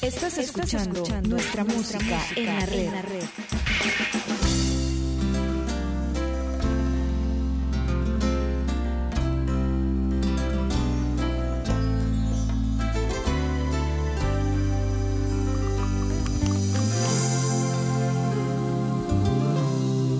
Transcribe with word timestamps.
Estás 0.00 0.38
escuchando, 0.38 1.04
nuestra, 1.28 1.64
música, 1.64 2.20
en 2.36 2.46
la 2.46 3.02
red. 3.02 3.24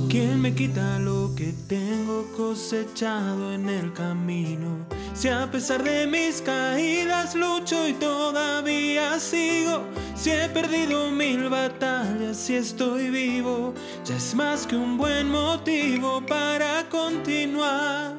¿Quién 0.09 0.41
me 0.41 0.55
quita 0.55 0.99
lo 0.99 1.18
tengo 1.67 2.27
cosechado 2.37 3.53
en 3.53 3.69
el 3.69 3.93
camino? 3.93 4.87
Si 5.15 5.29
a 5.29 5.51
pesar 5.51 5.83
de 5.83 6.07
mis 6.07 6.41
caídas 6.41 7.35
lucho 7.35 7.89
y 7.89 7.93
todavía 7.95 9.19
sigo, 9.19 9.83
si 10.15 10.31
he 10.31 10.49
perdido 10.49 11.11
mil 11.11 11.49
batallas 11.49 12.49
y 12.51 12.55
estoy 12.55 13.11
vivo, 13.11 13.75
ya 14.05 14.17
es 14.17 14.35
más 14.35 14.67
que 14.67 14.77
un 14.77 14.97
buen 14.97 15.31
motivo 15.31 16.25
para 16.27 16.89
continuar 16.89 18.15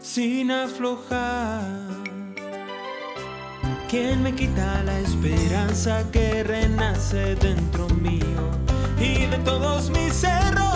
sin 0.00 0.50
aflojar. 0.50 1.62
¿Quién 3.88 4.22
me 4.22 4.34
quita 4.34 4.82
la 4.84 4.98
esperanza 5.00 6.02
que 6.10 6.42
renace 6.42 7.34
dentro 7.34 7.88
mío? 7.88 8.50
Y 8.98 9.26
de 9.26 9.36
todos 9.44 9.90
mis 9.90 10.24
errores, 10.24 10.71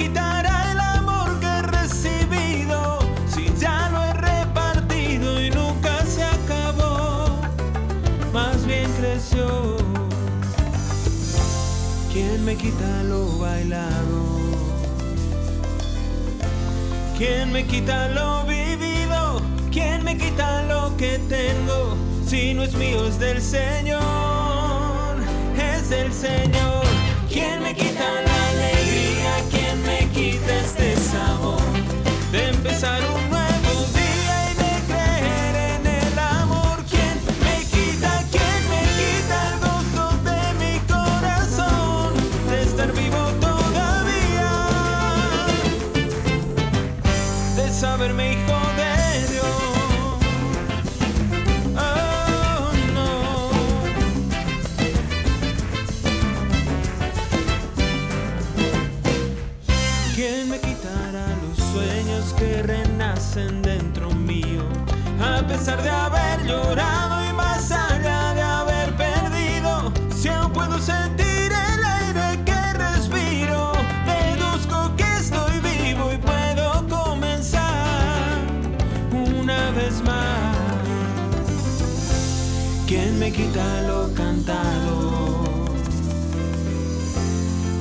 quitará 0.00 0.72
el 0.72 0.80
amor 0.80 1.38
que 1.40 1.46
he 1.46 1.62
recibido? 1.62 2.98
Si 3.32 3.52
ya 3.58 3.90
lo 3.92 4.02
he 4.02 4.12
repartido 4.14 5.40
y 5.42 5.50
nunca 5.50 6.04
se 6.06 6.24
acabó, 6.24 7.26
más 8.32 8.64
bien 8.66 8.90
creció. 8.98 9.76
¿Quién 12.12 12.44
me 12.44 12.56
quita 12.56 13.02
lo 13.04 13.38
bailado? 13.38 14.20
¿Quién 17.18 17.52
me 17.52 17.66
quita 17.66 18.08
lo 18.08 18.44
vivido? 18.44 19.42
¿Quién 19.70 20.02
me 20.02 20.16
quita 20.16 20.62
lo 20.62 20.96
que 20.96 21.18
tengo? 21.28 21.96
Si 22.26 22.54
no 22.54 22.62
es 22.62 22.72
mío, 22.74 23.06
es 23.06 23.18
del 23.18 23.42
Señor, 23.42 24.00
es 25.58 25.90
del 25.90 26.10
Señor. 26.12 26.84
¿Quién 27.28 27.62
me 27.62 27.74
quita 27.74 28.06
la 28.24 28.29
este 30.70 30.96
sabor? 30.96 31.60
De 32.30 32.48
empezar 32.48 33.00
un 33.02 33.30
nuevo 33.30 33.49
llorado 66.46 67.24
y 67.28 67.32
más 67.32 67.70
allá 67.70 68.34
de 68.34 68.42
haber 68.42 68.96
perdido, 68.96 69.92
si 70.14 70.28
aún 70.28 70.52
puedo 70.52 70.78
sentir 70.78 71.52
el 71.52 71.84
aire 71.84 72.44
que 72.44 72.72
respiro, 72.74 73.72
deduzco 74.06 74.94
que 74.96 75.16
estoy 75.18 75.60
vivo 75.60 76.12
y 76.12 76.18
puedo 76.18 76.86
comenzar 76.88 78.38
una 79.12 79.70
vez 79.70 80.02
más. 80.02 80.56
¿Quién 82.86 83.18
me 83.18 83.32
quita 83.32 83.82
lo 83.82 84.12
cantado? 84.14 85.50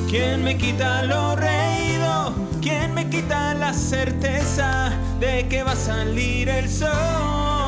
¿Quién 0.09 0.43
me 0.43 0.57
quita 0.57 1.03
lo 1.03 1.35
reído? 1.35 2.33
¿Quién 2.61 2.93
me 2.95 3.09
quita 3.09 3.53
la 3.53 3.73
certeza 3.73 4.91
de 5.19 5.47
que 5.47 5.63
va 5.63 5.73
a 5.73 5.75
salir 5.75 6.49
el 6.49 6.67
sol? 6.67 7.58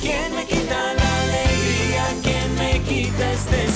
¿Quién 0.00 0.34
me 0.34 0.44
quita 0.44 0.94
la 0.94 1.20
alegría? 1.22 2.04
¿Quién 2.22 2.54
me 2.56 2.80
quita 2.82 3.32
este 3.32 3.67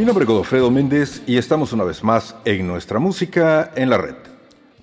mi 0.00 0.06
nombre 0.06 0.22
es 0.22 0.28
Godofredo 0.30 0.70
Méndez 0.70 1.22
y 1.26 1.36
estamos 1.36 1.74
una 1.74 1.84
vez 1.84 2.02
más 2.02 2.34
en 2.46 2.66
Nuestra 2.66 2.98
Música 2.98 3.70
en 3.74 3.90
la 3.90 3.98
Red, 3.98 4.16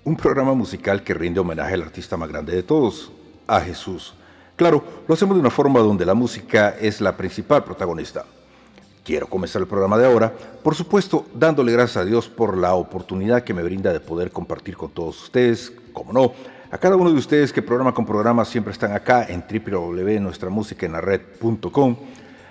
un 0.03 0.15
programa 0.15 0.53
musical 0.53 1.01
que 1.01 1.15
rinde 1.15 1.39
homenaje 1.39 1.73
al 1.73 1.81
artista 1.81 2.17
más 2.17 2.29
grande 2.29 2.53
de 2.53 2.61
todos, 2.61 3.11
a 3.47 3.59
Jesús. 3.59 4.13
Claro, 4.55 4.83
lo 5.07 5.15
hacemos 5.15 5.35
de 5.35 5.39
una 5.39 5.49
forma 5.49 5.79
donde 5.79 6.05
la 6.05 6.13
música 6.13 6.75
es 6.79 7.01
la 7.01 7.17
principal 7.17 7.63
protagonista. 7.63 8.25
Quiero 9.03 9.25
comenzar 9.25 9.63
el 9.63 9.67
programa 9.67 9.97
de 9.97 10.05
ahora, 10.05 10.31
por 10.61 10.75
supuesto, 10.75 11.25
dándole 11.33 11.71
gracias 11.71 11.97
a 11.97 12.05
Dios 12.05 12.29
por 12.29 12.55
la 12.55 12.75
oportunidad 12.75 13.43
que 13.43 13.55
me 13.55 13.63
brinda 13.63 13.91
de 13.91 13.99
poder 13.99 14.29
compartir 14.29 14.77
con 14.77 14.91
todos 14.91 15.23
ustedes, 15.23 15.73
como 15.93 16.13
no, 16.13 16.33
a 16.69 16.77
cada 16.77 16.95
uno 16.95 17.09
de 17.09 17.17
ustedes 17.17 17.51
que 17.51 17.63
programa 17.63 17.91
con 17.91 18.05
programa 18.05 18.45
siempre 18.45 18.71
están 18.71 18.91
acá 18.91 19.25
en 19.27 19.43
www.nuestramusicaenlared.com, 19.49 21.95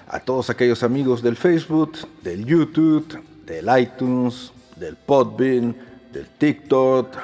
a 0.08 0.20
todos 0.20 0.50
aquellos 0.50 0.82
amigos 0.82 1.22
del 1.22 1.36
Facebook, 1.36 1.92
del 2.22 2.44
YouTube, 2.44 3.22
del 3.44 3.68
iTunes, 3.78 4.52
del 4.76 4.96
Podbean, 4.96 5.76
del 6.12 6.28
TikTok, 6.28 7.16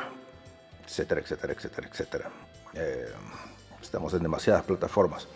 etcétera, 0.85 1.21
etcétera, 1.21 1.53
etcétera, 1.53 1.89
etcétera. 1.89 2.31
Eh, 2.75 3.09
estamos 3.81 4.15
en 4.15 4.23
demasiadas 4.23 4.65
plataformas. 4.65 5.29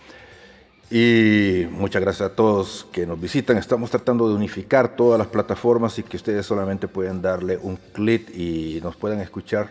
Y 0.91 1.67
muchas 1.71 2.01
gracias 2.01 2.31
a 2.31 2.35
todos 2.35 2.87
que 2.93 3.07
nos 3.07 3.21
visitan. 3.21 3.59
Estamos 3.59 3.91
tratando 3.91 4.29
de 4.29 4.35
unificar 4.35 4.95
todas 4.95 5.19
las 5.19 5.29
plataformas 5.29 5.99
y 5.99 6.03
que 6.03 6.17
ustedes 6.17 6.47
solamente 6.47 6.87
pueden 6.87 7.23
darle 7.23 7.59
un 7.61 7.77
clic 7.77 8.31
y 8.35 8.81
nos 8.83 8.97
puedan 8.97 9.21
escuchar 9.21 9.69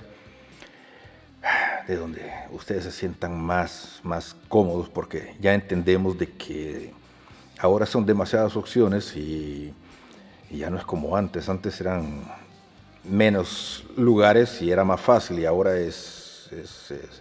de 1.88 1.96
donde 1.96 2.22
ustedes 2.52 2.84
se 2.84 2.92
sientan 2.92 3.40
más, 3.40 4.00
más 4.04 4.36
cómodos, 4.50 4.90
porque 4.90 5.36
ya 5.40 5.54
entendemos 5.54 6.18
de 6.18 6.28
que 6.32 6.94
ahora 7.66 7.86
son 7.86 8.06
demasiadas 8.06 8.56
opciones 8.56 9.16
y, 9.16 9.74
ya 10.50 10.70
no 10.70 10.78
es 10.78 10.86
como 10.86 11.18
antes. 11.18 11.50
Antes 11.50 11.82
eran 11.82 12.24
menos 13.04 13.84
lugares 13.98 14.62
y 14.62 14.72
era 14.72 14.86
más 14.86 15.02
fácil 15.02 15.40
y 15.40 15.46
ahora 15.46 15.78
es, 15.78 16.50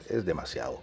es 0.09 0.25
demasiado. 0.25 0.81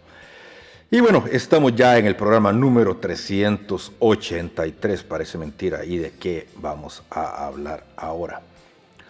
Y 0.94 1.00
bueno, 1.00 1.24
estamos 1.32 1.74
ya 1.74 1.98
en 1.98 2.06
el 2.06 2.18
programa 2.18 2.52
número 2.52 2.98
383, 2.98 5.04
parece 5.04 5.38
mentira, 5.38 5.86
y 5.86 5.98
de 5.98 6.12
qué 6.12 6.50
vamos 6.58 7.02
a 7.10 7.46
hablar 7.46 7.86
ahora. 7.96 8.42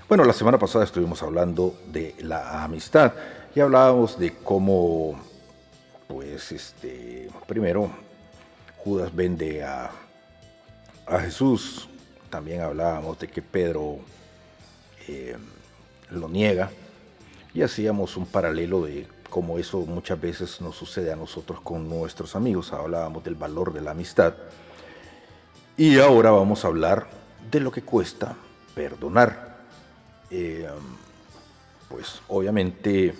Bueno, 0.08 0.24
la 0.24 0.34
semana 0.34 0.60
pasada 0.60 0.84
estuvimos 0.84 1.24
hablando 1.24 1.74
de 1.88 2.14
la 2.20 2.64
amistad 2.64 3.14
y 3.56 3.62
hablábamos 3.62 4.20
de 4.20 4.36
cómo, 4.44 5.20
pues, 6.08 6.52
este, 6.52 7.32
primero, 7.48 7.90
Judas 8.78 9.10
vende 9.16 9.64
a, 9.64 9.90
a 11.06 11.20
Jesús, 11.20 11.88
también 12.30 12.62
hablábamos 12.62 13.20
de 13.20 13.28
que 13.28 13.42
Pedro 13.42 14.00
eh, 15.08 15.36
lo 16.10 16.30
niega 16.30 16.72
y 17.54 17.62
hacíamos 17.62 18.16
un 18.18 18.26
paralelo 18.26 18.86
de 18.86 19.08
como 19.30 19.58
eso 19.58 19.80
muchas 19.86 20.20
veces 20.20 20.62
nos 20.62 20.76
sucede 20.76 21.12
a 21.12 21.16
nosotros 21.16 21.62
con 21.62 21.90
nuestros 21.90 22.36
amigos. 22.36 22.74
Hablábamos 22.74 23.24
del 23.24 23.36
valor 23.36 23.74
de 23.74 23.82
la 23.82 23.92
amistad. 23.92 24.36
Y 25.78 26.00
ahora 26.00 26.32
vamos 26.32 26.64
a 26.64 26.68
hablar 26.68 27.08
de 27.50 27.62
lo 27.62 27.72
que 27.72 27.82
cuesta 27.82 28.36
perdonar. 28.76 29.58
Eh, 30.30 30.68
pues 31.88 32.22
obviamente 32.28 33.16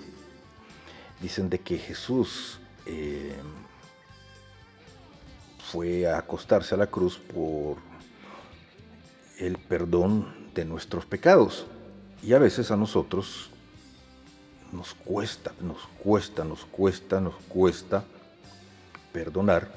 dicen 1.22 1.50
de 1.50 1.60
que 1.60 1.78
Jesús 1.78 2.60
eh, 2.86 3.36
fue 5.72 6.06
a 6.06 6.18
acostarse 6.18 6.76
a 6.76 6.78
la 6.78 6.88
cruz 6.88 7.18
por 7.18 7.78
el 9.40 9.58
perdón 9.58 10.28
de 10.54 10.66
nuestros 10.66 11.06
pecados. 11.06 11.66
Y 12.22 12.34
a 12.34 12.40
veces 12.40 12.72
a 12.72 12.76
nosotros 12.76 13.50
nos 14.74 14.94
cuesta, 14.94 15.54
nos 15.62 15.88
cuesta, 16.04 16.44
nos 16.44 16.66
cuesta, 16.66 17.22
nos 17.22 17.36
cuesta 17.48 18.04
perdonar 19.14 19.72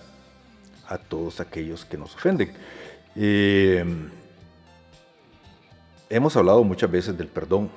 a 0.89 0.99
todos 0.99 1.39
aquellos 1.39 1.85
que 1.85 1.97
nos 1.97 2.15
ofenden. 2.15 2.53
Eh, 3.15 3.85
hemos 6.11 6.37
hablado 6.37 6.65
muchas 6.65 6.91
veces 6.91 7.17
del 7.17 7.29
perdón 7.29 7.71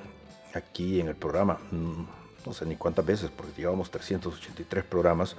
aquí 0.54 1.00
en 1.00 1.06
el 1.06 1.14
programa, 1.14 1.58
mm, 1.70 2.02
no 2.46 2.52
sé 2.52 2.66
ni 2.66 2.74
cuántas 2.74 3.06
veces, 3.06 3.30
porque 3.30 3.62
llevamos 3.62 3.90
383 3.92 4.84
programas 4.84 5.36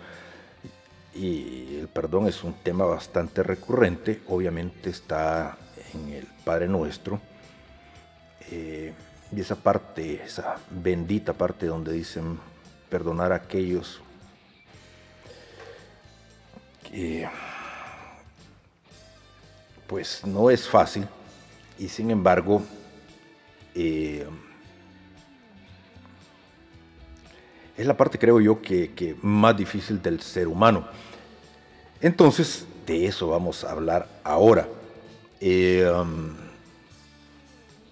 y 1.16 1.78
el 1.80 1.88
perdón 1.88 2.28
es 2.28 2.44
un 2.44 2.54
tema 2.54 2.86
bastante 2.86 3.44
recurrente, 3.44 4.22
obviamente 4.28 4.90
está 4.90 5.58
en 5.94 6.10
el 6.10 6.28
Padre 6.44 6.68
Nuestro. 6.68 7.20
Eh, 8.52 8.94
y 9.32 9.42
esa 9.42 9.56
parte, 9.56 10.24
esa 10.24 10.58
bendita 10.70 11.34
parte 11.34 11.68
donde 11.68 11.94
dicen 11.94 12.40
perdonar 12.90 13.32
a 13.32 13.36
aquellos 13.36 14.02
que 16.90 17.30
pues 19.86 20.26
no 20.26 20.50
es 20.50 20.68
fácil 20.68 21.08
y 21.78 21.88
sin 21.88 22.10
embargo 22.10 22.64
eh, 23.76 24.28
es 27.80 27.88
la 27.88 27.96
parte 27.96 28.20
creo 28.20 28.42
yo 28.42 28.62
que, 28.62 29.16
más 29.22 29.56
difícil 29.56 30.02
del 30.02 30.20
ser 30.20 30.50
humano. 30.50 30.86
Entonces 32.02 32.66
de 32.86 33.06
eso 33.06 33.30
vamos 33.30 33.64
a 33.64 33.72
hablar 33.72 34.08
ahora. 34.24 34.68
Eh, 35.40 35.90
um, 35.90 36.36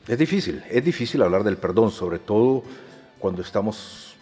es 0.05 0.17
difícil, 0.17 0.61
es 0.69 0.83
difícil 0.83 1.21
hablar 1.21 1.43
del 1.43 1.55
perdón, 1.55 1.91
sobre 1.91 2.19
todo 2.19 2.63
cuando 3.17 3.41
estamos 3.41 4.15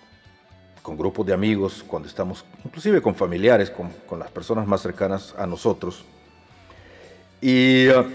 con 0.84 0.98
grupos 0.98 1.26
de 1.26 1.34
amigos, 1.34 1.84
cuando 1.88 2.08
estamos 2.08 2.46
inclusive 2.64 3.02
con 3.02 3.16
familiares, 3.16 3.72
con, 3.72 4.20
las 4.20 4.30
personas 4.30 4.68
más 4.68 4.82
cercanas 4.82 5.34
a 5.36 5.48
nosotros. 5.48 6.06
Y 7.42 7.88
uh, 7.90 8.06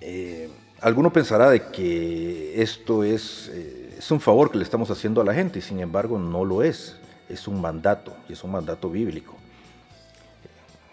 eh, 0.00 0.48
alguno 0.80 1.12
pensará 1.12 1.50
de 1.50 1.68
que 1.70 2.62
esto 2.62 3.02
es, 3.02 3.50
eh, 3.52 3.83
es 4.04 4.10
un 4.10 4.20
favor 4.20 4.50
que 4.50 4.58
le 4.58 4.64
estamos 4.64 4.90
haciendo 4.90 5.20
a 5.20 5.24
la 5.24 5.32
gente, 5.32 5.60
y 5.60 5.62
sin 5.62 5.80
embargo 5.80 6.18
no 6.18 6.44
lo 6.44 6.62
es, 6.62 6.96
es 7.28 7.48
un 7.48 7.60
mandato, 7.60 8.14
y 8.28 8.34
es 8.34 8.44
un 8.44 8.52
mandato 8.52 8.90
bíblico 8.90 9.34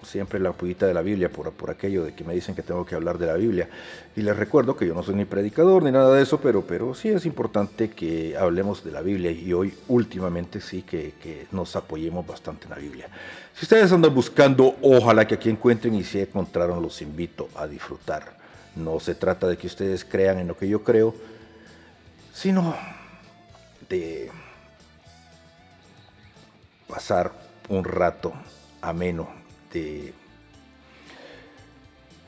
siempre 0.04 0.40
la 0.40 0.52
pullita 0.52 0.88
de 0.88 0.94
la 0.94 1.02
Biblia 1.02 1.30
por, 1.30 1.52
por 1.52 1.70
aquello 1.70 2.04
de 2.04 2.14
que 2.14 2.24
me 2.24 2.34
dicen 2.34 2.56
que 2.56 2.62
tengo 2.62 2.86
que 2.86 2.96
hablar 2.96 3.18
de 3.18 3.28
la 3.28 3.36
Biblia. 3.36 3.70
Y 4.16 4.22
les 4.22 4.36
recuerdo 4.36 4.76
que 4.76 4.88
yo 4.88 4.94
no 4.94 5.04
soy 5.04 5.16
ni 5.16 5.26
predicador 5.26 5.84
ni 5.84 5.92
nada 5.92 6.16
de 6.16 6.24
eso, 6.24 6.40
pero, 6.40 6.62
pero 6.64 6.94
sí 6.94 7.10
es 7.10 7.26
importante 7.26 7.90
que 7.90 8.36
hablemos 8.38 8.84
de 8.84 8.92
la 8.92 9.02
Biblia 9.02 9.32
y 9.32 9.54
hoy 9.54 9.74
últimamente 9.88 10.62
sí 10.62 10.84
que, 10.84 11.14
que 11.22 11.48
nos 11.52 11.76
apoyemos 11.76 12.26
bastante 12.26 12.66
en 12.66 12.72
la 12.72 12.78
Biblia. 12.78 13.10
Si 13.54 13.66
ustedes 13.66 13.92
andan 13.92 14.14
buscando, 14.14 14.76
ojalá 14.82 15.28
que 15.28 15.36
aquí 15.36 15.50
encuentren 15.50 15.94
y 15.96 16.04
si 16.04 16.20
encontraron, 16.20 16.82
los 16.82 17.02
invito 17.02 17.50
a 17.56 17.68
disfrutar. 17.68 18.40
No 18.76 19.00
se 19.00 19.16
trata 19.16 19.48
de 19.48 19.58
que 19.58 19.68
ustedes 19.68 20.06
crean 20.06 20.40
en 20.40 20.48
lo 20.48 20.58
que 20.58 20.68
yo 20.68 20.84
creo, 20.84 21.14
sino 22.34 22.74
pasar 26.88 27.32
un 27.68 27.84
rato 27.84 28.34
ameno 28.82 29.30
de 29.72 30.14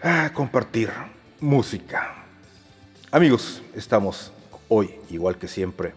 ah, 0.02 0.32
compartir 0.34 0.92
música. 1.40 2.16
Amigos, 3.12 3.62
estamos 3.76 4.34
hoy, 4.68 4.96
igual 5.10 5.38
que 5.38 5.48
siempre, 5.48 5.94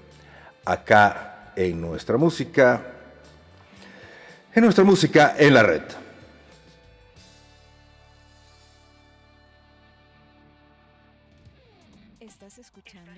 acá 0.64 1.52
en 1.56 1.80
nuestra 1.80 2.16
música, 2.16 2.82
en 4.54 4.62
nuestra 4.62 4.84
música 4.84 5.34
en 5.38 5.54
la 5.54 5.62
red. 5.62 5.82
Estás 12.20 12.58
escuchando. 12.58 13.10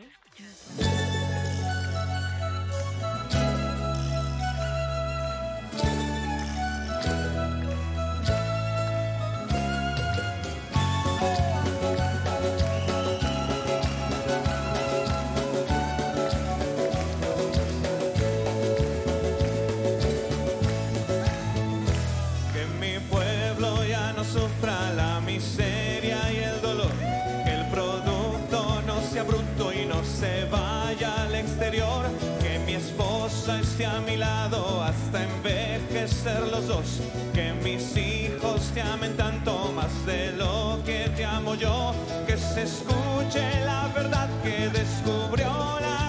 Hasta 34.57 35.25
envejecer 35.25 36.41
los 36.49 36.67
dos. 36.67 37.01
Que 37.35 37.53
mis 37.63 37.97
hijos 37.97 38.71
te 38.75 38.81
amen 38.81 39.17
tanto 39.17 39.73
más 39.75 40.07
de 40.07 40.33
lo 40.33 40.81
que 40.85 41.11
te 41.17 41.25
amo 41.25 41.55
yo. 41.55 41.95
Que 42.27 42.37
se 42.37 42.63
escuche 42.63 43.43
la 43.65 43.89
verdad 43.95 44.29
que 44.43 44.69
descubrió 44.71 45.79
la 45.81 46.08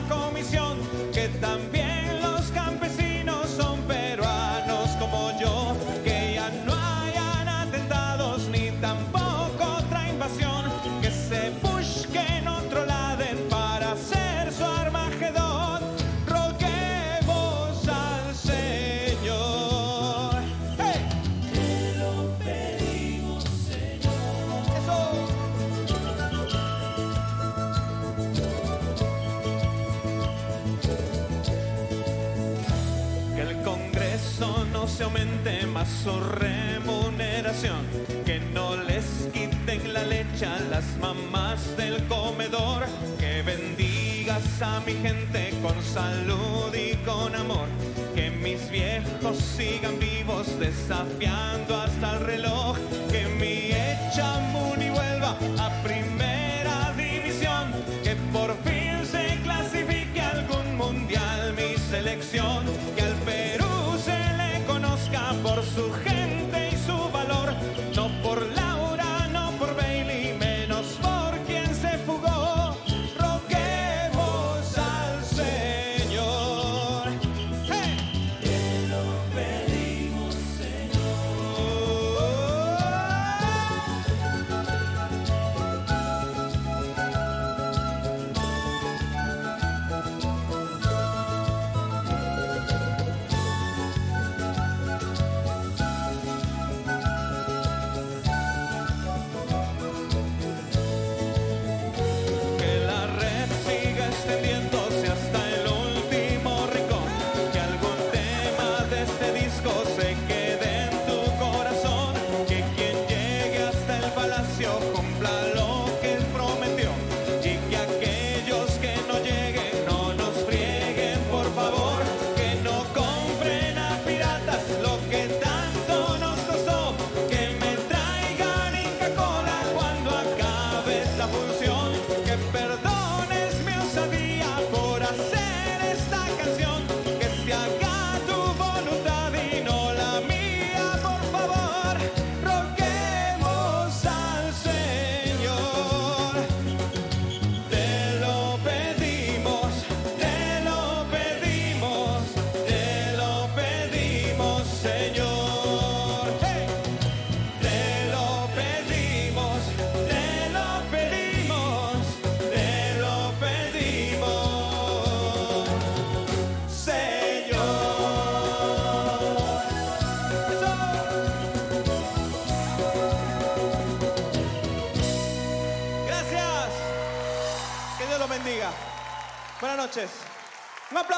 más 35.74 35.88
su 36.04 36.20
remuneración, 36.20 37.86
que 38.26 38.40
no 38.54 38.76
les 38.76 39.28
quiten 39.34 39.94
la 39.94 40.04
leche 40.04 40.46
a 40.46 40.60
las 40.70 40.86
mamás 41.00 41.76
del 41.78 42.06
comedor, 42.08 42.86
que 43.20 43.42
bendigas 43.42 44.62
a 44.62 44.80
mi 44.82 44.94
gente 44.94 45.52
con 45.62 45.82
salud 45.84 46.74
y 46.76 46.96
con 46.98 47.34
amor, 47.36 47.68
que 48.14 48.30
mis 48.30 48.70
viejos 48.70 49.38
sigan 49.38 49.98
vivos 50.00 50.60
desafiando 50.60 51.82
hasta 51.82 52.18
el 52.18 52.26
reloj, 52.26 52.78
que 53.12 53.26
mi 53.40 53.72
Echamuni 53.72 54.90
vuelva 54.90 55.38
a 55.58 55.84
primera 55.84 56.94
división, 56.96 57.74
que 58.04 58.16
por 58.32 58.56
fin 58.64 59.06
se 59.06 59.40
clasifique 59.44 60.22
algún 60.22 60.78
mundial 60.78 61.54
mi 61.54 61.76
selección, 61.78 62.66
su 65.62 65.92
gente 66.06 66.39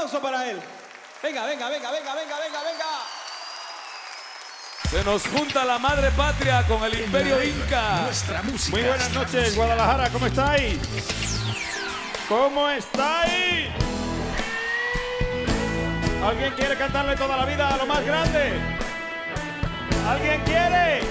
aplauso 0.02 0.22
para 0.22 0.50
él. 0.50 0.60
Venga, 1.22 1.46
venga, 1.46 1.70
venga, 1.70 1.92
venga, 1.92 2.16
venga, 2.16 2.40
venga, 2.40 2.64
venga. 2.64 2.86
Se 4.90 5.04
nos 5.04 5.28
junta 5.28 5.64
la 5.64 5.78
madre 5.78 6.10
patria 6.12 6.66
con 6.68 6.84
el 6.84 7.02
imperio 7.02 7.44
inca. 7.44 8.02
Nuestra 8.02 8.42
música. 8.42 8.78
Muy 8.78 8.88
buenas 8.88 9.14
noches, 9.14 9.56
Guadalajara, 9.56 10.10
¿cómo 10.10 10.26
estáis? 10.26 10.80
¿Cómo 12.28 12.70
estáis? 12.70 13.70
¿Alguien 16.26 16.54
quiere 16.54 16.76
cantarle 16.78 17.16
toda 17.16 17.38
la 17.38 17.46
vida 17.46 17.74
a 17.74 17.78
lo 17.78 17.86
más 17.86 18.04
grande? 18.04 18.54
¿Alguien 20.08 20.42
quiere? 20.44 21.11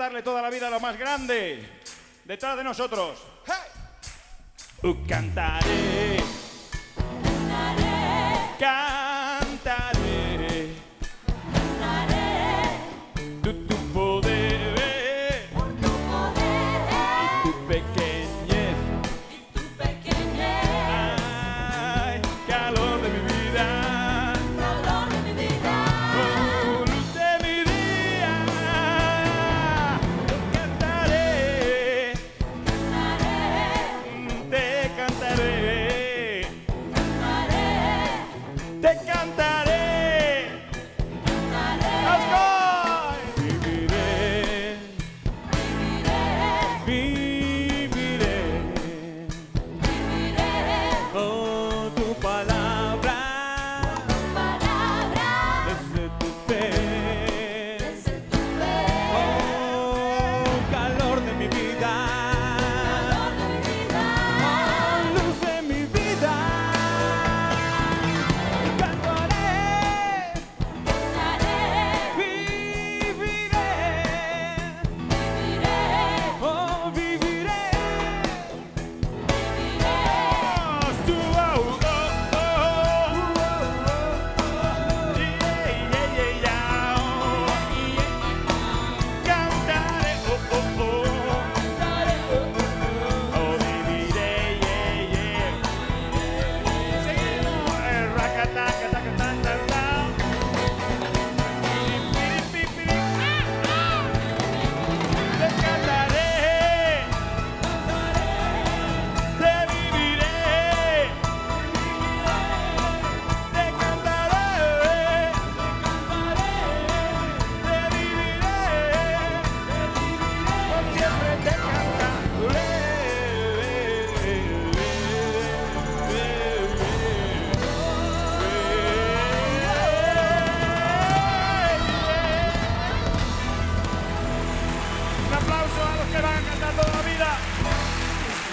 Cantarle 0.00 0.22
toda 0.22 0.40
la 0.40 0.48
vida 0.48 0.68
a 0.68 0.70
lo 0.70 0.80
más 0.80 0.98
grande, 0.98 1.62
detrás 2.24 2.56
de 2.56 2.64
nosotros. 2.64 3.18
Uh, 4.82 4.96
cantaré, 5.06 5.66
cantaré, 5.66 6.19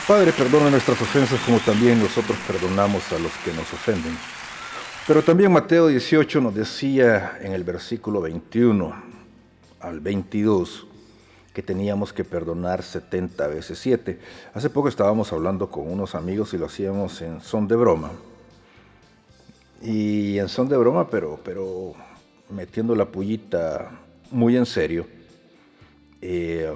Padre, 0.08 0.32
perdona 0.32 0.70
nuestras 0.70 1.02
ofensas 1.02 1.38
como 1.42 1.60
también 1.60 2.00
nosotros 2.00 2.38
perdonamos 2.48 3.12
a 3.12 3.20
los 3.20 3.34
que 3.44 3.52
nos 3.52 3.74
ofenden. 3.74 4.18
Pero 5.06 5.22
también 5.22 5.52
Mateo 5.52 5.88
18 5.88 6.40
nos 6.40 6.56
decía 6.56 7.38
en 7.42 7.52
el 7.52 7.66
versículo 7.66 8.22
21 8.22 9.04
al 9.82 10.00
22 10.00 10.88
que 11.54 11.62
teníamos 11.62 12.14
que 12.14 12.24
perdonar 12.24 12.84
70 12.84 13.48
veces 13.48 13.80
7. 13.80 14.18
Hace 14.54 14.70
poco 14.70 14.88
estábamos 14.88 15.34
hablando 15.34 15.70
con 15.70 15.92
unos 15.92 16.16
amigos 16.16 16.54
y 16.54 16.58
lo 16.58 16.68
hacíamos 16.68 17.22
en 17.22 17.42
son 17.42 17.68
de 17.68 17.76
broma. 17.76 18.12
Y 19.82 20.40
en 20.40 20.48
son 20.48 20.70
de 20.70 20.78
broma, 20.78 21.10
pero, 21.10 21.38
pero 21.44 21.96
metiendo 22.50 22.96
la 22.96 23.08
pullita 23.08 23.92
muy 24.32 24.56
en 24.56 24.66
serio. 24.66 25.06
Eh, 26.22 26.74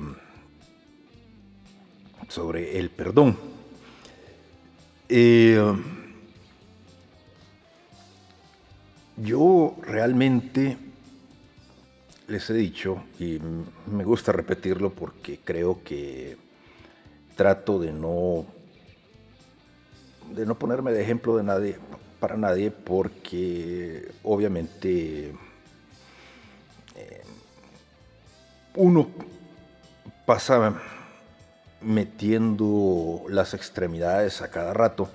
sobre 2.31 2.79
el 2.79 2.89
perdón. 2.89 3.37
Eh, 5.09 5.61
yo 9.17 9.75
realmente 9.81 10.77
les 12.29 12.49
he 12.49 12.53
dicho, 12.53 13.03
y 13.19 13.37
me 13.87 14.05
gusta 14.05 14.31
repetirlo 14.31 14.91
porque 14.91 15.39
creo 15.43 15.83
que 15.83 16.37
trato 17.35 17.77
de 17.77 17.91
no, 17.91 18.45
de 20.33 20.45
no 20.45 20.57
ponerme 20.57 20.93
de 20.93 21.01
ejemplo 21.01 21.35
de 21.35 21.43
nadie, 21.43 21.77
para 22.21 22.37
nadie, 22.37 22.71
porque 22.71 24.09
obviamente 24.23 25.33
eh, 26.95 27.21
uno 28.75 29.09
pasa 30.25 30.81
metiendo 31.81 33.23
las 33.29 33.53
extremidades 33.53 34.41
a 34.41 34.51
cada 34.51 34.73
rato. 34.73 35.09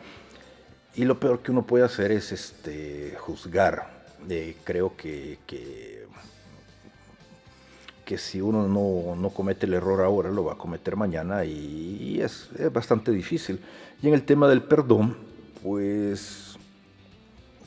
Y 0.95 1.05
lo 1.05 1.21
peor 1.21 1.41
que 1.41 1.51
uno 1.51 1.67
puede 1.67 1.85
hacer 1.85 2.11
es 2.11 2.33
este, 2.33 3.15
juzgar. 3.19 4.07
Eh, 4.29 4.57
creo 4.65 4.97
que, 4.97 5.39
que, 5.47 6.07
si 8.19 8.41
uno 8.41 8.67
no, 8.67 9.31
comete 9.31 9.67
el 9.67 9.75
error 9.75 10.01
ahora, 10.01 10.31
lo 10.31 10.45
va 10.45 10.55
a 10.55 10.59
cometer 10.59 10.97
mañana 10.97 11.45
y, 11.45 12.19
es, 12.21 12.49
es, 12.59 12.73
bastante 12.73 13.11
difícil. 13.11 13.61
Y 14.03 14.09
en 14.09 14.15
el 14.15 14.23
tema 14.23 14.49
del 14.49 14.63
perdón, 14.63 15.17
pues 15.63 16.57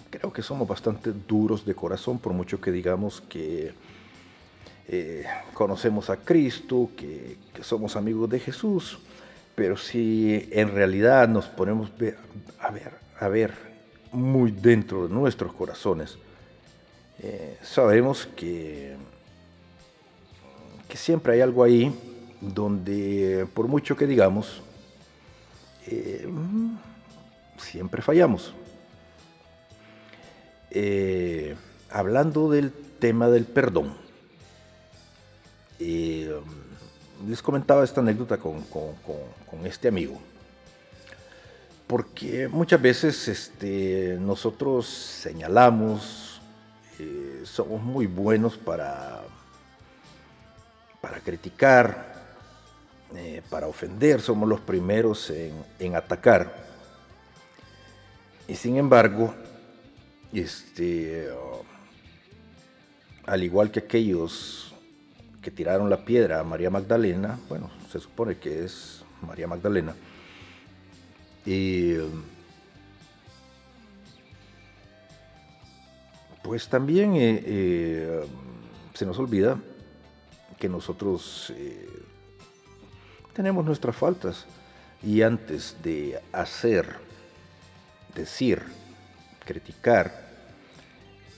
creo 0.09 0.33
que 0.33 0.41
somos 0.41 0.67
bastante 0.67 1.11
duros 1.11 1.65
de 1.65 1.75
corazón, 1.75 2.17
por 2.17 2.33
mucho 2.33 2.59
que 2.59 2.71
digamos 2.71 3.21
que 3.21 3.73
eh, 4.91 5.23
conocemos 5.53 6.09
a 6.09 6.17
Cristo, 6.17 6.89
que, 6.97 7.37
somos 7.61 7.95
amigos 7.95 8.27
de 8.27 8.39
Jesús, 8.39 8.97
pero 9.53 9.77
si 9.77 10.49
en 10.51 10.73
realidad 10.73 11.27
nos 11.27 11.45
ponemos 11.45 11.91
a 12.59 12.71
ver, 12.71 12.93
a 13.19 13.27
ver 13.27 13.53
muy 14.11 14.49
dentro 14.49 15.07
de 15.07 15.13
nuestros 15.13 15.53
corazones, 15.53 16.17
eh, 17.21 17.59
sabemos 17.61 18.27
que, 18.35 18.95
que 20.87 20.97
siempre 20.97 21.33
hay 21.33 21.41
algo 21.41 21.63
ahí 21.63 21.93
donde 22.41 23.45
por 23.53 23.67
mucho 23.67 23.95
que 23.95 24.07
digamos, 24.07 24.63
eh, 25.85 26.27
siempre 27.59 28.01
fallamos. 28.01 28.55
hablando 31.91 32.49
del 32.49 32.71
tema 32.99 33.29
del 33.29 33.45
perdón, 33.45 34.08
Um, 35.79 36.69
les 37.27 37.41
comentaba 37.41 37.83
esta 37.83 38.01
anécdota 38.01 38.37
con, 38.37 38.63
este 39.65 39.87
amigo. 39.87 40.19
Porque 41.87 42.47
muchas 42.47 42.81
veces 42.81 43.27
este, 43.27 44.17
nosotros 44.19 44.87
señalamos, 44.87 46.41
eh, 46.99 47.41
somos 47.43 47.81
muy 47.81 48.05
buenos 48.05 48.57
para, 48.57 49.21
para 51.01 51.19
criticar, 51.19 52.13
eh, 53.15 53.41
para 53.49 53.67
ofender, 53.67 54.21
somos 54.21 54.47
los 54.47 54.59
primeros 54.61 55.29
en, 55.29 55.53
en, 55.79 55.95
atacar. 55.95 56.53
Y 58.47 58.55
sin 58.55 58.77
embargo, 58.77 59.33
este, 60.31 61.29
uh, 61.31 61.63
al 63.25 63.43
igual 63.43 63.71
que 63.71 63.79
aquellos 63.79 64.68
que 65.41 65.51
tiraron 65.51 65.89
la 65.89 66.03
piedra 66.03 66.39
a 66.39 66.43
María 66.43 66.69
Magdalena, 66.69 67.39
bueno, 67.47 67.69
se 67.91 67.99
supone 67.99 68.37
que 68.37 68.65
es 68.65 69.03
María 69.21 69.47
Magdalena, 69.47 69.95
y 71.45 71.95
pues 76.43 76.67
también 76.67 77.15
eh, 77.15 77.43
eh, 77.45 78.25
se 78.93 79.05
nos 79.05 79.17
olvida 79.19 79.59
que 80.57 80.67
nosotros 80.67 81.53
eh, 81.55 81.87
tenemos 83.33 83.63
nuestras 83.63 83.95
faltas 83.95 84.45
y 85.01 85.21
antes 85.21 85.77
de 85.81 86.19
hacer, 86.33 86.95
decir, 88.13 88.63
criticar, 89.45 90.27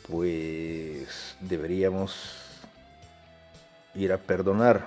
pues 0.08 1.36
deberíamos 1.40 2.41
ir 3.96 4.12
a 4.14 4.18
perdonar 4.18 4.86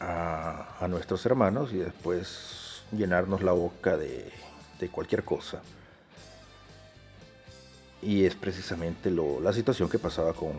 a, 0.00 0.86
nuestros 0.88 1.24
hermanos 1.26 1.72
y 1.72 1.76
después 1.76 2.82
llenarnos 2.90 3.42
la 3.42 3.52
boca 3.52 3.96
de, 3.96 4.30
cualquier 4.90 5.24
cosa. 5.24 5.60
Y 8.02 8.24
es 8.24 8.34
precisamente 8.34 9.10
la 9.10 9.52
situación 9.52 9.88
que 9.88 9.98
pasaba 9.98 10.32
con, 10.32 10.54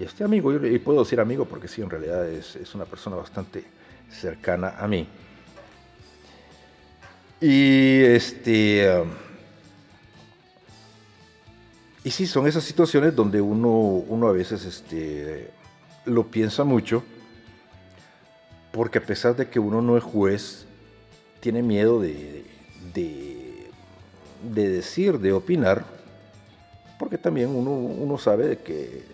este 0.00 0.24
amigo. 0.24 0.54
Y 0.54 0.78
puedo 0.78 1.02
decir 1.02 1.20
amigo 1.20 1.44
porque 1.44 1.66
sí, 1.66 1.82
en 1.82 1.90
realidad 1.90 2.28
es, 2.28 2.56
es 2.56 2.74
una 2.74 2.84
persona 2.84 3.16
bastante 3.16 3.64
cercana 4.08 4.76
a 4.78 4.86
mí. 4.86 5.08
Y 7.40 8.04
este 8.04 9.04
y 12.04 12.10
sí, 12.10 12.26
son 12.26 12.48
esas 12.48 12.64
situaciones 12.64 13.14
donde 13.14 13.40
uno, 13.40 13.70
uno 13.70 14.28
a 14.28 14.32
veces 14.32 14.64
este, 14.64 15.50
lo 16.04 16.26
piensa 16.26 16.64
mucho, 16.64 17.04
porque 18.72 18.98
a 18.98 19.02
pesar 19.02 19.36
de 19.36 19.48
que 19.48 19.60
uno 19.60 19.80
no 19.80 19.96
es 19.96 20.02
juez, 20.02 20.66
tiene 21.38 21.62
miedo 21.62 22.00
de, 22.00 22.44
de, 22.92 23.70
decir, 24.42 25.20
de 25.20 25.32
opinar, 25.32 25.84
porque 26.98 27.18
también 27.18 27.50
uno, 27.50 27.70
uno 27.70 28.18
sabe 28.18 28.48
de 28.48 28.58
que 28.58 29.04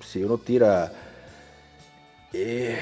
si 0.00 0.24
uno 0.24 0.38
tira, 0.38 0.92
eh, 2.32 2.78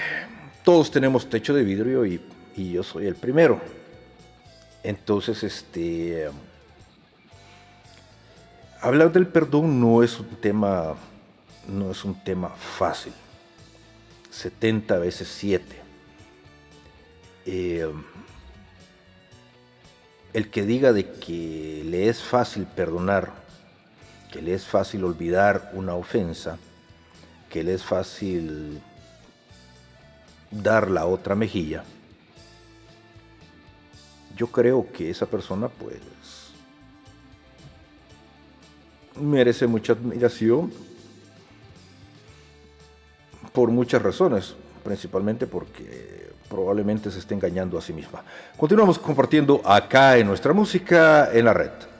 todos 0.64 0.90
tenemos 0.90 1.28
techo 1.28 1.52
de 1.52 1.64
vidrio 1.64 2.06
y, 2.06 2.20
y 2.56 2.72
yo 2.72 2.82
soy 2.82 3.06
el 3.06 3.14
primero. 3.14 3.60
Entonces, 4.82 5.42
este 5.42 6.30
hablar 8.84 9.12
del 9.12 9.26
perdón 9.26 9.80
no 9.80 10.02
es 10.02 10.20
un 10.20 10.28
tema, 10.36 10.94
no 11.66 11.90
es 11.90 12.04
un 12.04 12.22
tema 12.22 12.50
fácil. 12.50 13.14
70 14.30 14.98
veces 14.98 15.28
7. 15.28 15.64
Eh, 17.46 17.90
el 20.34 20.50
que 20.50 20.64
diga 20.64 20.92
de 20.92 21.12
que 21.12 21.82
le 21.86 22.08
es 22.08 22.22
fácil 22.22 22.66
perdonar, 22.66 23.32
que 24.30 24.42
le 24.42 24.52
es 24.52 24.66
fácil 24.66 25.04
olvidar 25.04 25.70
una 25.72 25.94
ofensa, 25.94 26.58
que 27.48 27.62
le 27.62 27.74
es 27.74 27.84
fácil 27.84 28.80
dar 30.50 30.90
la 30.90 31.06
otra 31.06 31.34
mejilla, 31.34 31.84
yo 34.36 34.48
creo 34.48 34.90
que 34.92 35.08
esa 35.08 35.26
persona 35.26 35.68
pues 35.68 35.96
merece 39.16 39.66
mucha 39.66 39.92
admiración 39.92 40.72
por 43.52 43.70
muchas 43.70 44.02
razones, 44.02 44.54
principalmente 44.82 45.46
porque 45.46 46.30
probablemente 46.48 47.10
se 47.10 47.18
esté 47.18 47.34
engañando 47.34 47.78
a 47.78 47.82
sí 47.82 47.92
misma. 47.92 48.22
Continuamos 48.56 48.98
compartiendo 48.98 49.60
acá 49.64 50.16
en 50.16 50.26
nuestra 50.26 50.52
música 50.52 51.30
en 51.32 51.44
la 51.44 51.54
red. 51.54 51.93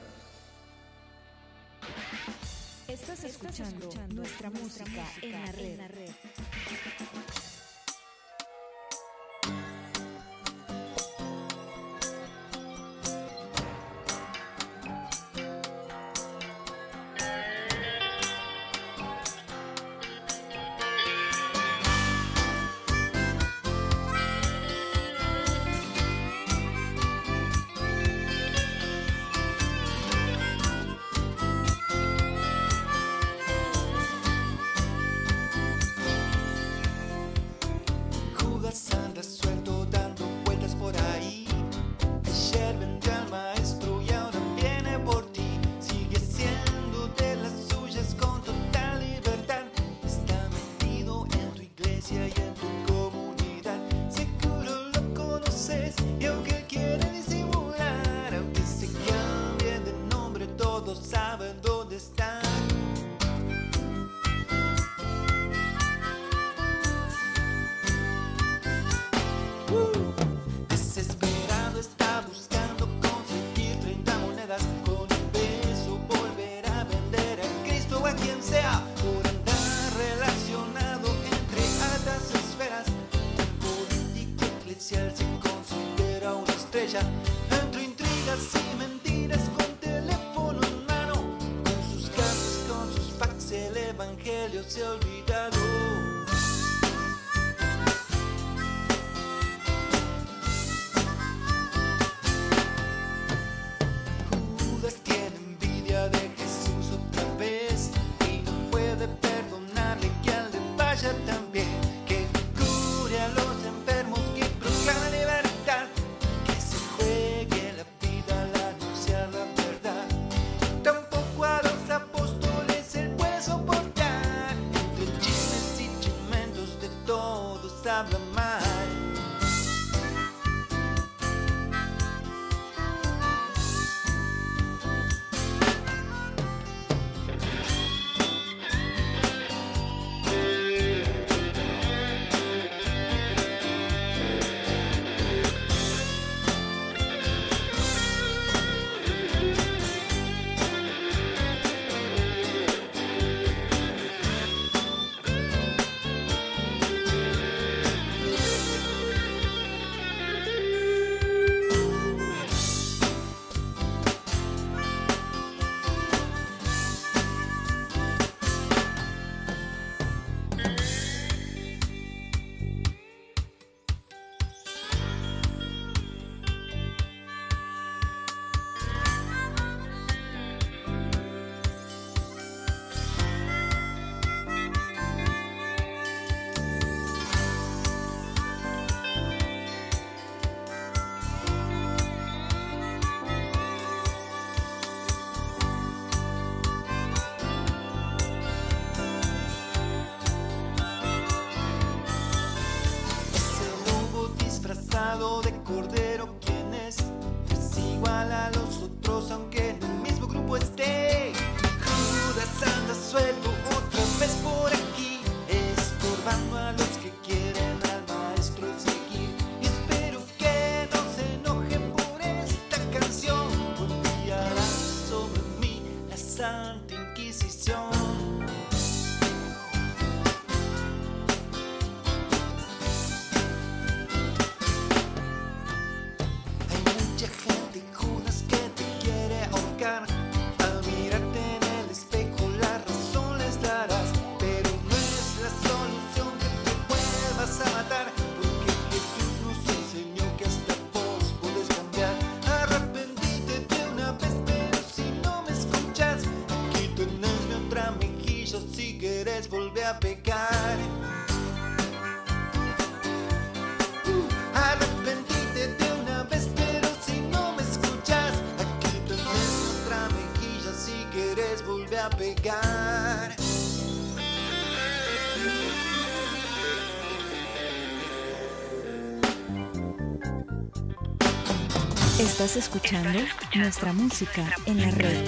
Estás 282.34 282.56
escuchando 282.56 283.20
nuestra 283.54 283.92
música 283.92 284.44
en 284.66 284.80
la 284.80 284.90
red. 284.90 285.24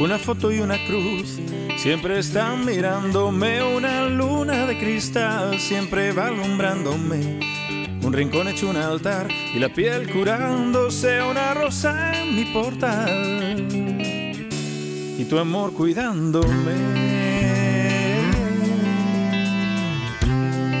Una 0.00 0.18
foto 0.18 0.50
y 0.50 0.58
una 0.58 0.76
cruz 0.88 1.38
siempre 1.76 2.18
están 2.18 2.64
mirándome, 2.64 3.62
una 3.62 4.06
luna 4.06 4.66
de 4.66 4.76
cristal 4.76 5.60
siempre 5.60 6.10
va 6.10 6.26
alumbrándome. 6.26 7.38
Un 8.02 8.12
rincón 8.12 8.48
hecho 8.48 8.68
un 8.68 8.76
altar 8.76 9.28
y 9.54 9.60
la 9.60 9.68
piel 9.68 10.12
curándose, 10.12 11.22
una 11.22 11.54
rosa 11.54 12.20
en 12.20 12.34
mi 12.34 12.46
portal 12.46 13.66
y 15.16 15.24
tu 15.26 15.38
amor 15.38 15.72
cuidándome. 15.74 17.21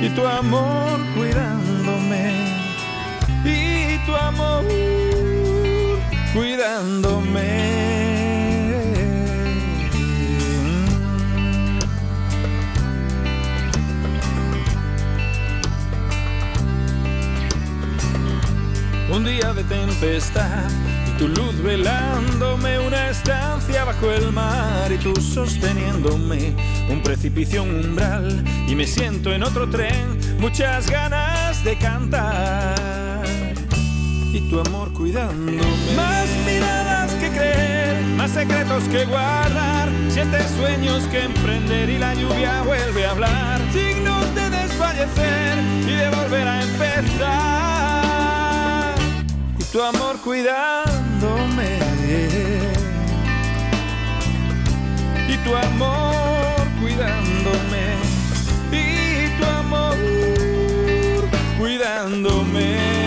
Y 0.02 0.10
tu 0.10 0.26
amor 0.26 0.98
cuidándome 1.14 2.32
y 3.44 3.98
tu 4.04 4.16
amor 4.16 4.64
cuidándome. 6.34 7.72
Un 19.08 19.24
día 19.24 19.52
de 19.52 19.62
tempestad 19.62 20.68
tu 21.22 21.28
luz 21.28 21.62
velándome 21.62 22.80
una 22.80 23.10
estancia 23.10 23.84
bajo 23.84 24.10
el 24.10 24.32
mar 24.32 24.90
y 24.90 24.98
tú 24.98 25.14
sosteniéndome 25.20 26.52
un 26.90 27.00
precipicio, 27.00 27.62
un 27.62 27.90
umbral 27.90 28.42
y 28.66 28.74
me 28.74 28.88
siento 28.88 29.32
en 29.32 29.44
otro 29.44 29.70
tren, 29.70 30.18
muchas 30.40 30.90
ganas 30.90 31.62
de 31.62 31.78
cantar. 31.78 33.14
Y 34.32 34.40
tu 34.50 34.58
amor 34.58 34.92
cuidándome. 34.92 35.62
Más 35.94 36.26
miradas 36.44 37.12
que 37.12 37.28
creer, 37.28 38.02
más 38.16 38.32
secretos 38.32 38.82
que 38.84 39.04
guardar, 39.04 39.90
siete 40.08 40.38
sueños 40.56 41.04
que 41.04 41.22
emprender 41.22 41.88
y 41.88 41.98
la 41.98 42.14
lluvia 42.14 42.62
vuelve 42.62 43.06
a 43.06 43.10
hablar, 43.12 43.60
signos 43.72 44.34
de 44.34 44.50
desfallecer 44.50 45.58
y 45.86 45.94
de 45.94 46.10
volver 46.10 46.48
a 46.48 46.62
empezar. 46.62 47.62
Tu 49.72 49.80
amor 49.80 50.20
cuidándome 50.20 50.91
y 55.28 55.36
tu 55.44 55.54
amor 55.54 56.66
cuidándome 56.80 57.84
y 58.72 59.28
tu 59.38 59.44
amor 59.44 59.96
cuidándome 61.58 63.01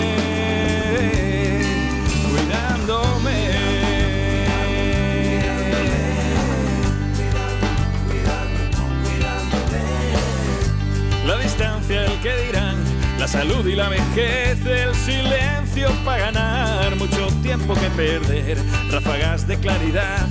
salud 13.36 13.68
y 13.68 13.76
la 13.76 13.90
vejez 13.90 14.66
el 14.66 14.96
silencio 14.96 15.90
para 16.06 16.32
ganar, 16.32 16.96
mucho 16.96 17.28
tiempo 17.44 17.74
que 17.74 17.90
perder, 17.90 18.58
ráfagas 18.90 19.46
de 19.46 19.58
claridad, 19.58 20.26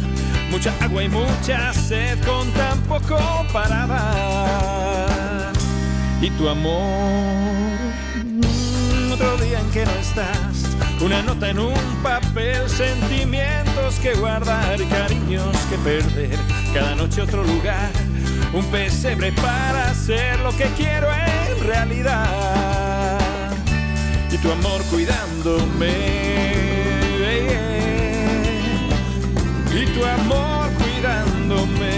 mucha 0.50 0.72
agua 0.80 1.04
y 1.04 1.10
mucha 1.10 1.74
sed 1.74 2.18
con 2.24 2.50
tan 2.52 2.80
poco 2.88 3.18
para 3.52 3.86
dar. 3.86 5.52
Y 6.22 6.30
tu 6.30 6.48
amor, 6.48 7.76
otro 9.12 9.36
día 9.36 9.60
en 9.60 9.70
que 9.70 9.84
no 9.84 9.92
estás, 9.92 10.64
una 11.02 11.20
nota 11.20 11.50
en 11.50 11.58
un 11.58 12.02
papel, 12.02 12.70
sentimientos 12.70 13.96
que 14.00 14.14
guardar, 14.14 14.78
cariños 14.88 15.54
que 15.68 15.76
perder, 15.76 16.38
cada 16.72 16.94
noche 16.94 17.20
otro 17.20 17.44
lugar, 17.44 17.90
un 18.54 18.64
pesebre 18.70 19.30
para 19.32 19.90
hacer 19.90 20.40
lo 20.40 20.56
que 20.56 20.64
quiero 20.78 21.08
en 21.12 21.66
realidad. 21.66 22.73
Tu 24.44 24.52
amor 24.52 24.82
cuidándome. 24.90 25.88
Y 29.74 29.86
tu 29.86 30.04
amor 30.04 30.70
cuidándome. 30.74 31.93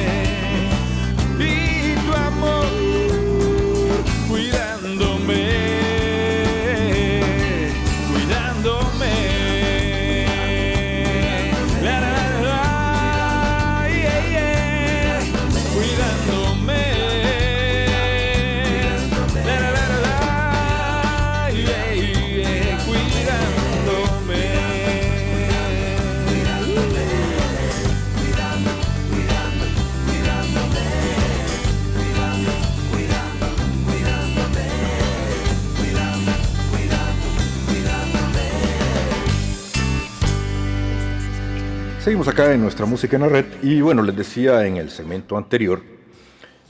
Seguimos 42.06 42.28
acá 42.28 42.52
en 42.52 42.60
nuestra 42.60 42.86
música 42.86 43.16
en 43.16 43.22
la 43.22 43.28
red 43.28 43.46
y 43.64 43.80
bueno, 43.80 44.00
les 44.00 44.14
decía 44.14 44.64
en 44.64 44.76
el 44.76 44.90
segmento 44.90 45.36
anterior 45.36 45.82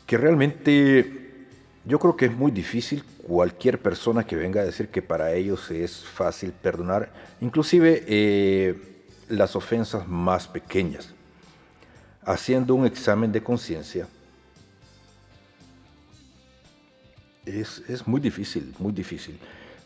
que 0.06 0.16
realmente 0.16 1.44
yo 1.84 1.98
creo 1.98 2.16
que 2.16 2.24
es 2.24 2.34
muy 2.34 2.50
difícil 2.50 3.04
cualquier 3.22 3.78
persona 3.78 4.26
que 4.26 4.34
venga 4.34 4.62
a 4.62 4.64
decir 4.64 4.88
que 4.88 5.02
para 5.02 5.34
ellos 5.34 5.70
es 5.70 6.02
fácil 6.06 6.52
perdonar, 6.52 7.12
inclusive 7.42 8.02
eh, 8.06 9.04
las 9.28 9.54
ofensas 9.56 10.08
más 10.08 10.48
pequeñas. 10.48 11.12
Haciendo 12.24 12.74
un 12.74 12.86
examen 12.86 13.30
de 13.30 13.42
conciencia, 13.42 14.08
es, 17.44 17.82
es 17.90 18.08
muy 18.08 18.22
difícil, 18.22 18.74
muy 18.78 18.92
difícil. 18.92 19.38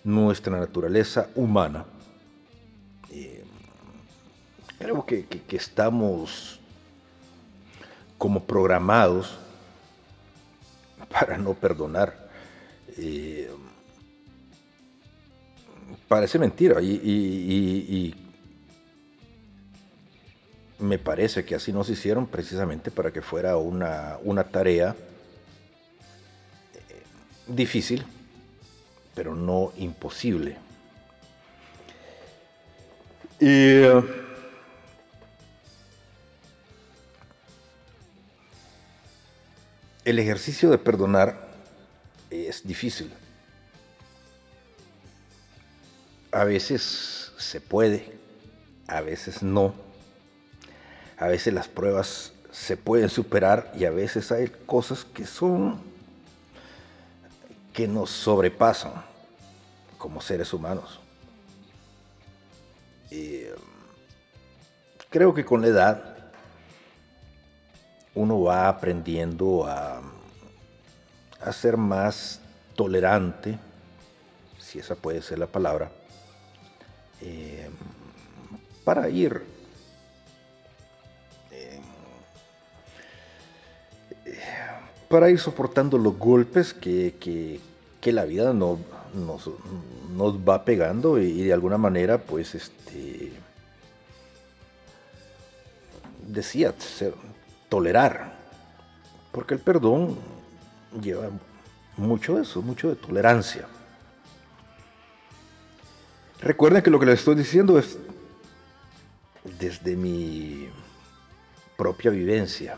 Nuestra 0.05 0.57
naturaleza 0.61 1.29
humana 1.35 1.87
creo 4.81 5.05
que, 5.07 5.27
que- 5.27 5.57
estamos 5.57 6.59
como 8.19 8.43
programados 8.45 9.39
para 11.09 11.39
no 11.39 11.55
perdonar. 11.55 12.29
Eh, 12.97 13.51
parece 16.09 16.39
mentira 16.39 16.81
y, 16.83 17.01
y- 17.05 18.15
me 20.79 20.99
parece 20.99 21.45
que 21.45 21.55
así 21.55 21.73
nos 21.75 21.91
hicieron 21.91 22.27
precisamente 22.27 22.91
para 22.91 23.13
que 23.13 23.21
fuera 23.21 23.59
una, 23.59 24.17
una 24.23 24.45
tarea 24.45 24.97
eh, 26.75 27.03
difícil, 27.47 28.03
pero 29.15 29.35
no 29.35 29.73
imposible. 29.77 30.57
Y, 33.41 33.83
el 40.11 40.19
ejercicio 40.19 40.71
de 40.71 40.79
perdonar 40.79 41.49
es 42.31 42.67
difícil. 42.67 43.13
A 46.33 46.45
veces 46.45 47.33
se 47.39 47.61
puede, 47.61 48.19
a 48.87 49.01
veces 49.01 49.43
no. 49.43 49.75
A 51.17 51.27
veces 51.27 51.55
las 51.55 51.69
pruebas 51.69 52.33
se 52.51 52.77
pueden 52.77 53.09
superar 53.09 53.73
y 53.77 53.85
a 53.85 53.91
veces 53.91 54.33
hay 54.33 54.49
cosas 54.67 55.05
que 55.05 55.27
son 55.27 55.81
que 57.73 57.87
nos 57.87 58.11
sobrepasan 58.11 58.93
como 59.97 60.21
seres 60.21 60.53
humanos. 60.53 60.99
Y, 63.11 63.45
um, 63.45 63.71
creo 65.09 65.33
que 65.35 65.45
con 65.45 65.61
la 65.61 65.69
edad 65.69 66.10
uno 68.15 68.41
va 68.43 68.69
aprendiendo 68.69 69.67
a, 69.67 70.01
a 71.41 71.53
ser 71.53 71.77
más 71.77 72.41
tolerante, 72.75 73.59
si 74.59 74.79
esa 74.79 74.95
puede 74.95 75.23
ser 75.23 75.39
la 75.39 75.47
palabra, 75.47 75.91
eh, 77.23 77.69
para 78.85 79.09
ir 79.09 79.43
eh, 81.53 81.81
para 85.09 85.31
ir 85.31 85.39
soportando 85.39 85.99
los 85.99 86.17
golpes 86.19 86.73
que, 86.75 87.15
que- 87.21 87.61
la 88.13 88.25
vida 88.25 88.53
no- 88.55 88.79
nos, 89.15 89.51
nos 90.17 90.39
va 90.39 90.65
pegando 90.65 91.21
y, 91.21 91.27
y 91.27 91.43
de 91.45 91.53
alguna 91.53 91.77
manera 91.79 92.19
pues 92.19 92.55
este 92.55 93.33
decía 96.27 96.73
ser- 96.79 97.15
tolerar 97.71 98.39
porque 99.33 99.55
el 99.55 99.61
perdón 99.61 100.19
lleva 101.01 101.31
mucho 101.97 102.37
de 102.37 102.43
eso 102.43 102.61
mucho 102.63 102.89
de 102.89 102.97
tolerancia. 102.97 103.67
Recuerden 106.41 106.83
que 106.83 106.91
lo 106.91 106.99
que 106.99 107.07
les 107.07 107.19
estoy 107.19 107.35
diciendo 107.35 107.79
es 107.79 107.99
desde 109.59 109.95
mi 109.95 110.69
propia 111.77 112.11
vivencia. 112.11 112.77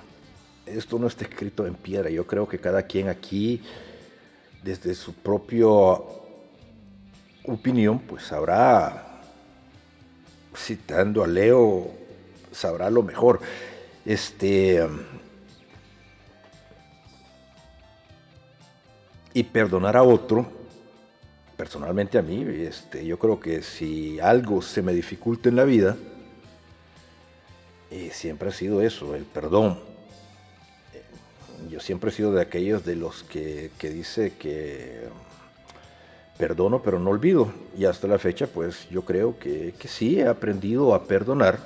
Esto 0.67 0.99
no 0.99 1.07
está 1.07 1.25
escrito 1.25 1.67
en 1.67 1.75
piedra. 1.75 2.11
Yo 2.11 2.27
creo 2.27 2.49
que 2.49 2.59
cada 2.59 2.83
quien 2.83 3.09
aquí 3.09 3.63
desde 4.63 4.95
su 4.95 5.15
propia 5.15 5.69
opinión, 7.45 7.99
pues 8.01 8.25
sabrá, 8.25 9.23
citando 10.57 11.23
a 11.23 11.27
Leo, 11.27 11.91
sabrá 12.51 12.91
lo 12.91 13.03
mejor. 13.03 13.41
Este. 14.05 14.87
Y 19.35 19.45
perdonar 19.45 19.97
a 19.97 20.03
otro, 20.03 20.47
personalmente 21.57 22.19
a 22.19 22.23
mí, 22.23 22.45
este, 22.47 23.07
yo 23.07 23.19
creo 23.19 23.41
que 23.41 23.63
si 23.63 24.21
algo 24.21 24.61
se 24.61 24.83
me 24.83 24.93
dificulta 24.93 25.49
en 25.49 25.57
la 25.57 25.65
vida, 25.65 25.97
eh, 27.91 28.11
siempre 28.13 28.51
ha 28.51 28.53
sido 28.53 28.83
eso, 28.83 29.15
el 29.15 29.25
perdón 29.25 29.93
yo 31.71 31.81
siempre 31.81 32.11
he 32.11 32.13
sido 32.13 32.33
de 32.33 32.43
aquellos 32.43 32.85
de 32.85 32.97
los 32.97 33.23
que, 33.25 33.71
que 33.79 33.91
dice 33.91 34.35
que 34.39 35.09
perdono 36.39 36.83
pero 36.83 36.99
no 36.99 37.11
olvido. 37.11 37.53
Y 37.77 37.85
hasta 37.85 38.07
la 38.07 38.19
fecha, 38.19 38.47
pues 38.47 38.89
yo 38.91 39.03
creo 39.05 39.39
que, 39.39 39.75
que 39.79 39.89
sí 39.89 40.21
he 40.21 40.27
aprendido 40.27 40.95
a 40.95 41.05
perdonar, 41.05 41.59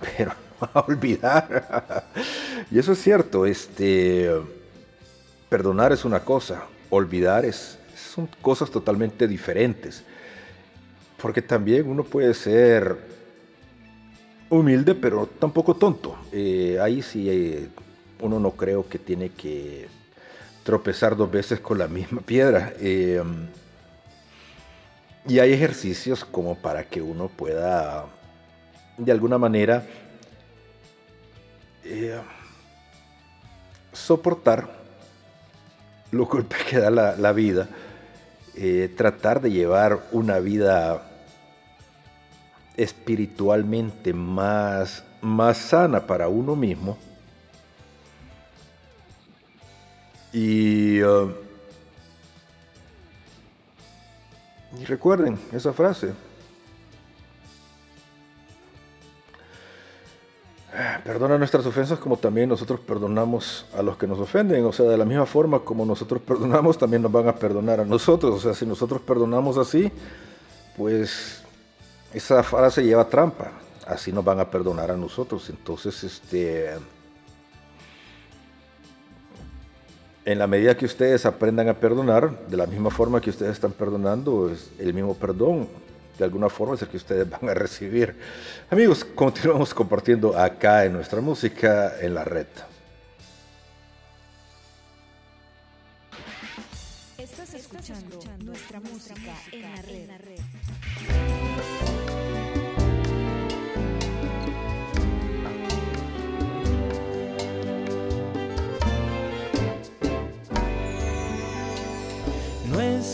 pero 0.16 0.32
a 0.74 0.80
olvidar. 0.80 2.04
y 2.70 2.78
eso 2.78 2.92
es 2.92 3.02
cierto, 3.02 3.46
este, 3.46 4.30
perdonar 5.48 5.92
es 5.92 6.04
una 6.04 6.20
cosa, 6.20 6.64
olvidar 6.90 7.44
es, 7.44 7.78
son 7.96 8.28
cosas 8.40 8.70
totalmente 8.70 9.26
diferentes. 9.26 10.04
Porque 11.20 11.40
también 11.40 11.88
uno 11.88 12.04
puede 12.04 12.34
ser 12.34 12.98
humilde, 14.50 14.94
pero 14.94 15.26
tampoco 15.26 15.74
tonto. 15.74 16.16
Eh, 16.32 16.78
ahí 16.80 17.02
sí 17.02 17.30
eh, 17.30 17.68
uno 18.20 18.38
no 18.38 18.50
creo 18.52 18.88
que 18.88 18.98
tiene 18.98 19.30
que 19.30 19.88
tropezar 20.62 21.16
dos 21.16 21.30
veces 21.30 21.60
con 21.60 21.78
la 21.78 21.88
misma 21.88 22.20
piedra. 22.26 22.72
Eh, 22.78 23.22
y 25.26 25.38
hay 25.38 25.52
ejercicios 25.52 26.24
como 26.24 26.56
para 26.56 26.84
que 26.84 27.00
uno 27.00 27.28
pueda, 27.28 28.04
de 28.98 29.10
alguna 29.10 29.38
manera, 29.38 29.86
eh, 31.84 32.20
soportar 33.92 34.68
los 36.10 36.28
golpes 36.28 36.62
que 36.64 36.78
da 36.78 36.90
la, 36.90 37.32
vida 37.32 37.68
eh, 38.54 38.92
tratar 38.96 39.40
de 39.40 39.50
llevar 39.50 40.06
una 40.12 40.38
vida 40.38 41.02
espiritualmente 42.76 44.12
más, 44.12 45.04
más 45.20 45.58
sana 45.58 46.06
para 46.06 46.28
uno 46.28 46.56
mismo. 46.56 46.98
Y, 50.32 50.98
y 54.80 54.84
recuerden 54.86 55.38
esa 55.52 55.72
frase. 55.72 56.12
Perdona 61.04 61.36
nuestras 61.36 61.66
ofensas 61.66 61.98
como 61.98 62.16
también 62.16 62.48
nosotros 62.48 62.80
perdonamos 62.80 63.66
a 63.76 63.82
los 63.82 63.98
que 63.98 64.06
nos 64.06 64.18
ofenden. 64.18 64.64
O 64.64 64.72
sea, 64.72 64.86
de 64.86 64.96
la 64.96 65.04
misma 65.04 65.26
forma 65.26 65.58
como 65.60 65.84
nosotros 65.84 66.22
perdonamos, 66.22 66.78
también 66.78 67.02
nos 67.02 67.12
van 67.12 67.28
a 67.28 67.34
perdonar 67.34 67.80
a 67.80 67.84
nosotros. 67.84 68.36
O 68.36 68.40
sea, 68.40 68.54
si 68.54 68.64
nosotros 68.64 69.02
perdonamos 69.02 69.58
así, 69.58 69.92
pues 70.78 71.42
esa 72.14 72.42
frase 72.42 72.82
lleva 72.82 73.06
trampa. 73.06 73.52
Así 73.86 74.12
nos 74.12 74.24
van 74.24 74.40
a 74.40 74.50
perdonar 74.50 74.90
a 74.90 74.96
nosotros. 74.96 75.50
Entonces, 75.50 76.02
este, 76.04 76.70
en 80.24 80.38
la 80.38 80.46
medida 80.46 80.74
que 80.74 80.86
ustedes 80.86 81.26
aprendan 81.26 81.68
a 81.68 81.74
perdonar, 81.74 82.46
de 82.48 82.56
la 82.56 82.66
misma 82.66 82.88
forma 82.88 83.20
que 83.20 83.28
ustedes 83.28 83.52
están 83.52 83.72
perdonando, 83.72 84.48
es 84.48 84.70
el 84.78 84.94
mismo 84.94 85.12
perdón 85.12 85.68
de 86.18 86.24
alguna 86.24 86.48
forma 86.48 86.74
es 86.74 86.82
el 86.82 86.88
que 86.88 86.96
ustedes 86.96 87.28
van 87.28 87.48
a 87.48 87.54
recibir. 87.54 88.14
Amigos, 88.70 89.04
continuamos 89.04 89.74
compartiendo 89.74 90.36
acá 90.38 90.84
en 90.84 90.92
nuestra 90.92 91.20
música 91.20 91.94
en 92.00 92.14
la 92.14 92.24
red. 92.24 92.46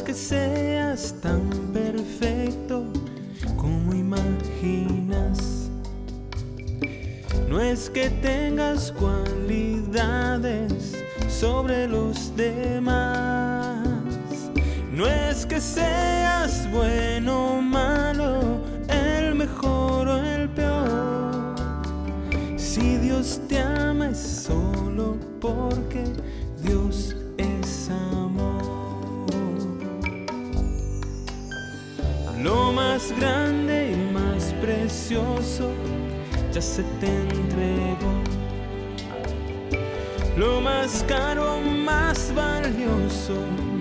Es 0.00 0.04
que 0.04 0.14
seas 0.14 1.14
tan 1.20 1.50
perfecto 1.74 2.84
como 3.56 3.92
imaginas. 3.92 5.68
No 7.50 7.60
es 7.60 7.90
que 7.90 8.08
tengas 8.08 8.92
cualidades 8.92 10.72
sobre 11.28 11.86
los 11.86 12.34
demás. 12.34 13.86
No 14.90 15.06
es 15.06 15.44
que 15.44 15.60
seas 15.60 16.66
bueno 16.72 17.58
o 17.58 17.60
malo, 17.60 18.62
el 18.88 19.34
mejor 19.34 20.08
o 20.08 20.16
el 20.24 20.48
peor. 20.48 21.56
Si 22.56 22.96
Dios 22.96 23.38
te 23.48 23.58
ama 23.58 24.08
es 24.08 24.18
solo 24.18 25.18
porque 25.40 26.04
Dios 26.62 27.16
Lo 32.42 32.72
más 32.72 33.12
grande 33.18 33.92
y 33.92 34.12
más 34.14 34.54
precioso 34.62 35.72
ya 36.52 36.62
se 36.62 36.82
te 36.98 37.06
entregó. 37.06 38.14
Lo 40.38 40.60
más 40.62 41.04
caro, 41.06 41.60
más 41.60 42.32
valioso, 42.34 43.34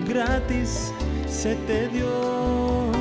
gratis 0.05 0.91
se 1.25 1.55
te 1.67 1.87
dio. 1.87 2.91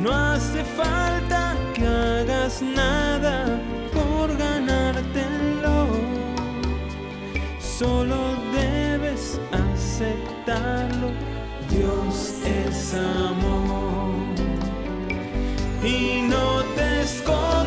No 0.00 0.12
hace 0.12 0.62
falta 0.62 1.56
que 1.74 1.84
hagas 1.84 2.62
nada 2.62 3.60
por 3.92 4.36
ganártelo. 4.36 5.88
Solo 7.58 8.36
debes 8.52 9.40
aceptarlo. 9.50 11.08
Dios 11.70 12.34
es 12.44 12.94
amor. 12.94 13.93
Y 15.86 16.22
no 16.22 16.64
te 16.74 17.02
escondas 17.02 17.63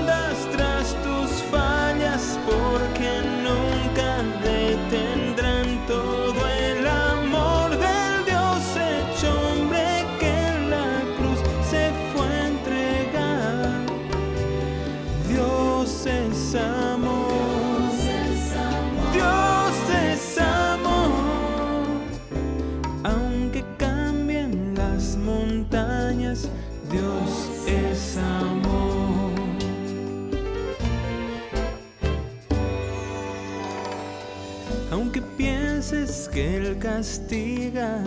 que 36.38 36.58
Él 36.58 36.78
castiga 36.78 38.04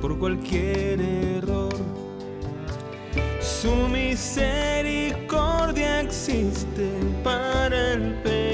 por 0.00 0.18
cualquier 0.18 0.98
error, 0.98 1.76
su 3.38 3.74
misericordia 3.88 6.00
existe 6.00 6.88
para 7.22 7.92
el 7.92 8.14
pecador. 8.22 8.49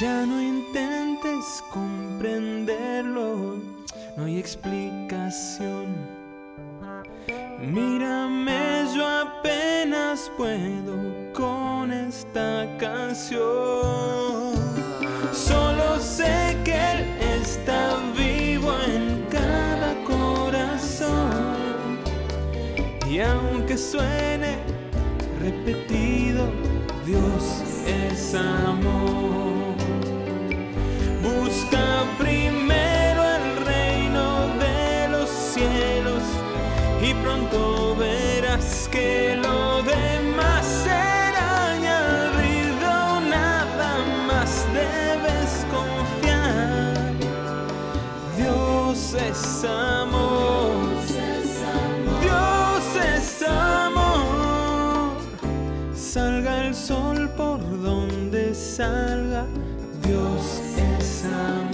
Ya 0.00 0.24
no 0.24 0.40
intentes 0.40 1.62
comprenderlo, 1.70 3.58
no 4.16 4.24
hay 4.24 4.38
explicación. 4.38 5.94
Mírame, 7.60 8.86
yo 8.96 9.06
apenas 9.06 10.32
puedo 10.38 10.94
con 11.34 11.92
esta 11.92 12.66
canción. 12.78 14.54
Solo 15.34 15.98
sé 16.00 16.56
que 16.64 16.72
Él 16.72 17.04
está 17.42 17.98
vivo 18.16 18.72
en 18.86 19.26
cada 19.28 20.02
corazón. 20.04 21.98
Y 23.06 23.20
aunque 23.20 23.76
suene 23.76 24.56
repetido, 25.38 26.46
Dios 27.04 27.60
es 27.86 28.34
amor. 28.34 29.59
Primero 32.20 33.22
el 33.36 33.64
reino 33.64 34.48
de 34.58 35.08
los 35.08 35.30
cielos 35.30 36.22
y 37.02 37.14
pronto 37.14 37.96
verás 37.96 38.88
que 38.92 39.36
lo 39.36 39.82
demás 39.82 40.66
será 40.84 41.72
añadido. 41.72 43.20
Nada 43.22 44.04
más 44.26 44.66
debes 44.74 45.64
confiar. 45.72 47.14
Dios 48.36 49.14
es 49.14 49.64
amor. 49.64 50.76
Dios 52.20 52.84
es 53.16 53.42
amor. 53.48 55.14
Salga 55.94 56.66
el 56.66 56.74
sol 56.74 57.30
por 57.34 57.60
donde 57.82 58.54
salga. 58.54 59.46
Dios 60.02 60.60
es 60.76 61.24
amor. 61.24 61.69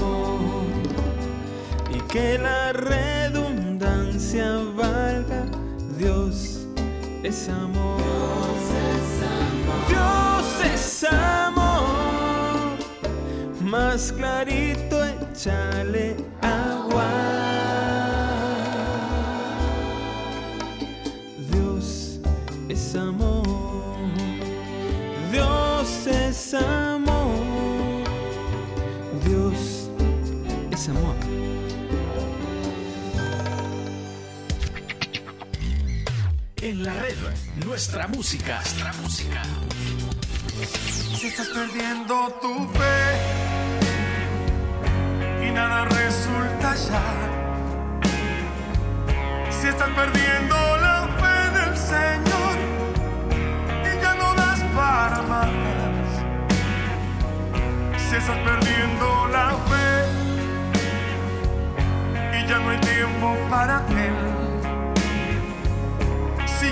Que 2.17 2.39
la 2.39 2.73
redundancia 2.73 4.47
valga. 4.75 5.45
Dios 5.99 6.67
es 7.23 7.47
amor. 7.51 8.01
Dios 9.87 10.47
es 10.65 11.05
amor. 11.05 12.79
Más 13.61 14.13
clarito 14.13 15.05
échale 15.05 16.17
En 36.67 36.83
la 36.83 36.93
red, 36.95 37.15
nuestra 37.65 38.09
música. 38.09 38.57
Nuestra 38.57 38.93
música. 38.95 39.41
Si 41.15 41.29
estás 41.29 41.47
perdiendo 41.47 42.29
tu 42.43 42.69
fe 42.77 42.99
y 45.47 45.51
nada 45.53 45.85
resulta 45.85 46.75
ya. 46.75 47.05
Si 49.49 49.69
estás 49.69 49.91
perdiendo 49.91 50.57
la 50.79 51.09
fe 51.21 51.37
del 51.57 51.77
Señor 51.79 52.57
y 53.85 54.03
ya 54.03 54.15
no 54.15 54.35
das 54.35 54.61
para 54.75 55.23
más. 55.23 55.51
Si 58.09 58.17
estás 58.17 58.39
perdiendo 58.39 59.29
la 59.29 59.51
fe 59.71 59.89
y 62.37 62.49
ya 62.49 62.59
no 62.59 62.71
hay 62.71 62.81
tiempo 62.81 63.37
para 63.49 63.87
Él. 63.91 64.46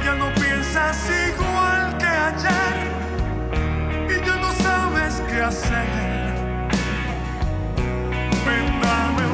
Ya 0.04 0.14
no 0.16 0.30
piensas 0.34 0.98
igual 1.28 1.96
que 1.96 2.04
ayer 2.04 2.76
y 4.10 4.26
ya 4.26 4.36
no 4.36 4.52
sabes 4.52 5.22
qué 5.26 5.40
hacer. 5.40 6.34
Ven, 8.44 9.33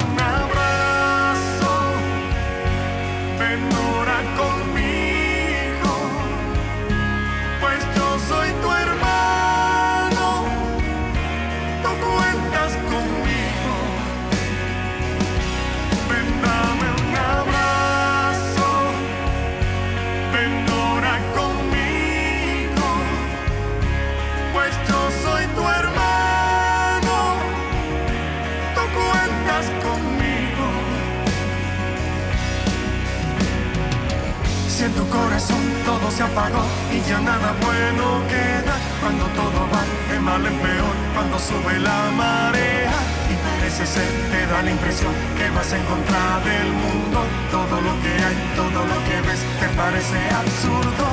se 36.21 36.25
apagó 36.25 36.65
y 36.93 37.01
ya 37.09 37.19
nada 37.21 37.55
bueno 37.65 38.05
queda, 38.29 38.77
cuando 39.01 39.25
todo 39.41 39.61
va 39.73 39.83
de 40.11 40.21
mal 40.21 40.45
en 40.45 40.59
peor, 40.59 40.95
cuando 41.15 41.39
sube 41.39 41.79
la 41.81 42.11
marea 42.13 42.97
y 43.33 43.35
parece 43.49 43.87
ser, 43.87 44.11
te 44.31 44.47
da 44.53 44.61
la 44.61 44.71
impresión 44.71 45.15
que 45.39 45.49
vas 45.49 45.73
en 45.73 45.83
contra 45.85 46.21
del 46.45 46.69
mundo. 46.85 47.19
Todo 47.51 47.81
lo 47.81 47.93
que 48.03 48.13
hay, 48.27 48.37
todo 48.55 48.81
lo 48.91 48.97
que 49.07 49.17
ves, 49.27 49.41
te 49.61 49.69
parece 49.81 50.21
absurdo. 50.43 51.07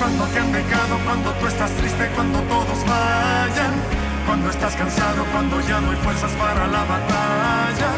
Cuando 0.00 0.24
te 0.32 0.40
han 0.40 0.52
dejado, 0.52 0.98
cuando 1.04 1.30
tú 1.38 1.46
estás 1.46 1.70
triste, 1.78 2.10
cuando 2.16 2.40
todos 2.54 2.78
vayan. 2.90 3.74
Cuando 4.26 4.50
estás 4.50 4.74
cansado, 4.74 5.24
cuando 5.32 5.60
ya 5.60 5.80
no 5.80 5.90
hay 5.92 5.96
fuerzas 5.98 6.32
para 6.32 6.66
la 6.66 6.82
batalla. 6.90 7.90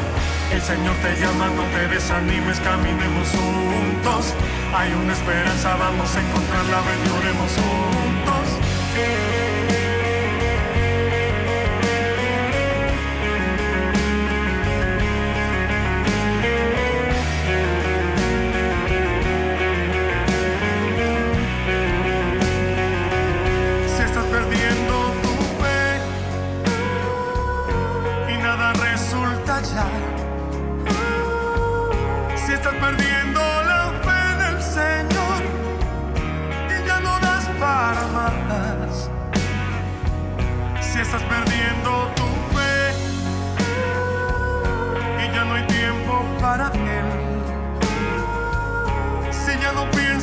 El 0.53 0.61
Señor 0.61 0.95
te 0.97 1.19
llama, 1.19 1.49
no 1.49 1.65
te 1.65 1.89
desanimes, 1.89 2.61
caminemos 2.61 3.29
juntos. 3.31 4.35
Hay 4.75 4.93
una 4.93 5.15
esperanza, 5.15 5.77
vamos 5.77 6.15
a 6.15 6.21
encontrarla, 6.21 6.83
ven, 6.83 7.11
juntos. 7.57 9.52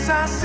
No 0.09 0.38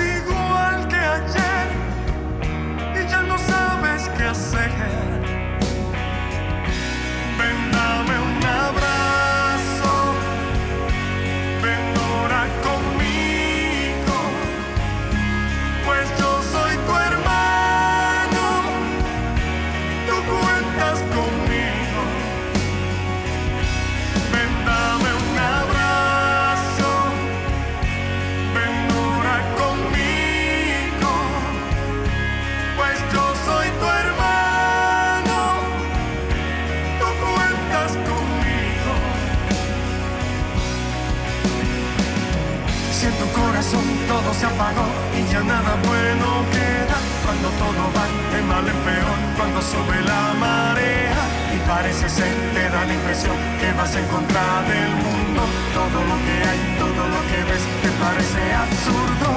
se 44.35 44.47
apagó 44.47 44.87
y 45.15 45.33
ya 45.33 45.41
nada 45.41 45.79
bueno 45.87 46.27
queda, 46.51 46.99
cuando 47.25 47.49
todo 47.63 47.83
va 47.95 48.05
de 48.35 48.43
mal 48.43 48.67
en 48.67 48.81
peor, 48.83 49.19
cuando 49.39 49.63
sube 49.63 49.99
la 50.03 50.35
marea 50.35 51.23
y 51.55 51.59
parece 51.69 52.09
ser, 52.09 52.35
te 52.55 52.69
da 52.69 52.85
la 52.85 52.95
impresión 52.95 53.37
que 53.61 53.73
vas 53.79 53.95
en 53.95 54.07
contra 54.09 54.43
del 54.67 54.91
mundo. 55.07 55.43
Todo 55.79 55.99
lo 56.11 56.17
que 56.27 56.37
hay, 56.49 56.61
todo 56.83 57.03
lo 57.15 57.21
que 57.31 57.39
ves, 57.47 57.65
te 57.83 57.91
parece 58.03 58.43
absurdo. 58.65 59.29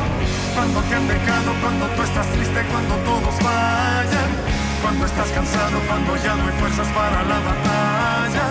Cuando 0.56 0.82
te 0.82 0.96
han 0.96 1.08
dejado, 1.08 1.50
cuando 1.62 1.86
tú 1.94 2.02
estás 2.02 2.28
triste, 2.34 2.60
cuando 2.72 2.96
todos 3.06 3.36
vayan, 3.44 4.30
cuando 4.82 5.06
estás 5.06 5.30
cansado, 5.30 5.78
cuando 5.88 6.16
ya 6.18 6.34
no 6.36 6.44
hay 6.48 6.56
fuerzas 6.58 6.88
para 6.98 7.22
la 7.22 7.40
batalla. 7.50 8.46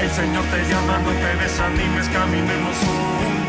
El 0.00 0.10
Señor 0.10 0.44
te 0.52 0.60
llama, 0.70 0.98
no 1.04 1.12
te 1.20 1.30
desanimes, 1.36 2.08
caminemos 2.08 2.76
juntos. 2.80 3.41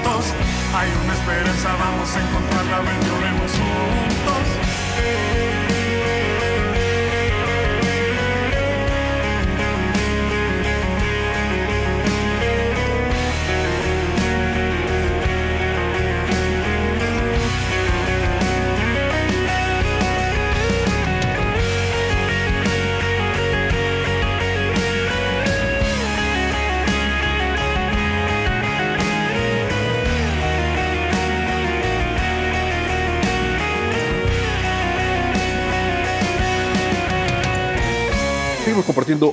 Hay 0.75 0.89
una 1.03 1.13
esperanza, 1.13 1.75
vamos 1.79 2.15
a 2.15 2.19
encontrarla, 2.19 2.79
ven, 2.79 2.99
lloremos 3.07 3.51
juntos. 3.51 4.43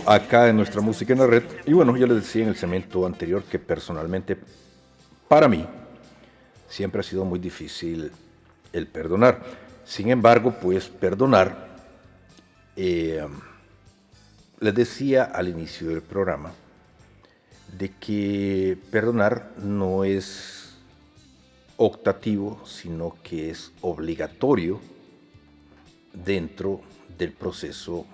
Acá 0.07 0.49
en 0.49 0.57
nuestra 0.57 0.81
música 0.81 1.13
en 1.13 1.19
la 1.21 1.27
red. 1.27 1.43
Y 1.67 1.73
bueno, 1.73 1.97
ya 1.97 2.07
les 2.07 2.17
decía 2.17 2.43
en 2.43 2.49
el 2.49 2.57
segmento 2.57 3.07
anterior 3.07 3.43
que 3.45 3.59
personalmente, 3.59 4.37
para 5.29 5.49
mí, 5.49 5.67
siempre 6.69 7.01
ha 7.01 7.03
sido 7.03 7.25
muy 7.25 7.39
difícil 7.39 8.11
el 8.73 8.87
perdonar. 8.87 9.43
Sin 9.85 10.11
embargo, 10.11 10.55
pues 10.61 10.89
perdonar, 10.89 11.69
eh, 12.77 13.27
les 14.61 14.75
decía 14.75 15.25
al 15.25 15.49
inicio 15.49 15.89
del 15.89 16.03
programa, 16.03 16.53
de 17.77 17.91
que 17.93 18.79
perdonar 18.91 19.53
no 19.59 20.05
es 20.05 20.75
optativo, 21.77 22.61
sino 22.67 23.17
que 23.23 23.51
es 23.51 23.73
obligatorio 23.81 24.81
dentro 26.13 26.81
del 27.17 27.33
proceso 27.33 28.07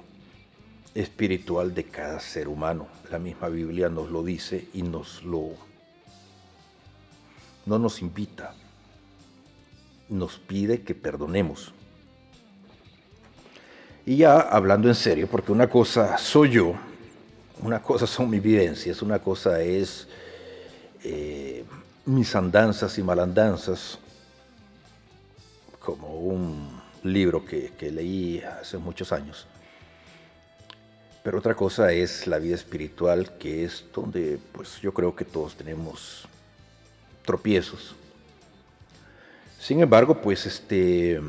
espiritual 0.96 1.74
de 1.74 1.84
cada 1.84 2.18
ser 2.20 2.48
humano. 2.48 2.88
La 3.10 3.18
misma 3.18 3.48
Biblia 3.48 3.88
nos 3.88 4.10
lo 4.10 4.22
dice 4.24 4.68
y 4.72 4.82
nos 4.82 5.22
lo 5.22 5.50
no 7.66 7.80
nos 7.80 8.00
invita, 8.00 8.54
nos 10.08 10.38
pide 10.38 10.82
que 10.82 10.94
perdonemos. 10.94 11.72
Y 14.06 14.18
ya 14.18 14.38
hablando 14.38 14.88
en 14.88 14.94
serio, 14.94 15.26
porque 15.28 15.50
una 15.50 15.68
cosa 15.68 16.16
soy 16.16 16.50
yo, 16.50 16.74
una 17.60 17.82
cosa 17.82 18.06
son 18.06 18.30
mis 18.30 18.40
vivencias, 18.40 19.02
una 19.02 19.18
cosa 19.18 19.60
es 19.60 20.06
eh, 21.02 21.64
mis 22.04 22.34
andanzas 22.36 22.96
y 22.98 23.02
malandanzas, 23.02 23.98
como 25.80 26.20
un 26.20 26.80
libro 27.02 27.44
que, 27.44 27.72
que 27.76 27.90
leí 27.90 28.40
hace 28.40 28.78
muchos 28.78 29.12
años. 29.12 29.48
Pero 31.26 31.38
otra 31.38 31.56
cosa 31.56 31.90
es 31.90 32.28
la 32.28 32.38
vida 32.38 32.54
espiritual, 32.54 33.36
que 33.36 33.64
es 33.64 33.84
donde 33.92 34.38
pues 34.52 34.80
yo 34.80 34.94
creo 34.94 35.16
que 35.16 35.24
todos 35.24 35.56
tenemos 35.56 36.28
tropiezos. 37.24 37.96
Sin 39.58 39.80
embargo, 39.80 40.20
pues 40.22 40.46
este 40.46 41.20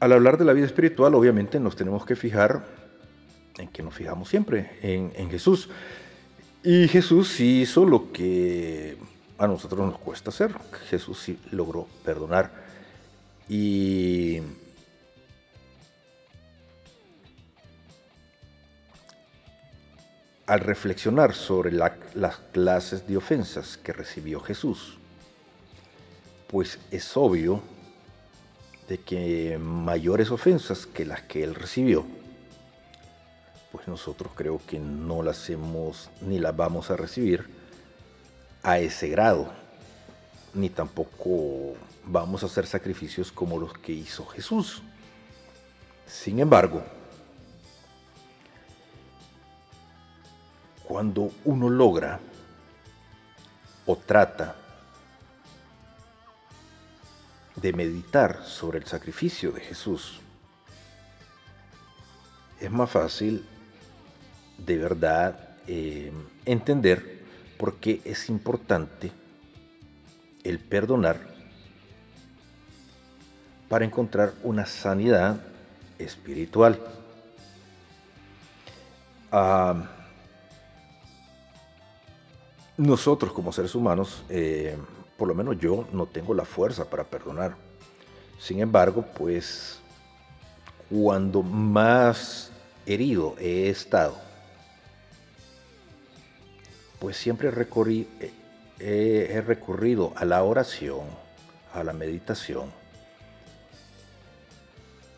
al 0.00 0.12
hablar 0.12 0.38
de 0.38 0.44
la 0.44 0.54
vida 0.54 0.66
espiritual, 0.66 1.14
obviamente 1.14 1.60
nos 1.60 1.76
tenemos 1.76 2.04
que 2.04 2.16
fijar 2.16 2.66
en 3.56 3.68
que 3.68 3.84
nos 3.84 3.94
fijamos 3.94 4.28
siempre, 4.28 4.76
en, 4.82 5.12
en 5.14 5.30
Jesús. 5.30 5.68
Y 6.64 6.88
Jesús 6.88 7.28
sí 7.28 7.60
hizo 7.60 7.86
lo 7.86 8.10
que 8.10 8.96
a 9.38 9.46
nosotros 9.46 9.86
nos 9.86 10.00
cuesta 10.00 10.30
hacer. 10.30 10.52
Jesús 10.88 11.20
sí 11.20 11.38
logró 11.52 11.86
perdonar. 12.04 12.50
Y 13.48 14.40
al 20.50 20.58
reflexionar 20.58 21.32
sobre 21.32 21.70
la, 21.70 21.96
las 22.14 22.38
clases 22.50 23.06
de 23.06 23.16
ofensas 23.16 23.76
que 23.76 23.92
recibió 23.92 24.40
Jesús, 24.40 24.98
pues 26.48 26.80
es 26.90 27.16
obvio 27.16 27.62
de 28.88 28.98
que 28.98 29.58
mayores 29.62 30.32
ofensas 30.32 30.86
que 30.86 31.06
las 31.06 31.22
que 31.22 31.44
él 31.44 31.54
recibió, 31.54 32.04
pues 33.70 33.86
nosotros 33.86 34.32
creo 34.34 34.60
que 34.66 34.80
no 34.80 35.22
las 35.22 35.48
hemos 35.50 36.10
ni 36.20 36.40
las 36.40 36.56
vamos 36.56 36.90
a 36.90 36.96
recibir 36.96 37.48
a 38.64 38.80
ese 38.80 39.06
grado, 39.06 39.52
ni 40.52 40.68
tampoco 40.68 41.74
vamos 42.06 42.42
a 42.42 42.46
hacer 42.46 42.66
sacrificios 42.66 43.30
como 43.30 43.56
los 43.56 43.72
que 43.74 43.92
hizo 43.92 44.26
Jesús. 44.26 44.82
Sin 46.08 46.40
embargo, 46.40 46.82
cuando 50.90 51.30
uno 51.44 51.68
logra 51.70 52.18
o 53.86 53.94
trata 53.94 54.56
de 57.54 57.72
meditar 57.72 58.42
sobre 58.44 58.80
el 58.80 58.86
sacrificio 58.86 59.52
de 59.52 59.60
Jesús, 59.60 60.18
es 62.58 62.72
más 62.72 62.90
fácil 62.90 63.46
de 64.58 64.78
verdad 64.78 65.50
eh, 65.68 66.12
entender 66.44 67.22
por 67.56 67.76
qué 67.76 68.00
es 68.04 68.28
importante 68.28 69.12
el 70.42 70.58
perdonar 70.58 71.20
para 73.68 73.84
encontrar 73.84 74.34
una 74.42 74.66
sanidad 74.66 75.40
espiritual. 76.00 76.80
Ah, 79.30 79.98
nosotros 82.80 83.32
como 83.32 83.52
seres 83.52 83.74
humanos 83.74 84.22
eh, 84.30 84.74
por 85.18 85.28
lo 85.28 85.34
menos 85.34 85.58
yo 85.58 85.86
no 85.92 86.06
tengo 86.06 86.32
la 86.32 86.46
fuerza 86.46 86.88
para 86.88 87.04
perdonar. 87.04 87.54
Sin 88.38 88.60
embargo, 88.60 89.04
pues 89.18 89.80
cuando 90.88 91.42
más 91.42 92.50
herido 92.86 93.34
he 93.38 93.68
estado, 93.68 94.16
pues 96.98 97.18
siempre 97.18 97.50
he, 98.78 99.42
recurrido 99.46 100.14
a 100.16 100.24
la 100.24 100.42
oración, 100.42 101.02
a 101.74 101.84
la 101.84 101.92
meditación, 101.92 102.70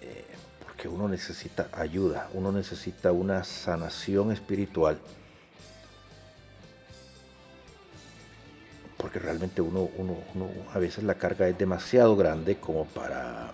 eh, 0.01 0.25
porque 0.65 0.89
uno 0.89 1.07
necesita 1.07 1.69
ayuda, 1.73 2.29
uno 2.35 2.51
necesita 2.51 3.13
una 3.13 3.45
sanación 3.45 4.33
espiritual 4.33 4.99
porque 9.03 9.19
realmente 9.19 9.61
uno, 9.61 9.91
uno, 9.99 10.17
a 10.73 10.79
veces 10.79 11.03
la 11.03 11.17
carga 11.17 11.49
es 11.49 11.59
demasiado 11.59 12.17
grande 12.17 12.57
como 12.57 12.87
para 12.87 13.53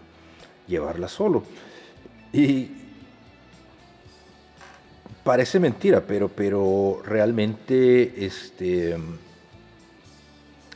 llevarla 0.66 1.08
solo. 1.08 1.42
Y 2.34 2.70
parece 5.24 5.58
mentira, 5.58 6.02
pero, 6.02 6.28
pero 6.28 7.00
realmente 7.02 8.26
este, 8.26 8.94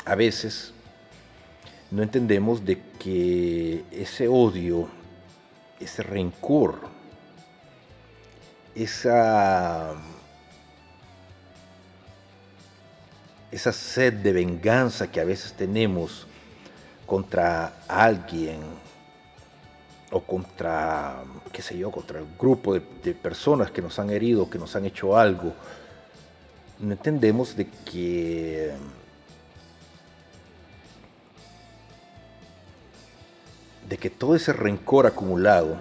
a 0.06 0.14
veces 0.14 0.72
no 1.90 2.02
entendemos 2.02 2.64
de 2.64 2.80
que 2.98 3.84
ese 3.92 4.26
odio, 4.26 4.88
ese 5.78 6.02
rencor, 6.02 6.80
esa 8.74 9.94
esa 13.53 13.70
sed 13.70 14.14
de 14.14 14.32
venganza 14.32 15.11
que 15.12 15.20
a 15.20 15.24
veces 15.24 15.53
tenemos 15.53 16.26
contra 17.07 17.84
alguien 17.86 18.61
o 20.11 20.20
contra, 20.20 21.22
qué 21.53 21.61
sé 21.61 21.76
yo, 21.76 21.90
contra 21.90 22.22
un 22.22 22.36
grupo 22.38 22.74
de, 22.74 22.80
personas 23.12 23.70
que 23.70 23.82
nos 23.82 23.98
han 23.98 24.11
herido, 24.11 24.48
que 24.48 24.59
nos 24.59 24.74
han 24.74 24.86
hecho 24.86 25.16
algo, 25.16 25.53
no 26.78 26.92
entendemos 26.92 27.55
de 27.55 27.68
que 27.68 28.72
de 33.88 33.98
que 33.98 34.09
todo 34.09 34.34
ese 34.34 34.55
rencor 34.55 35.07
acumulado, 35.07 35.76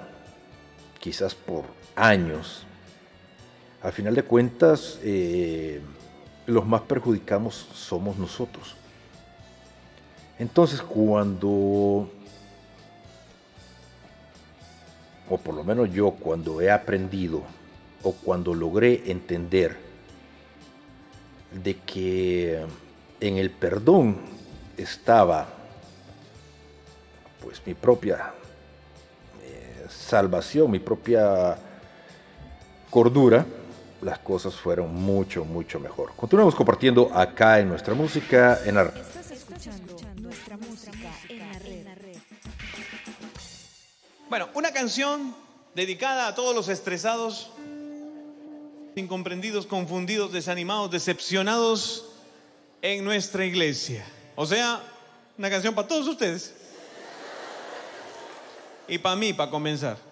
quizás 0.99 1.33
por 1.33 1.63
años, 1.95 2.65
al 3.81 3.93
final 3.93 4.15
de 4.15 4.23
cuentas, 4.23 4.99
eh, 5.01 5.81
los 6.51 6.65
más 6.65 6.81
perjudicados 6.81 7.55
somos 7.73 8.17
nosotros. 8.17 8.75
Entonces 10.37 10.81
cuando, 10.81 12.09
o 15.29 15.37
por 15.37 15.55
lo 15.55 15.63
menos 15.63 15.91
yo 15.91 16.11
cuando 16.11 16.61
he 16.61 16.71
aprendido 16.71 17.43
o 18.03 18.11
cuando 18.13 18.53
logré 18.53 19.03
entender 19.11 19.77
de 21.51 21.77
que 21.77 22.65
en 23.19 23.37
el 23.37 23.51
perdón 23.51 24.17
estaba 24.77 25.47
pues 27.41 27.61
mi 27.65 27.73
propia 27.73 28.33
eh, 29.43 29.85
salvación, 29.89 30.71
mi 30.71 30.79
propia 30.79 31.57
cordura, 32.89 33.45
las 34.01 34.19
cosas 34.19 34.55
fueron 34.55 34.93
mucho, 34.93 35.45
mucho 35.45 35.79
mejor. 35.79 36.13
Continuamos 36.15 36.55
compartiendo 36.55 37.11
acá 37.13 37.59
en 37.59 37.69
nuestra 37.69 37.93
música 37.93 38.59
en 38.65 38.75
la 38.75 38.83
red. 38.85 39.01
Bueno, 44.29 44.47
una 44.53 44.71
canción 44.71 45.35
dedicada 45.75 46.27
a 46.27 46.35
todos 46.35 46.55
los 46.55 46.69
estresados, 46.69 47.51
incomprendidos, 48.95 49.65
confundidos, 49.65 50.31
desanimados, 50.31 50.91
decepcionados 50.91 52.05
en 52.81 53.03
nuestra 53.03 53.45
iglesia. 53.45 54.05
O 54.35 54.45
sea, 54.45 54.81
una 55.37 55.49
canción 55.49 55.75
para 55.75 55.87
todos 55.87 56.07
ustedes. 56.07 56.53
Y 58.87 58.97
para 58.97 59.15
mí, 59.15 59.33
para 59.33 59.51
comenzar. 59.51 60.10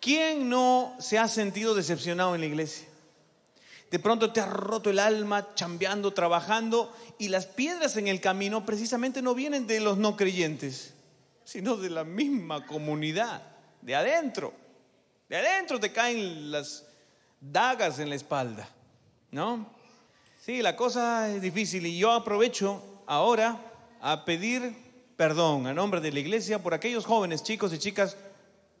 ¿Quién 0.00 0.48
no 0.48 0.96
se 0.98 1.18
ha 1.18 1.28
sentido 1.28 1.74
decepcionado 1.74 2.34
en 2.34 2.40
la 2.40 2.46
iglesia? 2.46 2.88
De 3.90 3.98
pronto 3.98 4.32
te 4.32 4.40
ha 4.40 4.46
roto 4.46 4.88
el 4.88 4.98
alma 4.98 5.54
chambeando, 5.54 6.12
trabajando 6.12 6.94
y 7.18 7.28
las 7.28 7.46
piedras 7.46 7.96
en 7.96 8.08
el 8.08 8.20
camino 8.20 8.64
precisamente 8.64 9.20
no 9.20 9.34
vienen 9.34 9.66
de 9.66 9.80
los 9.80 9.98
no 9.98 10.16
creyentes, 10.16 10.94
sino 11.44 11.76
de 11.76 11.90
la 11.90 12.04
misma 12.04 12.66
comunidad, 12.66 13.42
de 13.82 13.94
adentro. 13.94 14.54
De 15.28 15.36
adentro 15.36 15.78
te 15.78 15.92
caen 15.92 16.50
las 16.50 16.86
dagas 17.40 17.98
en 17.98 18.08
la 18.08 18.14
espalda, 18.14 18.68
¿no? 19.32 19.68
Sí, 20.40 20.62
la 20.62 20.76
cosa 20.76 21.28
es 21.28 21.42
difícil 21.42 21.84
y 21.84 21.98
yo 21.98 22.12
aprovecho 22.12 22.82
ahora 23.06 23.60
a 24.00 24.24
pedir 24.24 24.74
perdón 25.16 25.66
a 25.66 25.74
nombre 25.74 26.00
de 26.00 26.12
la 26.12 26.20
iglesia 26.20 26.62
por 26.62 26.72
aquellos 26.72 27.04
jóvenes, 27.04 27.42
chicos 27.42 27.74
y 27.74 27.78
chicas 27.78 28.16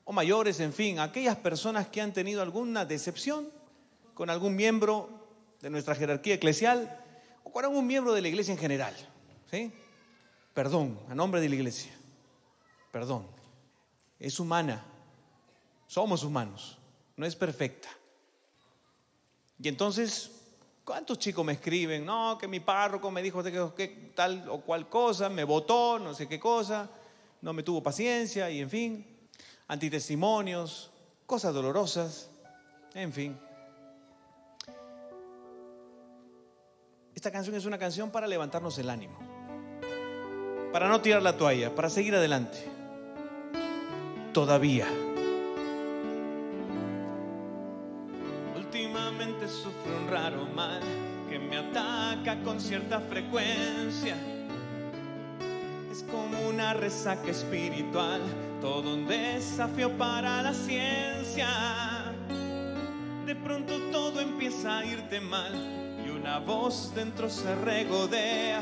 o 0.04 0.12
mayores, 0.12 0.60
en 0.60 0.72
fin, 0.72 0.98
aquellas 0.98 1.36
personas 1.36 1.88
que 1.88 2.00
han 2.00 2.12
tenido 2.12 2.42
alguna 2.42 2.84
decepción 2.84 3.48
con 4.14 4.30
algún 4.30 4.56
miembro 4.56 5.08
de 5.60 5.70
nuestra 5.70 5.94
jerarquía 5.94 6.34
eclesial 6.34 7.04
o 7.44 7.52
con 7.52 7.64
algún 7.64 7.86
miembro 7.86 8.12
de 8.12 8.22
la 8.22 8.28
iglesia 8.28 8.52
en 8.52 8.58
general. 8.58 8.94
¿sí? 9.50 9.72
Perdón 10.54 10.98
a 11.08 11.14
nombre 11.14 11.40
de 11.40 11.48
la 11.48 11.54
iglesia. 11.54 11.92
Perdón. 12.90 13.26
Es 14.18 14.38
humana. 14.40 14.84
Somos 15.86 16.22
humanos. 16.22 16.78
No 17.16 17.26
es 17.26 17.36
perfecta. 17.36 17.88
Y 19.62 19.68
entonces, 19.68 20.30
¿cuántos 20.84 21.18
chicos 21.18 21.44
me 21.44 21.52
escriben? 21.52 22.04
No, 22.04 22.38
que 22.38 22.48
mi 22.48 22.60
párroco 22.60 23.10
me 23.10 23.22
dijo 23.22 23.42
que, 23.42 24.12
tal 24.14 24.48
o 24.48 24.60
cual 24.62 24.88
cosa, 24.88 25.28
me 25.28 25.44
votó, 25.44 25.98
no 25.98 26.14
sé 26.14 26.26
qué 26.26 26.40
cosa, 26.40 26.88
no 27.42 27.52
me 27.52 27.62
tuvo 27.62 27.82
paciencia 27.82 28.50
y 28.50 28.60
en 28.60 28.70
fin, 28.70 29.09
antitestimonios, 29.70 30.90
cosas 31.26 31.54
dolorosas, 31.54 32.28
en 32.92 33.12
fin. 33.12 33.38
Esta 37.14 37.30
canción 37.30 37.54
es 37.54 37.64
una 37.66 37.78
canción 37.78 38.10
para 38.10 38.26
levantarnos 38.26 38.76
el 38.78 38.90
ánimo, 38.90 39.16
para 40.72 40.88
no 40.88 41.00
tirar 41.00 41.22
la 41.22 41.36
toalla, 41.36 41.72
para 41.72 41.88
seguir 41.88 42.16
adelante. 42.16 42.58
Todavía. 44.32 44.88
Últimamente 48.56 49.46
sufro 49.46 49.96
un 50.02 50.08
raro 50.08 50.46
mal 50.46 50.80
que 51.28 51.38
me 51.38 51.58
ataca 51.58 52.42
con 52.42 52.60
cierta 52.60 52.98
frecuencia. 52.98 54.16
Es 55.92 56.02
como 56.10 56.48
una 56.48 56.74
resaca 56.74 57.30
espiritual, 57.30 58.20
todo 58.60 58.94
un 58.94 59.06
desafío 59.06 59.90
para 59.96 60.42
la 60.42 60.52
ciencia. 60.52 61.48
De 63.26 63.34
pronto 63.34 63.78
todo 63.90 64.20
empieza 64.20 64.78
a 64.78 64.84
irte 64.84 65.20
mal 65.20 65.54
y 66.04 66.10
una 66.10 66.38
voz 66.38 66.92
dentro 66.94 67.30
se 67.30 67.54
regodea. 67.54 68.60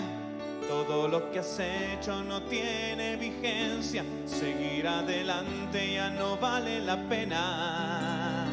Todo 0.69 1.09
lo 1.09 1.31
que 1.31 1.39
has 1.39 1.59
hecho 1.59 2.23
no 2.23 2.43
tiene 2.43 3.17
vigencia, 3.17 4.05
seguir 4.27 4.87
adelante 4.87 5.95
ya 5.95 6.11
no 6.11 6.37
vale 6.37 6.81
la 6.81 6.97
pena. 7.09 8.47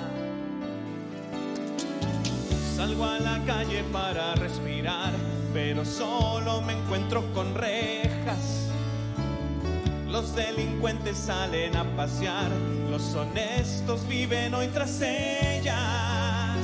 Salgo 2.75 3.05
a 3.05 3.19
la 3.19 3.43
calle 3.45 3.83
para 3.91 4.35
respirar, 4.35 5.13
pero 5.53 5.83
solo 5.83 6.61
me 6.61 6.73
encuentro 6.73 7.23
con 7.33 7.53
rejas. 7.53 8.74
Los 10.15 10.33
delincuentes 10.33 11.17
salen 11.17 11.75
a 11.75 11.83
pasear, 11.97 12.49
los 12.89 13.13
honestos 13.15 14.07
viven 14.07 14.53
hoy 14.53 14.67
tras 14.69 15.01
ellas. 15.01 16.55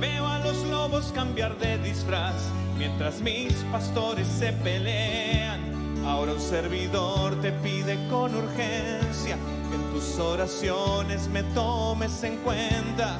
Veo 0.00 0.26
a 0.26 0.38
los 0.38 0.56
lobos 0.68 1.12
cambiar 1.14 1.58
de 1.58 1.76
disfraz, 1.76 2.32
mientras 2.78 3.20
mis 3.20 3.52
pastores 3.70 4.26
se 4.26 4.54
pelean. 4.54 5.60
Ahora 6.06 6.32
un 6.32 6.40
servidor 6.40 7.38
te 7.42 7.52
pide 7.52 7.98
con 8.08 8.34
urgencia 8.34 9.36
que 9.68 9.74
en 9.74 9.92
tus 9.92 10.18
oraciones 10.18 11.28
me 11.28 11.42
tomes 11.42 12.24
en 12.24 12.38
cuenta 12.38 13.18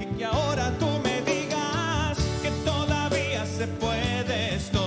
y 0.00 0.16
que 0.16 0.24
ahora 0.24 0.76
tú 0.80 0.88
me 1.04 1.22
digas 1.22 2.18
que 2.42 2.50
todavía 2.64 3.46
se 3.46 3.68
puede 3.68 4.56
esto 4.56 4.81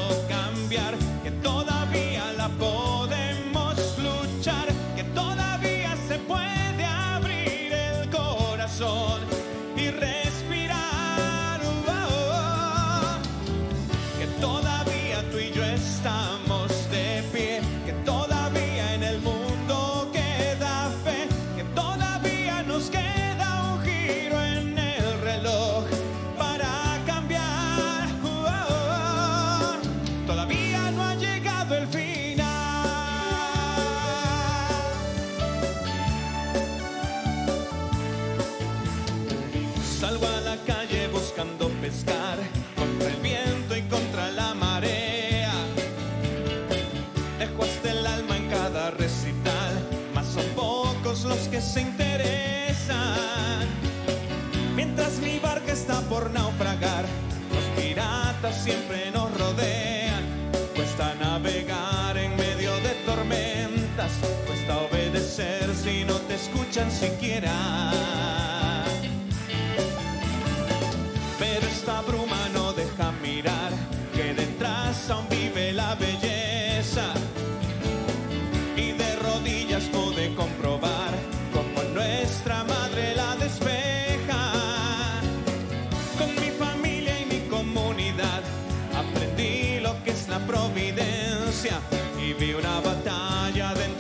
por 56.09 56.29
naufragar, 56.31 57.05
los 57.53 57.83
piratas 57.83 58.63
siempre 58.63 59.11
nos 59.11 59.31
rodean. 59.37 60.23
Cuesta 60.75 61.13
navegar 61.15 62.17
en 62.17 62.35
medio 62.35 62.71
de 62.81 62.89
tormentas, 63.05 64.11
cuesta 64.45 64.77
obedecer 64.77 65.73
si 65.75 66.03
no 66.03 66.15
te 66.27 66.35
escuchan 66.35 66.91
siquiera. 66.91 67.91
Pero 71.39 71.67
esta 71.67 72.01
bruma 72.01 72.49
no 72.53 72.73
deja 72.73 73.11
mirar 73.21 73.71
que 74.13 74.33
detrás 74.33 75.09
aún 75.09 75.27
vive 75.29 75.73
la 75.73 75.95
belleza. 75.95 76.34
Y 92.19 92.33
vi 92.33 92.53
una 92.53 92.79
batalla 92.79 93.73
de 93.73 93.94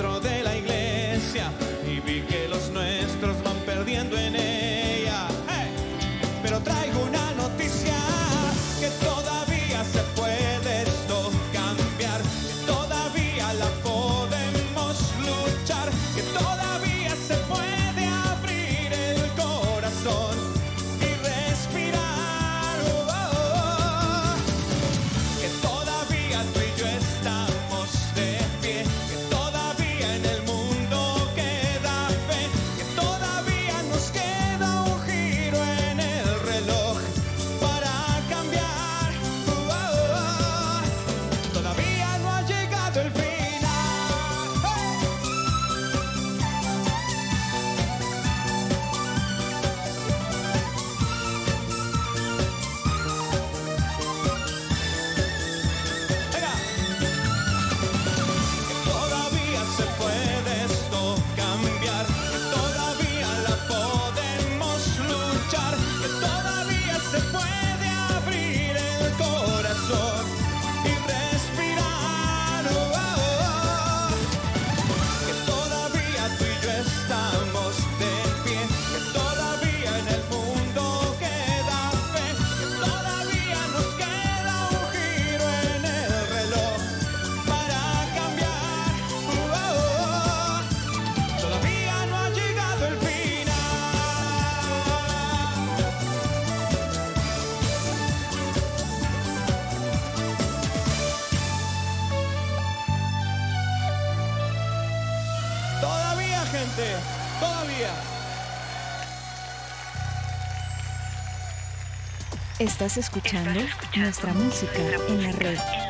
Estás 112.75 112.97
escuchando, 112.97 113.61
nuestra, 113.95 114.33
música, 114.33 114.81
en 115.07 115.23
la 115.23 115.31
red. 115.31 115.84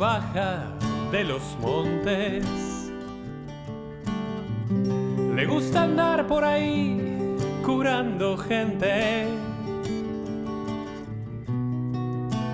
Baja 0.00 0.64
de 1.12 1.24
los 1.24 1.42
montes. 1.60 2.42
Le 5.36 5.46
gusta 5.46 5.82
andar 5.82 6.26
por 6.26 6.42
ahí 6.42 7.36
curando 7.62 8.38
gente. 8.38 9.26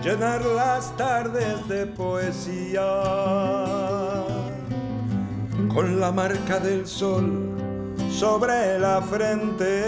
Llenar 0.03 0.45
las 0.45 0.97
tardes 0.97 1.69
de 1.69 1.87
poesía 1.87 2.83
con 5.73 6.01
la 6.01 6.11
marca 6.11 6.59
del 6.59 6.85
sol 6.85 7.55
sobre 8.11 8.81
la 8.81 9.01
frente. 9.03 9.83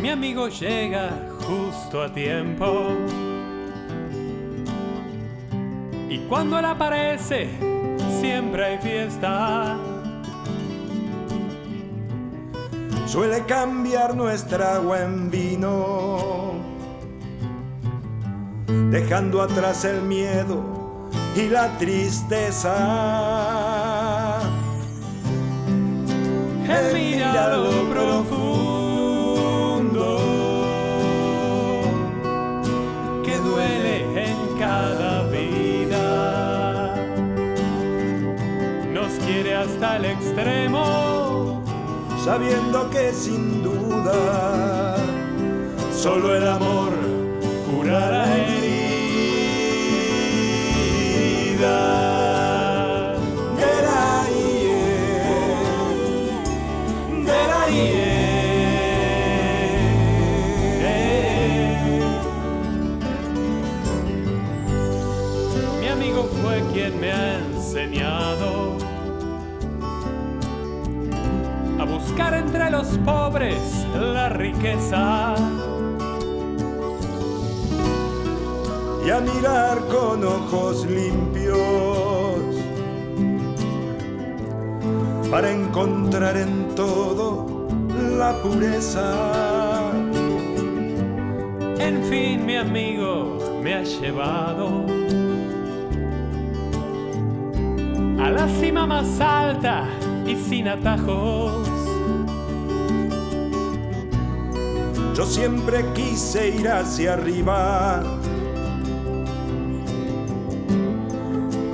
Mi 0.00 0.08
amigo 0.08 0.48
llega 0.48 1.10
justo 1.46 2.02
a 2.02 2.12
tiempo 2.12 2.96
cuando 6.32 6.58
él 6.58 6.64
aparece, 6.64 7.50
siempre 8.18 8.64
hay 8.64 8.78
fiesta. 8.78 9.76
Suele 13.04 13.44
cambiar 13.44 14.16
nuestra 14.16 14.76
agua 14.76 15.02
en 15.02 15.30
vino, 15.30 16.54
dejando 18.88 19.42
atrás 19.42 19.84
el 19.84 20.00
miedo 20.00 21.10
y 21.36 21.50
la 21.50 21.68
tristeza. 21.76 22.78
Él 26.66 26.94
mira 26.94 27.58
lo 27.58 27.90
profundo 27.90 28.41
hasta 39.82 39.96
el 39.96 40.04
extremo, 40.04 41.60
sabiendo 42.24 42.88
que 42.90 43.12
sin 43.12 43.64
duda 43.64 44.94
solo 45.92 46.36
el 46.36 46.46
amor 46.46 46.92
curará 47.68 48.32
heridas. 51.56 52.01
Buscar 72.12 72.34
entre 72.34 72.70
los 72.70 72.86
pobres 72.98 73.86
la 73.94 74.28
riqueza. 74.28 75.34
Y 79.06 79.10
a 79.10 79.20
mirar 79.20 79.78
con 79.88 80.22
ojos 80.22 80.86
limpios 80.86 81.56
para 85.30 85.50
encontrar 85.50 86.36
en 86.36 86.74
todo 86.74 87.66
la 88.18 88.34
pureza. 88.42 89.90
En 91.78 92.02
fin, 92.04 92.44
mi 92.44 92.56
amigo 92.56 93.38
me 93.62 93.74
ha 93.74 93.82
llevado 93.82 94.84
a 98.20 98.30
la 98.30 98.48
cima 98.60 98.86
más 98.86 99.18
alta 99.18 99.86
y 100.26 100.36
sin 100.36 100.68
atajos. 100.68 101.71
Yo 105.14 105.26
siempre 105.26 105.84
quise 105.92 106.48
ir 106.48 106.68
hacia 106.68 107.12
arriba, 107.12 108.02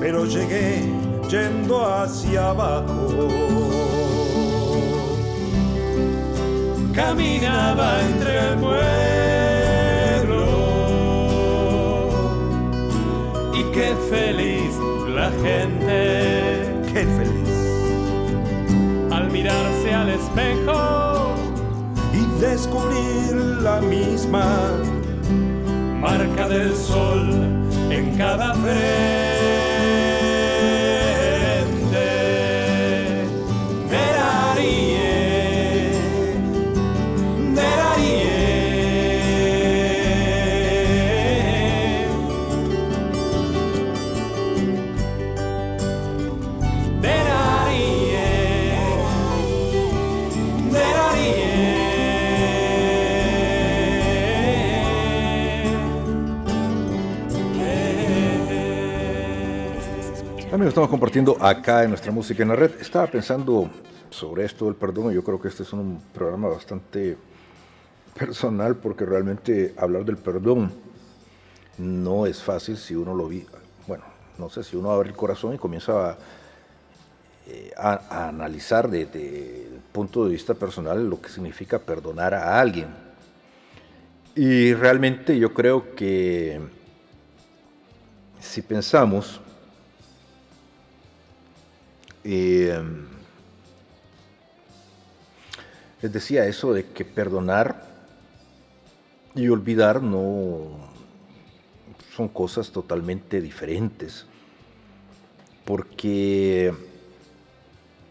pero 0.01 0.25
llegué 0.25 0.83
yendo 1.31 1.87
hacia 1.87 2.51
abajo. 2.51 3.29
Caminaba 6.93 8.01
entre 8.03 8.39
el 8.49 8.59
pueblo 8.59 8.89
y 13.55 13.63
qué 13.73 13.95
feliz 14.11 14.75
la 15.15 15.31
gente. 15.31 16.83
Qué 16.93 17.07
feliz. 17.07 17.49
Al 19.13 19.31
mirarse 19.31 19.95
al 19.95 20.09
espejo 20.09 21.08
descubrir 22.41 23.35
la 23.63 23.81
misma 23.81 24.71
marca 26.01 26.49
del 26.49 26.75
sol 26.75 27.29
en 27.91 28.17
cada 28.17 28.55
frente. 28.55 29.58
Estamos 60.69 60.91
compartiendo 60.91 61.43
acá 61.43 61.83
en 61.83 61.89
nuestra 61.89 62.13
música 62.13 62.43
en 62.43 62.51
la 62.51 62.55
red. 62.55 62.73
Estaba 62.79 63.07
pensando 63.07 63.71
sobre 64.11 64.45
esto 64.45 64.67
del 64.67 64.75
perdón 64.75 65.15
yo 65.15 65.25
creo 65.25 65.41
que 65.41 65.49
este 65.49 65.63
es 65.63 65.73
un 65.73 65.99
programa 66.13 66.49
bastante 66.49 67.17
personal 68.15 68.77
porque 68.77 69.07
realmente 69.07 69.75
hablar 69.79 70.05
del 70.05 70.19
perdón 70.19 70.71
no 71.79 72.27
es 72.27 72.43
fácil 72.43 72.77
si 72.77 72.95
uno 72.95 73.15
lo 73.15 73.29
vi, 73.29 73.47
bueno, 73.87 74.05
no 74.37 74.51
sé, 74.51 74.63
si 74.63 74.77
uno 74.77 74.91
abre 74.91 75.09
el 75.09 75.17
corazón 75.17 75.55
y 75.55 75.59
comienza 75.59 76.11
a, 76.11 76.19
eh, 77.47 77.73
analizar 78.11 78.91
desde 78.91 79.63
el 79.63 79.81
punto 79.91 80.27
de 80.27 80.33
vista 80.33 80.53
personal 80.53 81.09
lo 81.09 81.19
que 81.19 81.31
significa 81.31 81.79
perdonar 81.79 82.35
a 82.35 82.61
alguien. 82.61 82.89
Y 84.35 84.75
realmente 84.75 85.39
yo 85.39 85.55
creo 85.55 85.95
que 85.95 86.61
si 88.39 88.61
pensamos 88.61 89.41
eh, 92.25 92.83
les 96.01 96.13
decía 96.13 96.47
eso 96.47 96.73
de 96.73 96.85
que 96.87 97.05
perdonar 97.05 97.87
y 99.35 99.49
olvidar 99.49 100.03
no 100.03 100.89
son 102.15 102.29
cosas 102.29 102.71
totalmente 102.71 103.41
diferentes. 103.41 104.27
Porque 105.65 106.73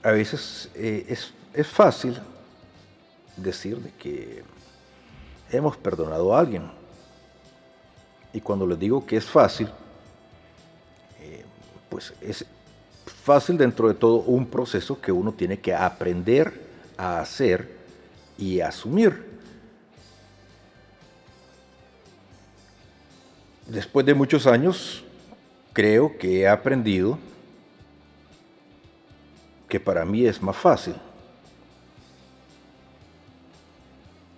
a 0.04 0.12
veces 0.12 0.70
eh, 0.76 1.06
es, 1.10 1.34
es, 1.54 1.68
fácil 1.68 2.18
decir 3.36 3.78
de 3.80 3.92
que 3.92 4.44
hemos 5.52 5.76
perdonado 5.78 6.36
a 6.36 6.40
alguien. 6.40 6.70
Y 8.32 8.42
cuando 8.42 8.68
les 8.68 8.80
digo 8.80 9.06
que 9.06 9.18
es 9.18 9.26
fácil, 9.26 9.70
eh, 11.20 11.44
pues 11.90 12.14
es 12.22 12.46
fácil 13.28 13.58
dentro 13.58 13.90
de 13.90 13.94
todo 13.94 14.20
un 14.20 14.46
proceso 14.46 15.02
que 15.02 15.12
uno 15.12 15.34
tiene 15.34 15.60
que 15.60 15.76
aprender 15.76 16.62
a 16.96 17.20
hacer 17.20 17.76
y 18.38 18.62
asumir. 18.62 19.38
Después 23.68 24.06
de 24.06 24.14
muchos 24.14 24.48
años, 24.48 25.04
creo 25.74 26.18
que 26.18 26.40
he 26.40 26.48
aprendido 26.48 27.20
que 29.68 29.82
para 29.82 30.06
mí 30.06 30.26
es 30.26 30.42
más 30.42 30.56
fácil 30.56 30.96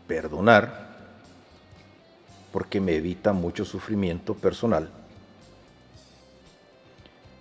perdonar 0.07 0.97
porque 2.51 2.81
me 2.81 2.95
evita 2.95 3.33
mucho 3.33 3.65
sufrimiento 3.65 4.33
personal. 4.33 4.98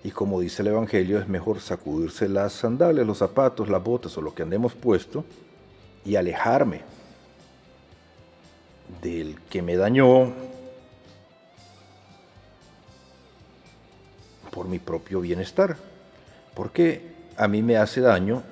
Y 0.05 0.11
como 0.11 0.41
dice 0.41 0.63
el 0.63 0.69
Evangelio, 0.69 1.19
es 1.19 1.29
mejor 1.29 1.61
sacudirse 1.61 2.29
las 2.29 2.53
sandalias, 2.53 3.07
los 3.07 3.19
zapatos, 3.19 3.69
las 3.69 3.83
botas 3.83 4.17
o 4.17 4.23
lo 4.23 4.35
que 4.35 4.43
andemos 4.43 4.75
puesto 4.75 5.25
y 6.05 6.17
alejarme 6.17 6.83
del 9.03 9.41
que 9.51 9.61
me 9.61 9.77
dañó 9.77 10.33
por 14.51 14.69
mi 14.69 14.79
propio 14.79 15.21
bienestar. 15.21 15.77
Porque 16.55 17.15
a 17.37 17.47
mí 17.49 17.63
me 17.63 17.77
hace 17.77 18.01
daño 18.01 18.43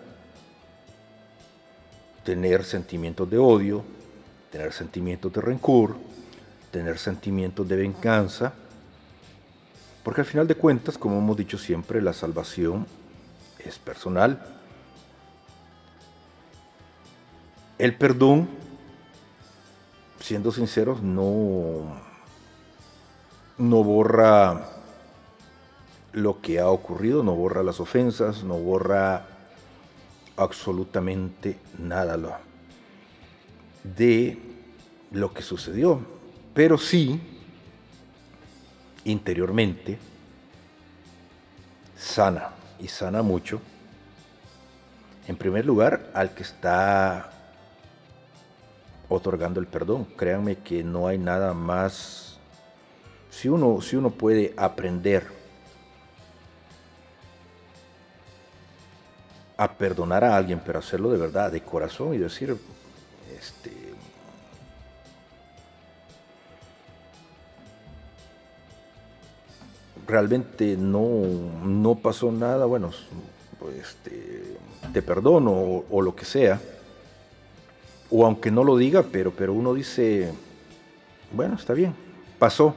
tener 2.25 2.65
sentimientos 2.65 3.31
de 3.31 3.39
odio, 3.39 3.85
tener 4.51 4.73
sentimientos 4.73 5.33
de 5.33 5.41
rencor, 5.41 5.97
tener 6.71 6.99
sentimientos 6.99 7.67
de 7.69 7.77
venganza, 7.77 8.53
porque 10.07 10.21
al 10.21 10.27
final 10.29 10.47
de 10.47 10.55
cuentas, 10.55 10.97
como 10.97 11.19
hemos 11.19 11.37
dicho 11.37 11.59
siempre, 11.59 12.01
la 12.01 12.13
salvación 12.13 12.87
es 13.59 13.77
personal. 13.77 14.41
El 17.77 17.97
perdón, 17.97 18.49
siendo 20.21 20.53
sinceros, 20.53 21.03
no, 21.03 22.01
no 23.59 23.83
borra 23.83 24.69
lo 26.13 26.41
que 26.41 26.61
ha 26.61 26.69
ocurrido, 26.69 27.25
no 27.25 27.35
borra 27.35 27.65
las 27.65 27.81
ofensas, 27.81 28.45
no 28.45 28.59
borra 28.59 29.27
absolutamente 30.37 31.59
nada 31.81 32.17
de 33.83 34.39
lo 35.11 35.35
que 35.35 35.43
sucedió, 35.43 35.99
pero 36.55 36.79
sí 36.79 37.36
interiormente 39.07 39.99
sana 41.97 42.51
y 42.79 42.89
sana 42.89 43.23
mucho. 43.23 43.61
En 45.27 45.37
primer 45.37 45.65
lugar, 45.65 46.11
al 46.15 46.35
que 46.35 46.43
está 46.43 47.31
otorgando 49.09 49.61
el 49.61 49.67
perdón. 49.67 50.05
Créanme 50.17 50.57
que 50.57 50.83
no 50.83 51.09
hay 51.09 51.19
nada 51.19 51.55
más. 51.55 52.39
Si 53.31 53.49
uno, 53.49 53.81
si 53.81 53.97
uno 53.97 54.11
puede 54.11 54.55
aprender 54.57 55.27
a 59.57 59.73
perdonar 59.73 60.23
a 60.25 60.37
alguien, 60.37 60.61
pero 60.65 60.79
hacerlo 60.79 61.11
de 61.11 61.19
verdad, 61.19 61.51
de 61.51 61.63
corazón 61.63 62.15
y 62.15 62.19
decir, 62.19 62.57
este, 63.39 63.86
realmente 70.07 70.77
no, 70.77 71.99
pasó 72.03 72.31
nada, 72.31 72.67
bueno, 72.67 72.91
pues, 73.59 73.77
este, 73.77 74.57
te 74.93 75.03
perdono 75.03 75.85
o, 75.91 76.03
lo 76.03 76.15
que 76.15 76.25
sea, 76.25 76.61
o 78.11 78.25
aunque 78.25 78.51
no 78.51 78.63
lo 78.65 78.77
diga, 78.77 79.05
pero, 79.11 79.33
pero 79.33 79.53
uno 79.53 79.75
dice, 79.75 80.33
bueno, 81.33 81.57
está 81.57 81.73
bien, 81.73 81.95
pasó. 82.39 82.75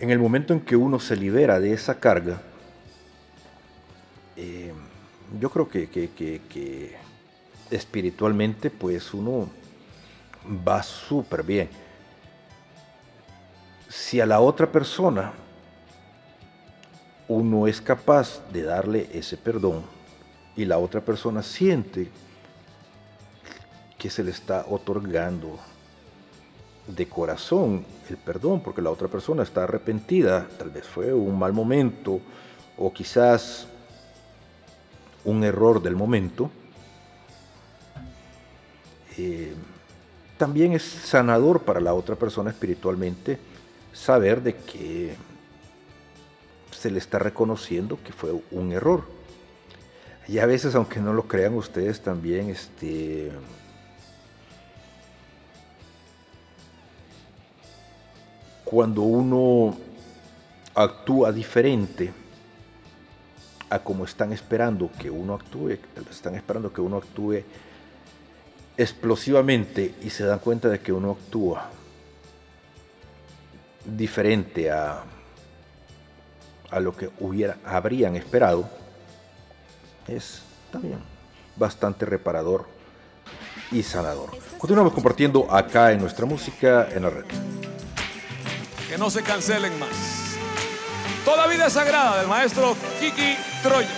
En 0.00 0.10
el 0.10 0.20
momento 0.20 0.52
en 0.52 0.60
que 0.60 0.76
uno 0.76 1.00
se 1.00 1.16
libera 1.16 1.58
de 1.58 1.72
esa 1.72 1.98
carga, 1.98 2.40
eh, 4.36 4.72
yo 5.40 5.50
creo 5.50 5.68
que, 5.68 5.88
que 5.88 6.96
espiritualmente 7.70 8.70
pues 8.70 9.12
uno 9.12 9.48
va 10.66 10.82
súper 10.84 11.42
bien 11.42 11.68
si 13.88 14.20
a 14.20 14.26
la 14.26 14.40
otra 14.40 14.70
persona 14.70 15.32
uno 17.26 17.66
es 17.66 17.80
capaz 17.80 18.40
de 18.52 18.62
darle 18.62 19.08
ese 19.12 19.36
perdón 19.36 19.82
y 20.56 20.64
la 20.64 20.78
otra 20.78 21.00
persona 21.00 21.42
siente 21.42 22.10
que 23.98 24.10
se 24.10 24.22
le 24.22 24.30
está 24.30 24.66
otorgando 24.68 25.58
de 26.86 27.08
corazón 27.08 27.84
el 28.08 28.16
perdón, 28.16 28.60
porque 28.62 28.80
la 28.80 28.90
otra 28.90 29.08
persona 29.08 29.42
está 29.42 29.64
arrepentida, 29.64 30.46
tal 30.58 30.70
vez 30.70 30.86
fue 30.86 31.12
un 31.12 31.38
mal 31.38 31.52
momento 31.52 32.20
o 32.78 32.92
quizás 32.92 33.66
un 35.24 35.44
error 35.44 35.82
del 35.82 35.96
momento, 35.96 36.50
eh, 39.18 39.52
también 40.38 40.72
es 40.72 40.82
sanador 40.82 41.62
para 41.62 41.80
la 41.80 41.92
otra 41.92 42.14
persona 42.14 42.50
espiritualmente 42.50 43.38
saber 43.92 44.42
de 44.42 44.56
que 44.56 45.16
se 46.70 46.90
le 46.90 46.98
está 46.98 47.18
reconociendo 47.18 47.98
que 48.02 48.12
fue 48.12 48.32
un 48.50 48.72
error. 48.72 49.04
Y 50.28 50.38
a 50.38 50.46
veces, 50.46 50.74
aunque 50.74 51.00
no 51.00 51.12
lo 51.12 51.26
crean 51.26 51.54
ustedes, 51.54 52.00
también 52.00 52.50
este, 52.50 53.32
cuando 58.64 59.02
uno 59.02 59.76
actúa 60.74 61.32
diferente 61.32 62.12
a 63.70 63.78
como 63.78 64.04
están 64.04 64.32
esperando 64.32 64.90
que 64.98 65.10
uno 65.10 65.34
actúe, 65.34 65.78
están 66.10 66.34
esperando 66.34 66.72
que 66.72 66.80
uno 66.80 66.98
actúe 66.98 67.42
explosivamente 68.76 69.94
y 70.02 70.10
se 70.10 70.24
dan 70.24 70.38
cuenta 70.38 70.68
de 70.68 70.80
que 70.80 70.92
uno 70.92 71.12
actúa 71.12 71.70
diferente 73.96 74.70
a, 74.70 75.02
a 76.70 76.80
lo 76.80 76.96
que 76.96 77.10
hubiera, 77.20 77.56
habrían 77.64 78.16
esperado, 78.16 78.68
es 80.06 80.42
también 80.70 80.98
bastante 81.56 82.06
reparador 82.06 82.66
y 83.70 83.82
sanador. 83.82 84.30
Continuamos 84.58 84.92
compartiendo 84.92 85.52
acá 85.52 85.92
en 85.92 86.00
nuestra 86.00 86.26
música 86.26 86.88
en 86.90 87.02
la 87.02 87.10
red. 87.10 87.24
Que 88.88 88.96
no 88.96 89.10
se 89.10 89.22
cancelen 89.22 89.78
más. 89.78 89.90
Toda 91.24 91.46
vida 91.46 91.68
sagrada 91.68 92.18
del 92.18 92.28
maestro 92.28 92.74
Kiki 93.00 93.36
Troya. 93.62 93.88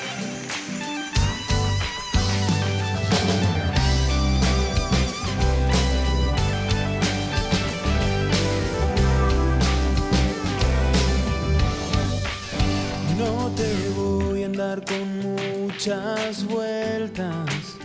Con 14.91 15.21
muchas 15.21 16.45
vueltas. 16.45 17.77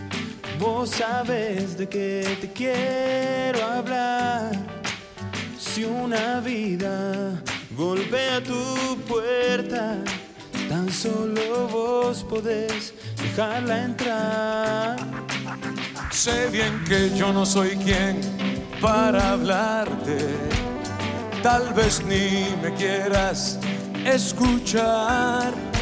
Vos 0.60 0.90
sabes 0.90 1.78
de 1.78 1.88
qué 1.88 2.38
te 2.42 2.52
quiero 2.52 3.64
hablar. 3.64 4.52
Si 5.60 5.84
una 5.84 6.40
vida 6.40 7.42
golpea 7.78 8.42
tu 8.42 8.98
puerta, 9.08 9.98
tan 10.68 10.92
solo 10.92 11.68
vos 11.68 12.24
podés 12.24 12.94
dejarla 13.22 13.84
entrar. 13.84 14.96
Sé 16.12 16.48
bien 16.50 16.84
que 16.88 17.16
yo 17.16 17.32
no 17.32 17.46
soy 17.46 17.76
quien 17.78 18.20
para 18.82 19.34
hablarte. 19.34 20.18
Tal 21.44 21.72
vez 21.74 22.04
ni 22.04 22.56
me 22.64 22.74
quieras 22.74 23.60
escuchar 24.06 25.75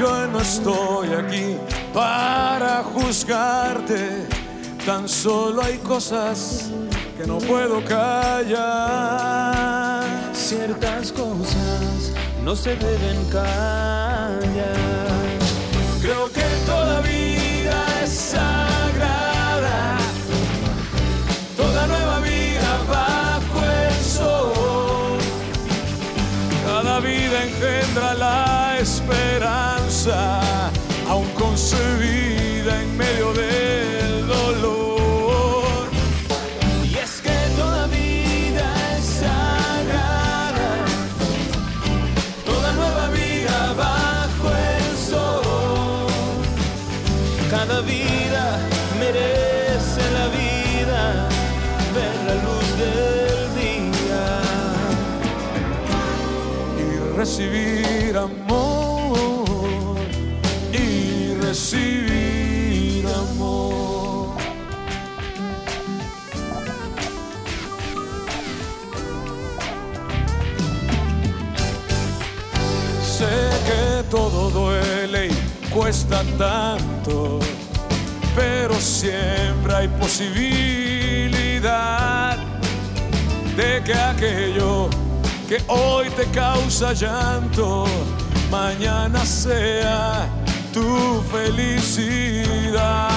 yo 0.00 0.26
no 0.28 0.40
estoy 0.40 1.12
aquí 1.12 1.56
para 1.92 2.82
juzgarte, 2.82 4.26
tan 4.86 5.06
solo 5.06 5.62
hay 5.62 5.76
cosas 5.76 6.70
que 7.18 7.26
no 7.26 7.36
puedo 7.36 7.84
callar. 7.84 8.56
Ciertas 10.32 11.12
cosas 11.12 12.14
no 12.42 12.56
se 12.56 12.76
deben 12.76 13.22
callar. 13.26 14.40
Creo 16.00 16.32
que 16.32 16.44
toda 16.64 17.02
vida 17.02 17.84
es 18.02 18.10
sagrada, 18.10 19.98
toda 21.58 21.86
nueva 21.88 22.20
vida 22.20 22.78
bajo 22.88 23.62
el 23.86 23.94
sol. 24.02 25.18
Cada 26.64 27.00
vida 27.00 27.44
engendra 27.44 28.14
la 28.14 28.78
esperanza 28.80 29.69
aún 30.06 31.28
concebida 31.34 32.82
en 32.82 32.96
medio 32.96 33.32
del 33.34 34.26
dolor. 34.26 35.88
Y 36.84 36.96
es 36.96 37.20
que 37.20 37.36
toda 37.56 37.86
vida 37.86 38.96
es 38.96 39.04
sagrada, 39.04 40.70
toda 42.46 42.72
nueva 42.72 43.08
vida 43.08 43.74
bajo 43.74 44.48
el 44.48 44.96
sol. 44.96 46.06
Cada 47.50 47.80
vida 47.82 48.58
merece 48.98 50.02
la 50.18 50.26
vida, 50.28 51.28
ver 51.94 52.14
la 52.26 52.34
luz 52.46 52.66
del 52.82 53.54
día 53.60 54.24
y 56.78 57.16
recibir 57.18 58.16
amor 58.16 58.39
cuesta 75.90 76.22
tanto, 76.38 77.40
pero 78.36 78.74
siempre 78.76 79.74
hay 79.74 79.88
posibilidad 79.88 80.38
de 83.56 83.82
que 83.82 83.94
aquello 83.94 84.88
que 85.48 85.60
hoy 85.66 86.08
te 86.10 86.26
causa 86.26 86.92
llanto, 86.92 87.86
mañana 88.52 89.26
sea 89.26 90.28
tu 90.72 91.24
felicidad. 91.32 93.10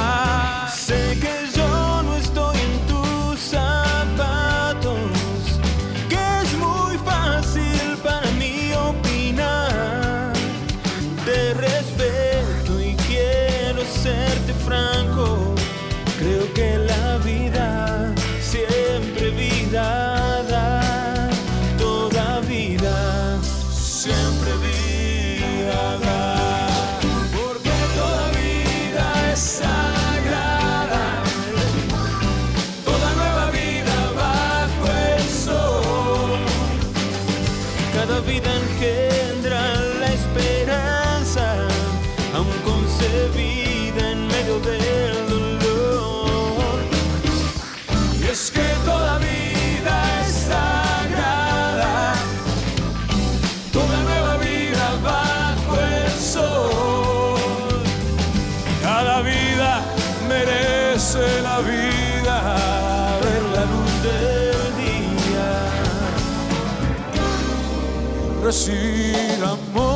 Προσύραμο 68.43 69.92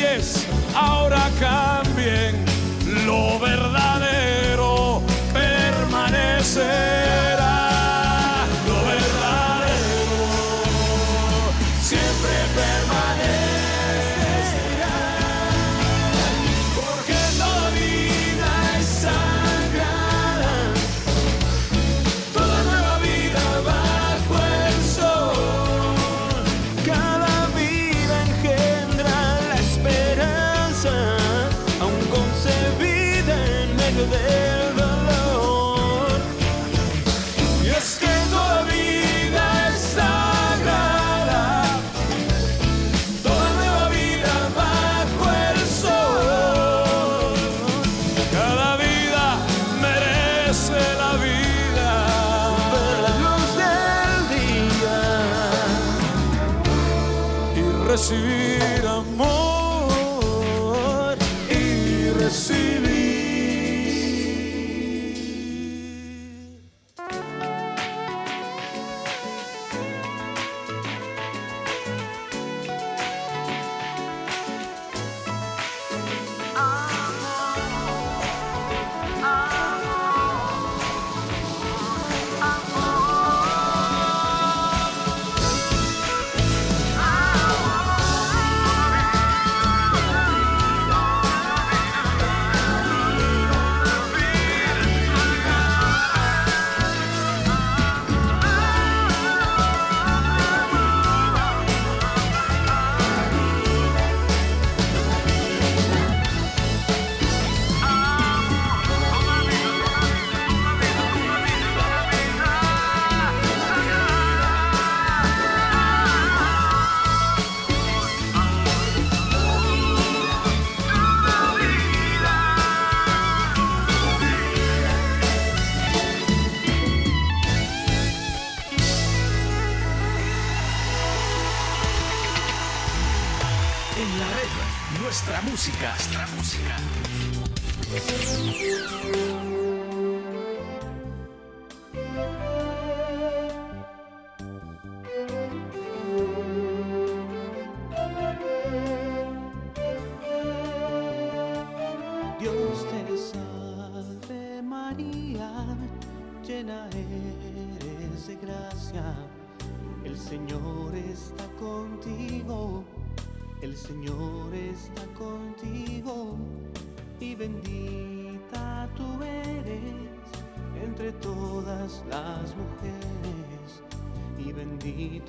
reyes 0.00 0.46
ahora 0.74 1.30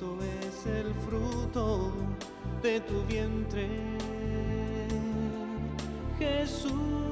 es 0.00 0.66
el 0.66 0.94
fruto 1.06 1.92
de 2.62 2.80
tu 2.80 3.04
vientre, 3.04 3.68
Jesús. 6.18 7.11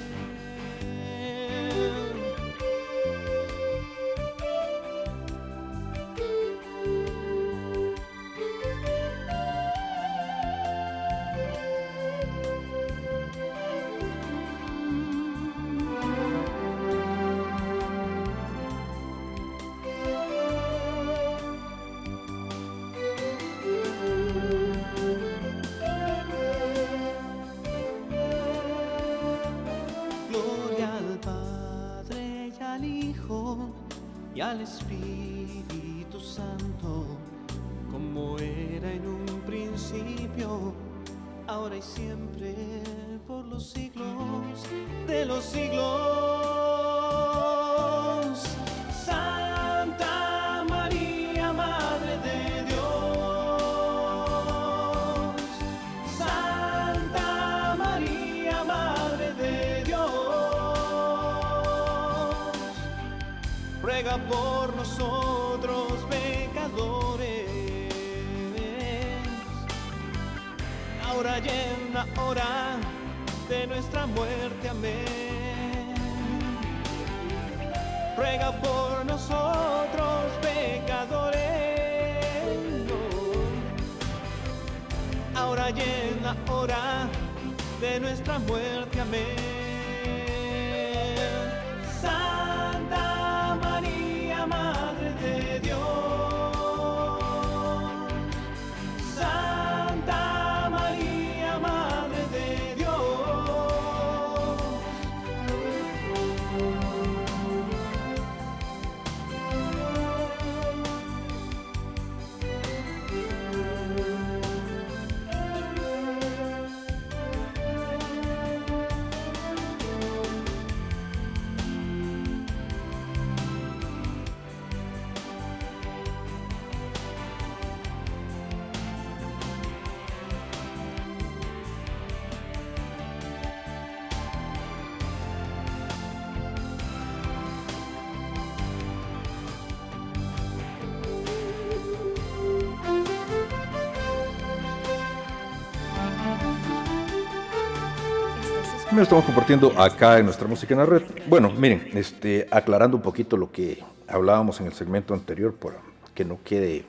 Lo 148.93 149.01
estamos 149.01 149.23
compartiendo 149.23 149.71
acá 149.81 150.19
en 150.19 150.25
nuestra 150.25 150.49
música 150.49 150.73
en 150.73 150.79
la 150.81 150.85
red. 150.85 151.03
Bueno, 151.25 151.49
miren, 151.49 151.91
este, 151.93 152.45
aclarando 152.51 152.97
un 152.97 153.03
poquito 153.03 153.37
lo 153.37 153.49
que 153.49 153.81
hablábamos 154.05 154.59
en 154.59 154.65
el 154.67 154.73
segmento 154.73 155.13
anterior, 155.13 155.55
para 155.55 155.77
que 156.13 156.25
no 156.25 156.39
quede, 156.43 156.83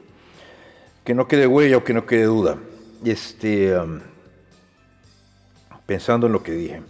que 1.05 1.15
no 1.15 1.29
quede 1.29 1.47
huella 1.47 1.77
o 1.77 1.85
que 1.85 1.95
no 1.95 2.05
quede 2.05 2.25
duda. 2.25 2.59
Este, 3.05 3.79
um, 3.79 4.01
pensando 5.87 6.27
en 6.27 6.33
lo 6.33 6.43
que 6.43 6.53
dije. 6.53 6.83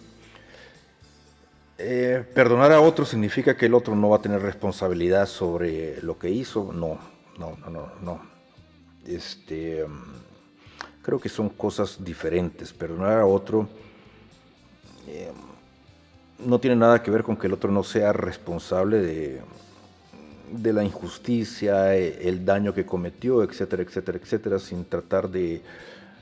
Eh, 1.76 2.24
perdonar 2.34 2.72
a 2.72 2.80
otro 2.80 3.04
significa 3.04 3.54
que 3.54 3.66
el 3.66 3.74
otro 3.74 3.94
no 3.94 4.08
va 4.08 4.16
a 4.16 4.22
tener 4.22 4.40
responsabilidad 4.40 5.26
sobre 5.26 6.00
lo 6.00 6.18
que 6.18 6.30
hizo. 6.30 6.72
No, 6.72 6.98
no, 7.38 7.58
no, 7.58 7.70
no, 7.70 7.92
no. 8.00 8.20
Este, 9.06 9.84
um, 9.84 10.04
creo 11.02 11.20
que 11.20 11.28
son 11.28 11.50
cosas 11.50 12.02
diferentes. 12.02 12.72
Perdonar 12.72 13.18
a 13.18 13.26
otro 13.26 13.68
eh, 15.06 15.30
no 16.38 16.58
tiene 16.58 16.76
nada 16.76 17.02
que 17.02 17.10
ver 17.10 17.22
con 17.22 17.36
que 17.36 17.46
el 17.46 17.52
otro 17.52 17.70
no 17.70 17.84
sea 17.84 18.12
responsable 18.12 18.98
de, 19.00 19.40
de 20.50 20.72
la 20.72 20.84
injusticia, 20.84 21.96
eh, 21.96 22.28
el 22.28 22.44
daño 22.44 22.74
que 22.74 22.84
cometió, 22.86 23.42
etcétera, 23.42 23.82
etcétera, 23.82 24.18
etcétera, 24.18 24.58
sin 24.58 24.84
tratar 24.84 25.28
de, 25.28 25.62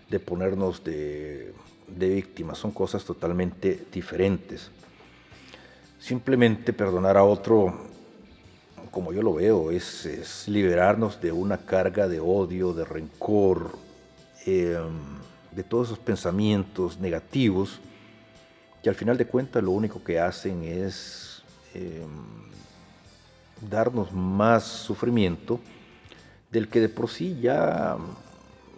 de 0.09 0.21
ponernos 0.21 0.85
de, 0.85 1.53
de 1.87 2.09
víctimas. 2.09 2.59
Son 2.59 2.71
cosas 2.71 3.05
totalmente 3.05 3.87
diferentes. 3.93 4.71
Simplemente 5.99 6.73
perdonar 6.73 7.17
a 7.17 7.25
otro, 7.25 7.75
como 8.91 9.13
yo 9.13 9.23
lo 9.23 9.35
veo, 9.35 9.71
es, 9.71 10.07
es 10.07 10.49
liberarnos 10.49 11.21
de 11.21 11.33
una 11.33 11.59
carga 11.59 12.09
de 12.09 12.21
odio, 12.21 12.73
de 12.73 12.85
rencor, 12.85 13.71
eh, 14.47 14.79
de 15.53 15.63
todos 15.63 15.89
esos 15.89 15.99
pensamientos 15.99 16.99
negativos 16.99 17.81
que 18.83 18.89
al 18.89 18.95
final 18.95 19.17
de 19.17 19.27
cuentas 19.27 19.63
lo 19.63 19.71
único 19.73 20.03
que 20.03 20.19
hacen 20.19 20.63
es 20.65 21.43
eh, 21.75 22.05
darnos 23.69 24.13
más 24.13 24.65
sufrimiento 24.65 25.61
del 26.51 26.69
que 26.69 26.81
de 26.81 26.89
por 26.89 27.09
sí 27.09 27.39
ya 27.41 27.97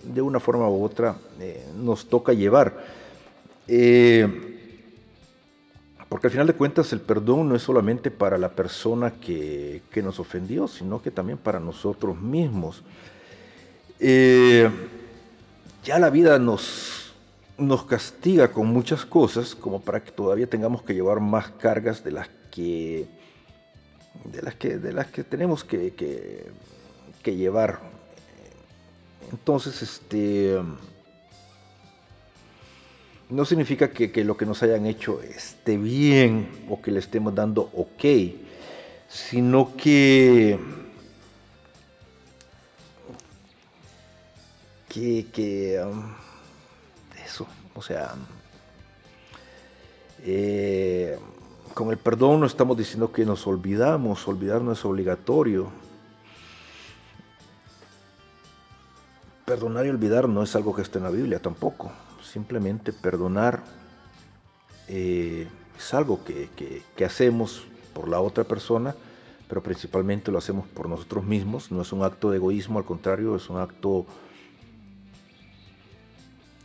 de 0.03 0.21
una 0.21 0.41
forma 0.41 0.69
u 0.69 0.85
otra 0.85 1.17
eh, 1.41 1.67
nos 1.77 2.09
toca 2.09 2.33
llevar. 2.33 2.85
Eh, 3.69 4.53
porque 6.09 6.27
al 6.27 6.33
final 6.33 6.47
de 6.47 6.53
cuentas 6.53 6.93
el 6.93 7.01
perdón 7.01 7.49
no 7.49 7.57
es 7.57 7.63
solamente 7.63 8.11
para 8.11 8.37
la 8.37 8.51
persona 8.51 9.13
que, 9.13 9.83
que 9.91 10.03
nos 10.03 10.21
ofendió, 10.21 10.69
sino 10.69 11.01
que 11.01 11.11
también 11.11 11.39
para 11.39 11.59
nosotros 11.59 12.21
mismos. 12.21 12.83
Eh, 13.99 14.69
ya 15.85 15.99
la 15.99 16.11
vida 16.11 16.39
nos, 16.39 17.02
nos 17.59 17.85
castiga 17.85 18.53
con 18.53 18.67
muchas 18.67 19.05
cosas 19.05 19.55
como 19.55 19.81
para 19.81 20.03
que 20.03 20.11
todavía 20.11 20.47
tengamos 20.47 20.83
que 20.83 20.95
llevar 20.95 21.21
más 21.21 21.51
cargas 21.51 22.03
de 22.03 22.13
las 22.13 22.29
que, 22.51 23.07
de 24.25 24.43
las 24.43 24.55
que, 24.55 24.79
de 24.79 24.93
las 24.93 25.07
que 25.09 25.25
tenemos 25.25 25.65
que, 25.65 25.95
que 27.23 27.37
llevar. 27.37 27.81
Entonces, 29.31 29.81
este 29.83 30.59
no 33.33 33.47
significa 33.47 33.91
que, 33.91 34.25
lo 34.25 34.37
que 34.37 34.45
nos 34.45 34.63
hayan 34.63 34.85
hecho 34.85 35.23
esté 35.23 35.79
bien 35.79 36.67
o 36.69 36.83
que 36.83 36.91
le 36.91 36.99
estemos 36.99 37.35
dando 37.35 37.63
ok, 37.75 38.05
sino 39.09 39.75
que, 39.75 40.59
que, 44.89 45.83
um, 45.83 46.13
eso, 46.13 46.22
o 47.75 47.83
sea, 47.83 48.15
eh, 50.23 51.19
con 51.75 51.91
el 51.91 51.99
perdón 51.99 52.41
no 52.41 52.47
estamos 52.47 52.77
diciendo 52.77 53.13
que 53.13 53.25
nos 53.25 53.47
olvidamos, 53.47 54.27
olvidar 54.29 54.63
no 54.63 54.73
es 54.73 54.85
obligatorio. 54.85 55.69
Perdonar 59.45 59.87
y 59.87 59.91
olvidar 59.91 60.29
no 60.29 60.43
es 60.43 60.55
algo 60.55 60.75
que 60.75 60.83
esté 60.83 60.99
en 60.99 61.05
la 61.05 61.11
Biblia 61.11 61.41
tampoco 61.41 61.91
simplemente 62.33 62.93
perdonar 62.93 63.63
eh, 64.89 65.47
es 65.77 65.95
algo 65.95 66.21
que, 66.25 66.83
hacemos 67.05 67.65
por 67.93 68.09
la 68.09 68.21
otra 68.21 68.45
persona, 68.45 68.95
pero 69.49 69.63
principalmente 69.63 70.31
lo 70.31 70.39
hacemos 70.39 70.67
por 70.69 70.89
nosotros 70.89 71.25
mismos. 71.25 71.71
No 71.71 71.83
es 71.83 71.93
un 71.93 72.03
acto 72.03 72.31
de 72.31 72.37
egoísmo, 72.37 72.79
al 72.79 72.85
contrario, 72.85 73.37
es 73.37 73.51
un 73.51 73.59
acto 73.59 74.07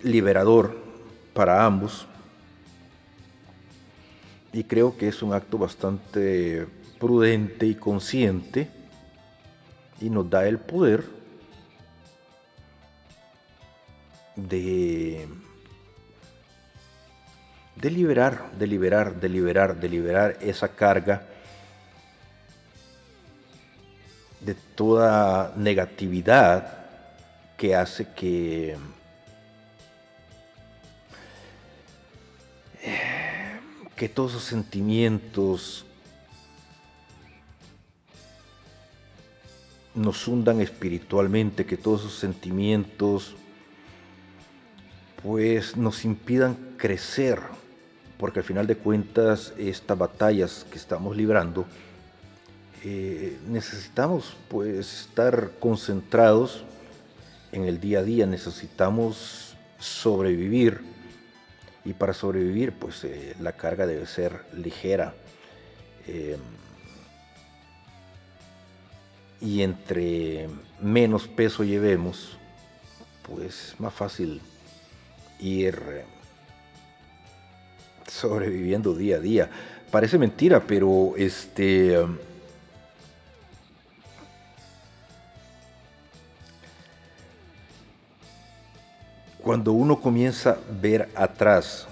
liberador 0.04 0.86
para 1.38 1.64
ambos. 1.64 2.07
Y 4.51 4.64
creo 4.64 4.97
que 4.97 5.07
es 5.07 5.22
un 5.22 5.34
acto 5.34 5.59
bastante 5.59 6.65
prudente 6.99 7.68
y 7.68 7.76
consciente 7.76 8.68
y 10.01 10.09
nos 10.09 10.27
da 10.27 10.47
el 10.47 10.57
poder 10.57 11.03
de 14.35 15.27
de 17.76 17.91
liberar, 17.91 18.51
de 18.57 18.65
liberar, 18.65 19.19
de 19.19 19.30
liberar, 19.30 19.80
de 19.80 19.89
liberar 19.89 20.38
esa 20.41 20.69
carga 20.69 21.22
de 24.41 24.55
toda 24.73 25.53
negatividad 25.55 26.88
que 27.57 27.76
hace 27.76 28.07
que 28.15 28.76
que 33.98 34.07
todos 34.07 34.32
esos 34.32 34.44
sentimientos 34.44 35.86
nos 39.95 40.28
hundan 40.28 40.61
espiritualmente, 40.61 41.65
que 41.65 41.76
todos 41.76 42.02
esos 42.02 42.19
sentimientos 42.19 43.36
pues 45.22 45.76
nos 45.76 46.06
impidan 46.06 46.56
crecer 46.78 47.41
porque 48.19 48.40
al 48.40 48.45
final 48.45 48.68
de 48.68 48.76
cuentas 48.76 49.53
estas 49.57 49.98
batallas 49.98 50.65
que 50.69 50.78
estamos 50.78 51.15
librando, 51.15 51.65
eh, 52.84 53.38
necesitamos 53.48 54.36
pues 54.48 55.02
estar 55.02 55.52
concentrados 55.60 56.64
en 57.52 57.65
el 57.65 57.80
día 57.80 57.99
a 57.99 58.03
día, 58.03 58.26
necesitamos 58.26 59.56
sobrevivir 59.80 60.82
y 61.88 61.93
para 61.93 62.14
sobrevivir 62.14 62.73
pues 62.73 63.01
eh, 63.05 63.34
la 63.39 63.53
carga 63.53 63.88
debe 63.88 64.05
ser 64.05 64.41
ligera. 64.53 65.14
Em, 66.05 66.39
y 69.39 69.61
entre 69.61 70.49
menos 70.81 71.30
peso 71.30 71.64
llevemos, 71.64 72.38
pues 73.22 73.72
es 73.72 73.80
más 73.80 73.93
fácil 73.93 74.41
ir 75.39 75.80
sobreviviendo 78.05 78.93
día 78.93 79.15
a 79.15 79.19
día. 79.19 79.49
Parece 79.89 80.18
mentira, 80.18 80.64
pero 80.68 81.14
este... 81.15 81.97
cuando 89.48 89.72
uno 89.72 90.02
comienza 90.02 90.49
a 90.49 90.57
ver 90.82 91.07
atrás 91.15 91.88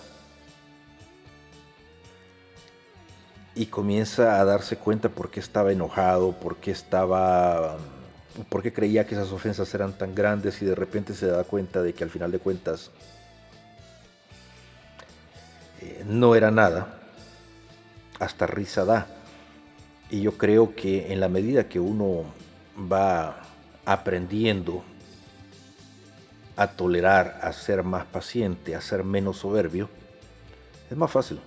y 3.56 3.68
comienza 3.68 4.42
a 4.42 4.44
darse 4.44 4.76
cuenta 4.76 5.08
por 5.08 5.32
qué 5.32 5.40
estaba 5.40 5.72
enojado, 5.72 6.34
por 6.34 6.58
qué 6.58 6.72
estaba, 6.72 7.78
por 8.50 8.62
qué 8.62 8.74
creía 8.74 9.08
que 9.08 9.16
esas 9.16 9.32
ofensas 9.32 9.74
eran 9.74 9.94
tan 9.94 10.14
grandes 10.14 10.62
y 10.62 10.66
de 10.66 10.76
repente 10.76 11.14
se 11.14 11.28
da 11.28 11.46
cuenta 11.46 11.82
de 11.82 11.94
que 11.94 12.04
al 12.04 12.10
final 12.10 12.30
de 12.30 12.40
cuentas 12.40 12.92
no 16.06 16.36
era 16.36 16.52
nada, 16.52 17.00
hasta 18.20 18.48
risa 18.48 18.84
da. 18.84 19.08
Y 20.10 20.20
yo 20.20 20.38
creo 20.38 20.76
que 20.76 21.14
en 21.14 21.22
la 21.22 21.30
medida 21.30 21.70
que 21.70 21.80
uno 21.80 22.26
va 22.78 23.44
aprendiendo 23.86 24.84
a 26.58 26.68
tolerar, 26.68 27.40
a 27.42 27.52
ser 27.54 27.84
más 27.84 28.06
paciente, 28.06 28.76
a 28.76 28.82
ser 28.82 29.04
menos 29.04 29.38
soberbio, 29.38 29.90
es 30.90 30.98
más 30.98 31.12
fácil. 31.12 31.40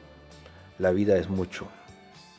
La 0.79 0.91
vida 0.91 1.17
es 1.17 1.29
mucho 1.29 1.67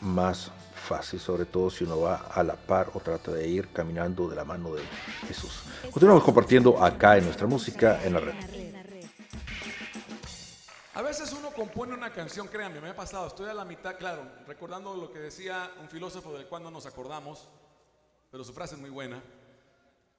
más 0.01 0.51
fácil, 0.75 1.19
sobre 1.19 1.45
todo 1.45 1.69
si 1.69 1.83
uno 1.83 2.01
va 2.01 2.27
a 2.33 2.43
la 2.43 2.55
par 2.55 2.91
o 2.93 2.99
trata 2.99 3.31
de 3.31 3.47
ir 3.47 3.69
caminando 3.69 4.29
de 4.29 4.35
la 4.35 4.45
mano 4.45 4.73
de 4.73 4.81
Jesús. 5.27 5.63
Continuamos 5.91 6.23
compartiendo 6.23 6.83
acá 6.83 7.17
en 7.17 7.25
nuestra 7.25 7.47
música 7.47 8.03
en 8.03 8.13
la 8.13 8.19
red. 8.19 8.35
A 10.93 11.01
veces 11.01 11.31
uno 11.31 11.51
compone 11.51 11.93
una 11.93 12.11
canción, 12.11 12.47
créanme, 12.47 12.81
me 12.81 12.89
ha 12.89 12.95
pasado, 12.95 13.27
estoy 13.27 13.49
a 13.49 13.53
la 13.53 13.63
mitad, 13.63 13.97
claro, 13.97 14.23
recordando 14.45 14.95
lo 14.95 15.11
que 15.11 15.19
decía 15.19 15.71
un 15.81 15.87
filósofo 15.87 16.33
del 16.33 16.45
cual 16.47 16.63
no 16.63 16.71
nos 16.71 16.85
acordamos, 16.85 17.47
pero 18.29 18.43
su 18.43 18.53
frase 18.53 18.75
es 18.75 18.81
muy 18.81 18.89
buena, 18.89 19.21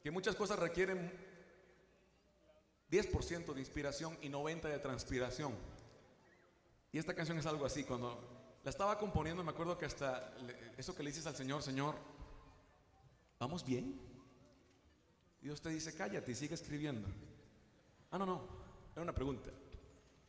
que 0.03 0.11
muchas 0.11 0.35
cosas 0.35 0.59
requieren 0.59 1.30
10% 2.91 3.55
de 3.55 3.61
inspiración 3.61 4.19
y 4.21 4.29
90% 4.29 4.63
de 4.63 4.79
transpiración. 4.79 5.55
Y 6.93 6.99
esta 6.99 7.15
canción 7.15 7.39
es 7.39 7.47
algo 7.47 7.65
así, 7.65 7.85
cuando 7.85 8.59
la 8.65 8.71
estaba 8.71 8.99
componiendo 8.99 9.43
me 9.45 9.51
acuerdo 9.51 9.79
que 9.79 9.87
hasta 9.87 10.35
eso 10.77 10.95
que 10.95 11.03
le 11.03 11.11
dices 11.11 11.27
al 11.27 11.37
Señor, 11.37 11.63
Señor, 11.63 11.95
¿vamos 13.39 13.65
bien? 13.65 14.01
Dios 15.41 15.61
te 15.61 15.71
dice, 15.71 15.95
cállate 15.95 16.33
y 16.33 16.35
sigue 16.35 16.55
escribiendo. 16.55 17.09
Ah, 18.11 18.19
no, 18.19 18.27
no, 18.27 18.49
era 18.93 19.03
una 19.03 19.15
pregunta. 19.15 19.51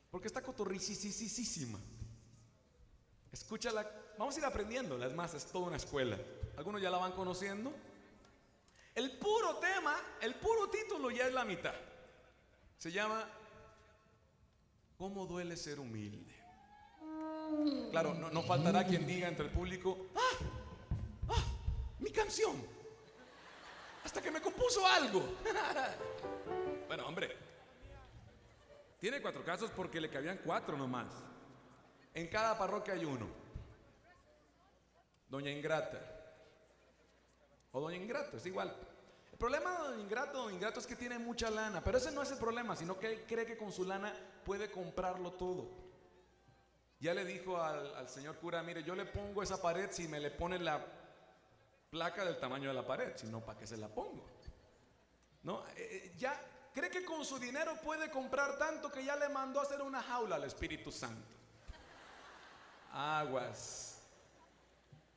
Porque 0.09 0.27
está 0.27 0.41
cotorricisísima. 0.41 1.79
Escúchala. 3.31 3.89
Vamos 4.17 4.35
a 4.35 4.39
ir 4.39 4.45
aprendiendo. 4.45 5.03
Es 5.03 5.13
más, 5.13 5.33
es 5.33 5.45
toda 5.45 5.67
una 5.67 5.77
escuela. 5.77 6.17
Algunos 6.57 6.81
ya 6.81 6.89
la 6.89 6.97
van 6.97 7.13
conociendo. 7.13 7.73
El 8.93 9.17
puro 9.17 9.57
tema, 9.57 9.95
el 10.21 10.35
puro 10.35 10.69
título 10.69 11.09
ya 11.11 11.27
es 11.27 11.33
la 11.33 11.45
mitad. 11.45 11.73
Se 12.81 12.91
llama 12.91 13.29
¿Cómo 14.97 15.27
duele 15.27 15.55
ser 15.55 15.79
humilde? 15.79 16.33
Claro, 17.91 18.15
no, 18.15 18.31
no 18.31 18.41
faltará 18.41 18.83
quien 18.87 19.05
diga 19.05 19.27
entre 19.27 19.45
el 19.45 19.51
público, 19.51 20.07
¡ah! 20.15 20.45
¡ah! 21.29 21.43
¡Mi 21.99 22.09
canción! 22.09 22.55
Hasta 24.03 24.19
que 24.19 24.31
me 24.31 24.41
compuso 24.41 24.87
algo. 24.87 25.21
bueno, 26.87 27.05
hombre, 27.05 27.37
tiene 28.99 29.21
cuatro 29.21 29.45
casos 29.45 29.69
porque 29.69 30.01
le 30.01 30.09
cabían 30.09 30.39
cuatro 30.43 30.75
nomás. 30.75 31.13
En 32.15 32.27
cada 32.29 32.57
parroquia 32.57 32.95
hay 32.95 33.05
uno. 33.05 33.27
Doña 35.29 35.51
Ingrata. 35.51 35.99
O 37.73 37.79
Doña 37.79 37.97
Ingrato, 37.97 38.37
es 38.37 38.45
igual. 38.47 38.75
Problema 39.41 39.95
Ingrato, 39.97 40.51
Ingrato 40.51 40.79
es 40.79 40.85
que 40.85 40.95
tiene 40.95 41.17
mucha 41.17 41.49
lana, 41.49 41.83
pero 41.83 41.97
ese 41.97 42.11
no 42.11 42.21
es 42.21 42.29
el 42.29 42.37
problema, 42.37 42.75
sino 42.75 42.99
que 42.99 43.07
él 43.07 43.25
cree 43.27 43.43
que 43.43 43.57
con 43.57 43.71
su 43.71 43.83
lana 43.83 44.13
puede 44.45 44.69
comprarlo 44.69 45.31
todo. 45.33 45.67
Ya 46.99 47.15
le 47.15 47.25
dijo 47.25 47.59
al, 47.59 48.07
señor 48.07 48.37
cura, 48.37 48.61
mire, 48.61 48.83
yo 48.83 48.93
le 48.93 49.05
pongo 49.05 49.41
esa 49.41 49.59
pared 49.59 49.89
si 49.89 50.07
me 50.07 50.19
le 50.19 50.29
pone 50.29 50.59
la 50.59 50.85
placa 51.89 52.23
del 52.23 52.39
tamaño 52.39 52.69
de 52.69 52.75
la 52.75 52.85
pared, 52.85 53.13
si 53.15 53.25
no, 53.25 53.43
¿para 53.43 53.57
qué 53.57 53.65
se 53.65 53.77
la 53.77 53.87
pongo? 53.87 54.23
No, 55.41 55.65
eh, 55.69 55.73
eh, 55.75 56.13
ya 56.19 56.39
cree 56.71 56.91
que 56.91 57.03
con 57.03 57.25
su 57.25 57.39
dinero 57.39 57.73
puede 57.83 58.11
comprar 58.11 58.59
tanto 58.59 58.91
que 58.91 59.03
ya 59.03 59.15
le 59.15 59.27
mandó 59.27 59.59
a 59.59 59.63
hacer 59.63 59.81
una 59.81 60.03
jaula 60.03 60.35
al 60.35 60.43
Espíritu 60.43 60.91
Santo. 60.91 61.33
Aguas. 62.91 63.90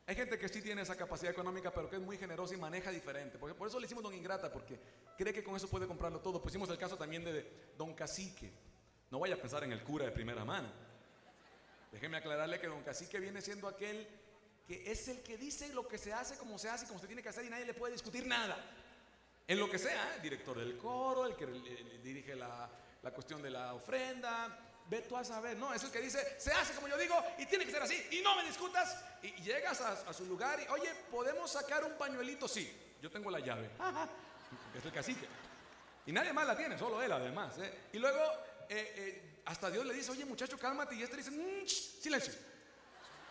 Hay 0.07 0.15
gente 0.15 0.39
que 0.39 0.49
sí 0.49 0.61
tiene 0.61 0.83
esa 0.83 0.97
capacidad 0.97 1.33
económica, 1.33 1.73
pero 1.73 1.89
que 1.89 1.97
es 1.97 2.03
muy 2.03 2.19
generosa 2.19 2.55
y 2.55 2.59
maneja 2.59 2.91
diferente. 2.91 3.39
Por 3.39 3.67
eso 3.67 3.81
le 3.81 3.87
hicimos 3.87 4.05
Don 4.05 4.13
Ingrata, 4.13 4.53
porque 4.53 4.79
cree 5.17 5.33
que 5.33 5.43
con 5.43 5.57
eso 5.57 5.69
puede 5.69 5.87
comprarlo 5.87 6.21
todo. 6.21 6.43
Pusimos 6.43 6.69
el 6.69 6.77
caso 6.77 6.99
también 6.99 7.25
de 7.25 7.73
Don 7.79 7.95
Cacique. 7.95 8.53
No 9.11 9.19
vaya 9.19 9.35
a 9.35 9.39
pensar 9.39 9.65
en 9.65 9.73
el 9.73 9.83
cura 9.83 10.05
de 10.05 10.11
primera 10.11 10.45
mano. 10.45 10.69
Déjeme 11.91 12.19
aclararle 12.19 12.61
que 12.61 12.67
Don 12.67 12.83
Cacique 12.83 13.19
viene 13.19 13.41
siendo 13.41 13.67
aquel 13.67 14.07
que 14.67 14.91
es 14.91 15.09
el 15.09 15.23
que 15.23 15.39
dice 15.39 15.73
lo 15.73 15.87
que 15.87 15.99
se 15.99 16.13
hace, 16.13 16.37
como 16.37 16.59
se 16.59 16.69
hace, 16.69 16.87
como 16.87 16.99
se 16.99 17.07
tiene 17.07 17.23
que 17.23 17.29
hacer 17.29 17.45
y 17.45 17.51
nadie 17.51 17.67
le 17.67 17.75
puede 17.75 17.93
discutir 17.93 18.27
nada. 18.27 18.57
En 19.47 19.59
lo 19.59 19.71
que 19.71 19.79
sea, 19.79 20.19
director 20.23 20.59
del 20.59 20.77
coro, 20.79 21.27
el 21.27 21.37
que 21.37 21.47
dirige 22.03 22.35
la, 22.35 22.71
la 23.03 23.11
cuestión 23.11 23.43
de 23.43 23.51
la 23.51 23.75
ofrenda, 23.75 24.64
ve 24.87 25.01
tú 25.03 25.17
a 25.17 25.25
saber, 25.25 25.57
no, 25.57 25.73
es 25.73 25.83
el 25.83 25.91
que 25.91 26.01
dice, 26.01 26.37
se 26.39 26.53
hace 26.53 26.75
como 26.75 26.89
yo 26.89 26.99
digo 26.99 27.15
y 27.39 27.47
tiene 27.47 27.65
que 27.65 27.73
ser 27.73 27.83
así 27.83 28.07
y 28.11 28.21
no 28.21 28.37
me 28.37 28.45
discutas 28.45 29.03
y, 29.23 29.33
llegas 29.43 29.81
a, 29.81 30.13
su 30.13 30.27
lugar 30.27 30.61
y, 30.61 30.69
oye, 30.71 30.95
¿podemos 31.11 31.51
sacar 31.51 31.85
un 31.85 31.93
pañuelito? 31.93 32.47
Sí, 32.47 32.97
yo 33.01 33.11
tengo 33.11 33.31
la 33.31 33.41
llave, 33.41 33.71
es 34.75 34.85
el 34.85 34.93
cacique. 34.93 35.27
Y 36.07 36.13
nadie 36.13 36.33
más 36.33 36.47
la 36.47 36.57
tiene, 36.57 36.79
solo 36.79 37.03
él 37.03 37.11
además. 37.11 37.57
¿eh? 37.59 37.89
Y 37.95 37.99
luego 37.99 38.21
eh, 38.69 38.95
eh, 38.97 39.41
hasta 39.47 39.71
Dios 39.71 39.87
le 39.87 39.95
dice, 39.95 40.13
oye 40.13 40.25
muchacho, 40.25 40.59
cálmate 40.59 40.95
y 40.95 41.03
este 41.03 41.17
dice, 41.17 41.31
mm, 41.31 41.67
silencio, 41.67 42.35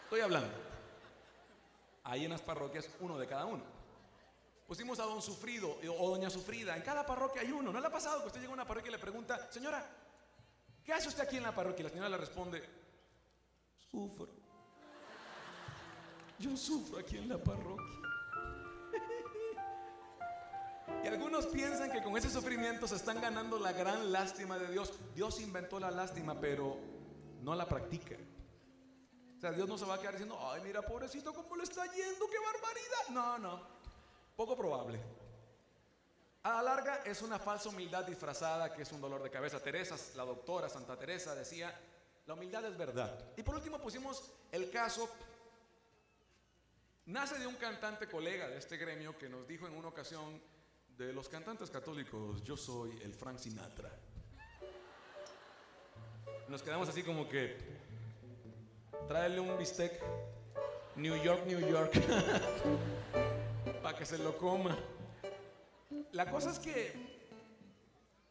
estoy 0.03 0.21
hablando. 0.21 0.51
Ahí 2.05 2.25
en 2.25 2.31
las 2.31 2.41
parroquias, 2.41 2.89
uno 2.99 3.17
de 3.17 3.27
cada 3.27 3.45
uno. 3.45 3.63
Pusimos 4.67 4.99
a 4.99 5.03
don 5.03 5.21
Sufrido 5.21 5.77
o 5.99 6.09
doña 6.09 6.29
Sufrida. 6.29 6.75
En 6.75 6.81
cada 6.81 7.05
parroquia 7.05 7.41
hay 7.41 7.51
uno. 7.51 7.71
¿No 7.71 7.79
le 7.79 7.87
ha 7.87 7.91
pasado 7.91 8.21
que 8.21 8.27
usted 8.27 8.39
llega 8.39 8.51
a 8.51 8.55
una 8.55 8.65
parroquia 8.65 8.89
y 8.89 8.93
le 8.93 8.99
pregunta, 8.99 9.51
señora, 9.51 9.85
¿Qué 10.83 10.93
hace 10.93 11.07
usted 11.07 11.23
aquí 11.23 11.37
en 11.37 11.43
la 11.43 11.55
parroquia? 11.55 11.81
Y 11.81 11.83
la 11.83 11.89
señora 11.89 12.09
le 12.09 12.17
responde, 12.17 12.61
sufro. 13.89 14.29
Yo 16.39 16.57
sufro 16.57 16.99
aquí 16.99 17.17
en 17.17 17.29
la 17.29 17.37
parroquia. 17.37 18.03
Y 21.03 21.07
algunos 21.07 21.47
piensan 21.47 21.91
que 21.91 22.01
con 22.01 22.17
ese 22.17 22.29
sufrimiento 22.29 22.87
se 22.87 22.95
están 22.95 23.21
ganando 23.21 23.59
la 23.59 23.71
gran 23.71 24.11
lástima 24.11 24.57
de 24.57 24.71
Dios. 24.71 24.93
Dios 25.15 25.39
inventó 25.39 25.79
la 25.79 25.91
lástima, 25.91 26.39
pero 26.39 26.77
no 27.41 27.55
la 27.55 27.67
practica. 27.67 28.15
O 29.37 29.39
sea, 29.39 29.51
Dios 29.51 29.67
no 29.67 29.77
se 29.77 29.85
va 29.85 29.95
a 29.95 29.99
quedar 29.99 30.13
diciendo, 30.13 30.37
ay, 30.41 30.61
mira, 30.63 30.81
pobrecito, 30.81 31.33
cómo 31.33 31.55
le 31.55 31.63
está 31.63 31.85
yendo, 31.85 32.29
qué 32.29 32.37
barbaridad. 32.39 33.09
No, 33.09 33.37
no, 33.37 33.61
poco 34.35 34.55
probable. 34.55 35.01
A 36.43 36.55
la 36.55 36.61
larga 36.61 37.01
es 37.05 37.21
una 37.21 37.39
falsa 37.39 37.69
humildad 37.69 38.05
disfrazada 38.05 38.73
que 38.73 38.81
es 38.81 38.91
un 38.91 39.01
dolor 39.01 39.23
de 39.23 39.29
cabeza. 39.29 39.59
Teresa, 39.61 39.95
la 40.15 40.25
doctora 40.25 40.67
Santa 40.67 40.97
Teresa 40.97 41.33
decía, 41.35 41.73
la 42.25 42.33
humildad 42.33 42.65
es 42.65 42.77
verdad. 42.77 43.17
Y 43.37 43.43
por 43.43 43.55
último 43.55 43.79
pusimos 43.79 44.31
el 44.51 44.69
caso, 44.69 45.09
nace 47.05 47.39
de 47.39 47.47
un 47.47 47.55
cantante 47.55 48.07
colega 48.07 48.49
de 48.49 48.57
este 48.57 48.77
gremio 48.77 49.17
que 49.17 49.29
nos 49.29 49.47
dijo 49.47 49.67
en 49.67 49.75
una 49.75 49.87
ocasión, 49.87 50.41
de 50.97 51.11
los 51.11 51.27
cantantes 51.27 51.71
católicos, 51.71 52.43
yo 52.43 52.55
soy 52.55 52.99
el 53.03 53.13
Frank 53.13 53.39
Sinatra. 53.39 53.89
Nos 56.47 56.61
quedamos 56.61 56.87
así 56.87 57.01
como 57.01 57.27
que, 57.27 57.57
tráele 59.07 59.39
un 59.39 59.57
bistec, 59.57 59.99
New 60.95 61.15
York, 61.23 61.45
New 61.47 61.59
York, 61.67 61.93
para 63.81 63.97
que 63.97 64.05
se 64.05 64.19
lo 64.19 64.37
coma. 64.37 64.77
La 66.11 66.29
cosa 66.29 66.51
es 66.51 66.59
que 66.59 67.13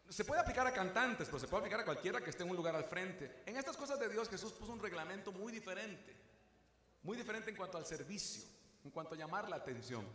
se 0.08 0.24
puede 0.24 0.40
aplicar 0.40 0.66
a 0.66 0.72
cantantes, 0.72 1.26
pero 1.26 1.38
se 1.38 1.48
puede 1.48 1.62
aplicar 1.62 1.80
a 1.80 1.84
cualquiera 1.84 2.20
que 2.20 2.30
esté 2.30 2.42
en 2.42 2.50
un 2.50 2.56
lugar 2.56 2.76
al 2.76 2.84
frente. 2.84 3.42
En 3.46 3.56
estas 3.56 3.76
cosas 3.76 3.98
de 3.98 4.08
Dios 4.08 4.28
Jesús 4.28 4.52
puso 4.52 4.72
un 4.72 4.80
reglamento 4.80 5.32
muy 5.32 5.52
diferente, 5.52 6.14
muy 7.02 7.16
diferente 7.16 7.50
en 7.50 7.56
cuanto 7.56 7.78
al 7.78 7.86
servicio, 7.86 8.44
en 8.84 8.90
cuanto 8.90 9.14
a 9.14 9.18
llamar 9.18 9.48
la 9.48 9.56
atención. 9.56 10.06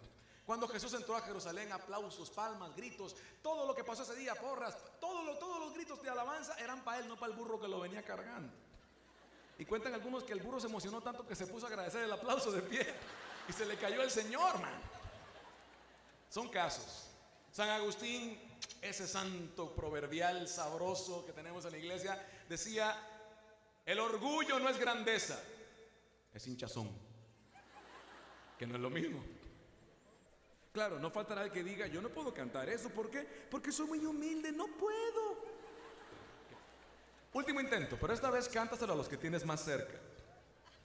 Cuando 0.46 0.68
Jesús 0.68 0.94
entró 0.94 1.16
a 1.16 1.22
Jerusalén, 1.22 1.72
aplausos, 1.74 2.30
palmas, 2.30 2.74
gritos, 2.76 3.16
todo 3.42 3.66
lo 3.66 3.76
que 3.76 3.84
pasó 3.84 4.04
ese 4.04 4.16
día, 4.16 4.34
porras, 4.36 4.78
todos 5.00 5.26
los 5.26 5.74
gritos 5.74 6.02
de 6.02 6.10
alabanza 6.10 6.54
eran 6.60 6.84
para 6.84 7.00
él, 7.00 7.08
no 7.08 7.18
para 7.18 7.34
el 7.34 7.38
burro 7.38 7.60
que 7.60 7.68
lo 7.68 7.82
venía 7.82 8.02
cargando. 8.04 8.54
Y 9.60 9.66
cuentan 9.66 9.94
algunos 9.94 10.24
que 10.24 10.34
el 10.34 10.42
burro 10.42 10.60
se 10.60 10.68
emocionó 10.68 11.02
tanto 11.02 11.26
que 11.26 11.36
se 11.36 11.48
puso 11.48 11.66
a 11.66 11.70
agradecer 11.70 12.04
el 12.04 12.12
aplauso 12.12 12.52
de 12.52 12.62
pie 12.62 12.86
y 13.50 13.52
se 13.54 13.66
le 13.66 13.76
cayó 13.76 14.02
el 14.02 14.12
Señor, 14.12 14.60
man. 14.60 14.80
Son 16.30 16.48
casos. 16.50 17.10
San 17.58 17.72
Agustín, 17.72 18.40
ese 18.84 19.08
santo 19.08 19.74
proverbial 19.74 20.48
sabroso 20.48 21.26
que 21.26 21.34
tenemos 21.34 21.66
en 21.66 21.72
la 21.72 21.78
iglesia, 21.80 22.24
decía, 22.48 22.96
el 23.84 24.00
orgullo 24.00 24.60
no 24.60 24.70
es 24.70 24.78
grandeza, 24.78 25.42
es 26.36 26.46
hinchazón, 26.46 26.96
que 28.60 28.68
no 28.68 28.76
es 28.76 28.80
lo 28.80 28.92
mismo. 28.92 29.24
Claro, 30.72 31.00
no 31.00 31.10
faltará 31.10 31.46
el 31.46 31.52
que 31.52 31.64
diga, 31.64 31.88
yo 31.88 32.00
no 32.00 32.10
puedo 32.10 32.32
cantar 32.32 32.70
eso, 32.70 32.90
¿por 32.90 33.10
qué? 33.10 33.22
Porque 33.50 33.72
soy 33.72 33.88
muy 33.88 34.06
humilde, 34.06 34.52
no 34.52 34.68
puedo. 34.68 35.44
Último 37.34 37.60
intento, 37.60 37.98
pero 38.00 38.14
esta 38.14 38.30
vez 38.30 38.50
cántaselo 38.50 38.94
a 38.94 38.98
los 38.98 39.10
que 39.10 39.18
tienes 39.18 39.44
más 39.44 39.66
cerca. 39.66 39.98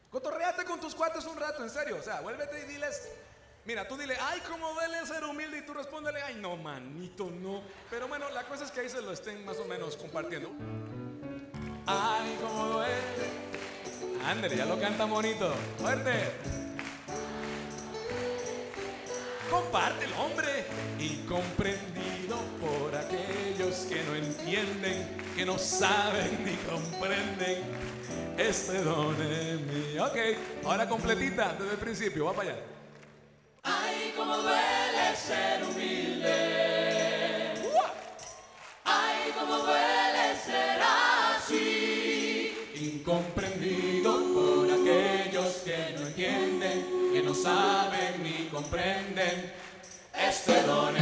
Cotorreate 0.08 0.64
con 0.64 0.80
tus 0.80 0.94
cuates 0.94 1.26
un 1.26 1.36
rato, 1.36 1.62
en 1.62 1.68
serio. 1.68 1.98
O 1.98 2.02
sea, 2.02 2.22
vuélvete 2.22 2.62
y 2.62 2.64
diles, 2.64 3.10
Mira, 3.64 3.86
tú 3.86 3.96
dile, 3.96 4.16
ay, 4.20 4.40
cómo 4.48 4.72
duele 4.74 5.06
ser 5.06 5.22
humilde, 5.24 5.58
y 5.58 5.62
tú 5.62 5.72
respóndele, 5.72 6.20
ay, 6.20 6.34
no, 6.34 6.56
manito, 6.56 7.30
no. 7.30 7.62
Pero 7.88 8.08
bueno, 8.08 8.28
la 8.30 8.42
cosa 8.44 8.64
es 8.64 8.72
que 8.72 8.80
ahí 8.80 8.88
se 8.88 9.00
lo 9.00 9.12
estén 9.12 9.44
más 9.44 9.56
o 9.58 9.64
menos 9.66 9.96
compartiendo. 9.96 10.50
Ay, 11.86 12.38
cómo 12.40 12.66
duele. 12.66 12.92
Ándale, 14.26 14.56
ya 14.56 14.64
lo 14.64 14.80
canta 14.80 15.04
bonito. 15.04 15.54
Fuerte. 15.78 16.10
Compártelo, 19.48 20.16
hombre. 20.20 20.64
Y 20.98 21.18
comprendido 21.26 22.38
por 22.60 22.96
aquellos 22.96 23.76
que 23.88 24.02
no 24.02 24.14
entienden, 24.16 25.16
que 25.36 25.46
no 25.46 25.56
saben 25.58 26.44
ni 26.44 26.56
comprenden. 26.68 27.62
Este 28.36 28.82
don 28.82 29.20
es 29.22 29.60
mío. 29.60 30.06
Ok, 30.06 30.16
ahora 30.64 30.88
completita 30.88 31.52
desde 31.52 31.72
el 31.72 31.78
principio, 31.78 32.24
va 32.24 32.32
para 32.32 32.50
allá. 32.50 32.62
Ser 35.26 35.62
humilde. 35.62 36.34
Ay, 38.84 39.32
cómo 39.38 39.56
duele 39.58 40.34
ser 40.44 40.80
así. 40.82 42.52
Incomprendido 42.74 44.12
por 44.34 44.68
aquellos 44.68 45.48
que 45.64 45.94
no 45.96 46.08
entienden, 46.08 47.12
que 47.12 47.22
no 47.22 47.34
saben 47.34 48.22
ni 48.24 48.48
comprenden 48.48 49.52
este 50.14 50.62
don 50.64 50.96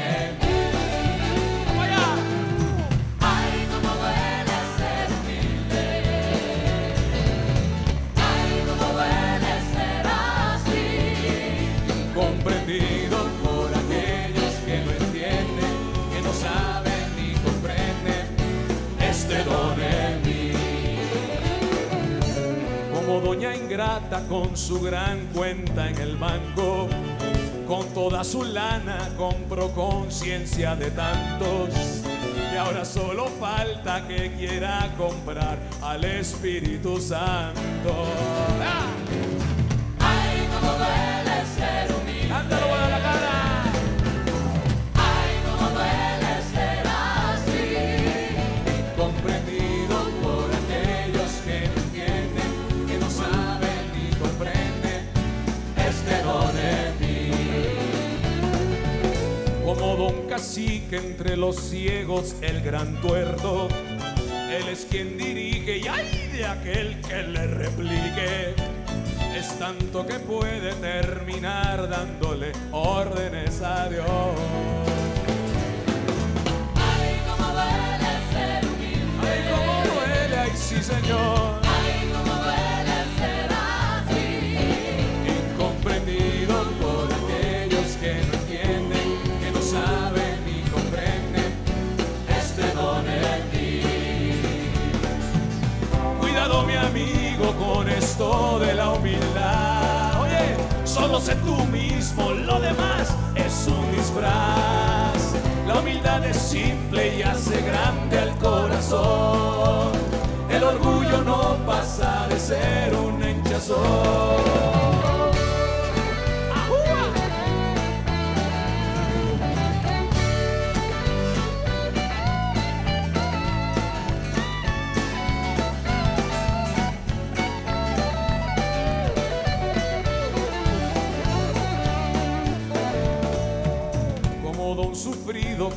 con 24.28 24.56
su 24.56 24.80
gran 24.80 25.26
cuenta 25.32 25.88
en 25.88 25.96
el 25.98 26.16
banco. 26.16 26.88
Con 27.68 27.86
toda 27.94 28.24
su 28.24 28.42
lana 28.42 29.10
compró 29.16 29.70
conciencia 29.70 30.74
de 30.74 30.90
tantos. 30.90 31.68
Y 32.52 32.56
ahora 32.56 32.84
solo 32.84 33.26
falta 33.38 34.08
que 34.08 34.32
quiera 34.32 34.92
comprar 34.98 35.56
al 35.82 36.04
Espíritu 36.04 37.00
Santo. 37.00 37.94
¡Ah! 38.60 38.90
Cacique 60.40 60.96
entre 60.96 61.36
los 61.36 61.54
ciegos, 61.54 62.34
el 62.40 62.62
gran 62.62 62.98
tuerto, 63.02 63.68
él 64.50 64.68
es 64.72 64.86
quien 64.90 65.18
dirige 65.18 65.76
y 65.76 65.86
hay 65.86 66.30
de 66.32 66.46
aquel 66.46 66.98
que 67.02 67.22
le 67.24 67.46
replique. 67.46 68.54
Es 69.36 69.58
tanto 69.58 70.06
que 70.06 70.14
puede 70.14 70.72
terminar 70.76 71.90
dándole 71.90 72.52
órdenes 72.72 73.60
a 73.60 73.90
Dios. 73.90 74.06
Ay, 76.74 77.20
cómo 77.28 77.48
duele 77.52 78.10
ser 78.32 78.64
humilde. 78.64 79.28
Ay, 79.28 79.40
cómo 79.50 79.94
duele, 79.94 80.38
ay, 80.38 80.50
sí, 80.54 80.82
Señor. 80.82 81.69
de 98.58 98.74
la 98.74 98.90
humildad. 98.90 100.20
Oye, 100.20 100.56
solo 100.84 101.20
sé 101.20 101.34
tú 101.36 101.56
mismo, 101.66 102.30
lo 102.30 102.60
demás 102.60 103.14
es 103.34 103.66
un 103.68 103.92
disfraz. 103.92 105.34
La 105.66 105.78
humildad 105.80 106.24
es 106.24 106.36
simple 106.36 107.18
y 107.18 107.22
hace 107.22 107.60
grande 107.62 108.18
al 108.18 108.36
corazón. 108.38 109.92
El 110.50 110.64
orgullo 110.64 111.22
no 111.22 111.56
pasa 111.66 112.26
de 112.28 112.38
ser 112.38 112.94
un 112.94 113.22
hinchazón. 113.22 114.99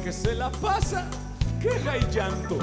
que 0.03 0.11
se 0.11 0.33
la 0.33 0.49
pasa 0.49 1.07
queja 1.61 1.97
y 1.97 2.11
llanto, 2.11 2.57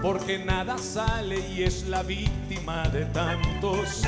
porque 0.00 0.38
nada 0.38 0.78
sale 0.78 1.38
y 1.50 1.62
es 1.62 1.86
la 1.86 2.02
víctima 2.02 2.88
de 2.88 3.04
tantos. 3.06 4.02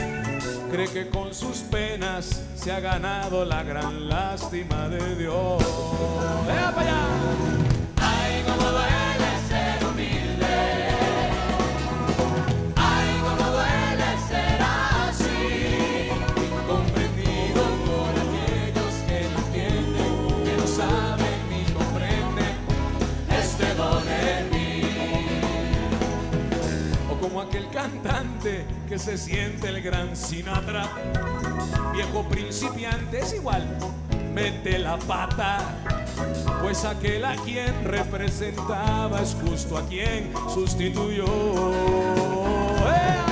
Cree 0.70 0.88
que 0.88 1.10
con 1.10 1.34
sus 1.34 1.58
penas 1.58 2.42
se 2.54 2.72
ha 2.72 2.80
ganado 2.80 3.44
la 3.44 3.62
gran 3.62 4.08
lástima 4.08 4.88
de 4.88 5.14
Dios. 5.16 5.62
Allá! 6.48 7.65
se 29.06 29.16
siente 29.16 29.68
el 29.68 29.80
gran 29.82 30.16
Sinatra. 30.16 30.90
Viejo 31.92 32.28
principiante 32.28 33.20
es 33.20 33.34
igual, 33.34 33.64
mete 34.34 34.80
la 34.80 34.98
pata. 34.98 35.58
Pues 36.60 36.84
aquel 36.84 37.24
a 37.24 37.36
quien 37.36 37.84
representaba 37.84 39.22
es 39.22 39.36
justo 39.40 39.78
a 39.78 39.86
quien 39.86 40.32
sustituyó. 40.52 41.24
¡Eh! 41.24 43.25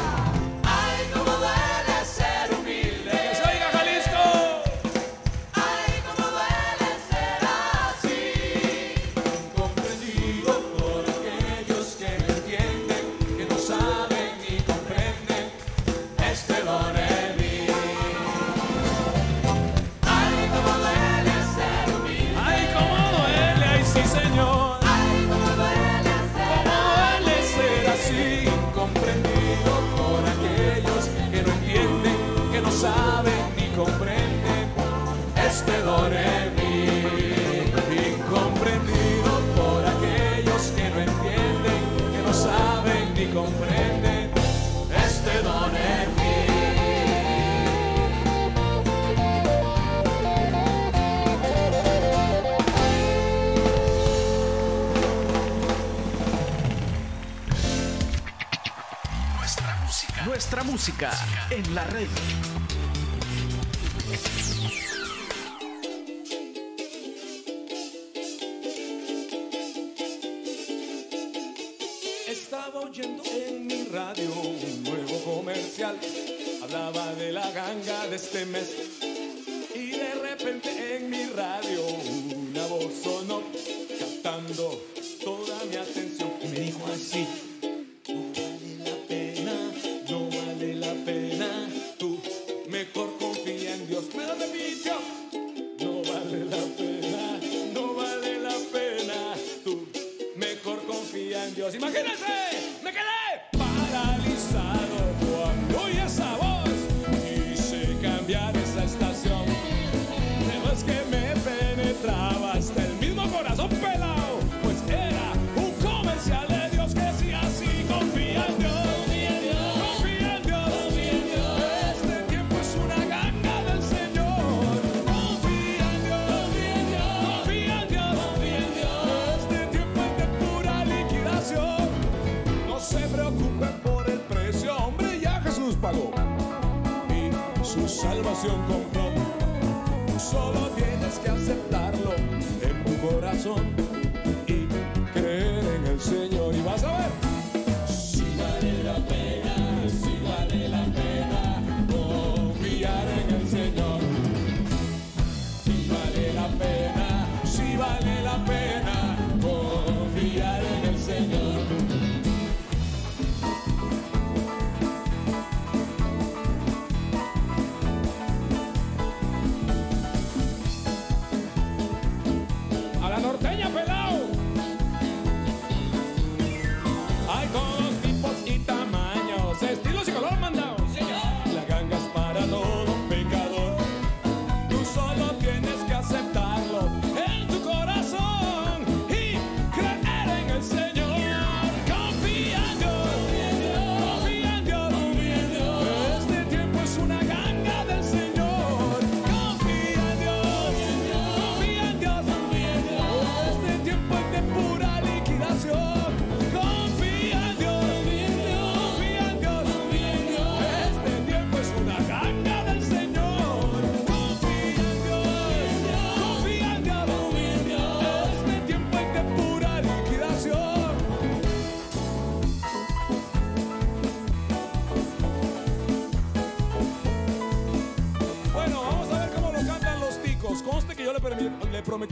en 61.51 61.74
la 61.74 61.85
red. 61.85 62.24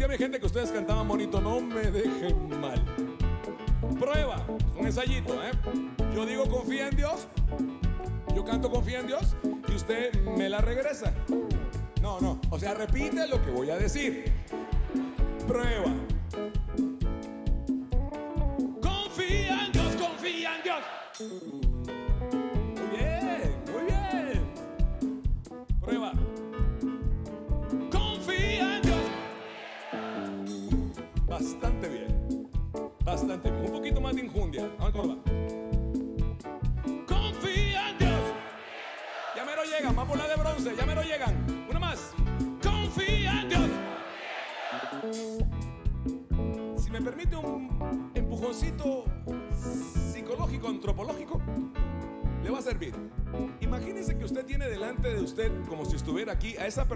a 0.04 0.18
gente 0.18 0.40
que 0.40 0.46
ustedes 0.46 0.70
cantaban 0.70 1.06
bonito. 1.06 1.40
No 1.40 1.60
me 1.60 1.90
dejen 1.90 2.60
mal. 2.60 2.82
Prueba, 3.98 4.44
un 4.76 4.86
ensayito, 4.86 5.34
¿eh? 5.42 5.52
Yo 6.14 6.26
digo 6.26 6.48
confía 6.48 6.88
en 6.88 6.96
Dios. 6.96 7.28
Yo 8.34 8.44
canto 8.44 8.70
confía 8.70 9.00
en 9.00 9.06
Dios 9.06 9.36
y 9.68 9.74
usted 9.74 10.12
me 10.36 10.48
la 10.48 10.60
regresa. 10.60 11.12
No, 12.00 12.20
no. 12.20 12.40
O 12.50 12.58
sea, 12.58 12.74
repite 12.74 13.26
lo 13.28 13.40
que 13.42 13.50
voy 13.50 13.70
a 13.70 13.76
decir. 13.76 14.32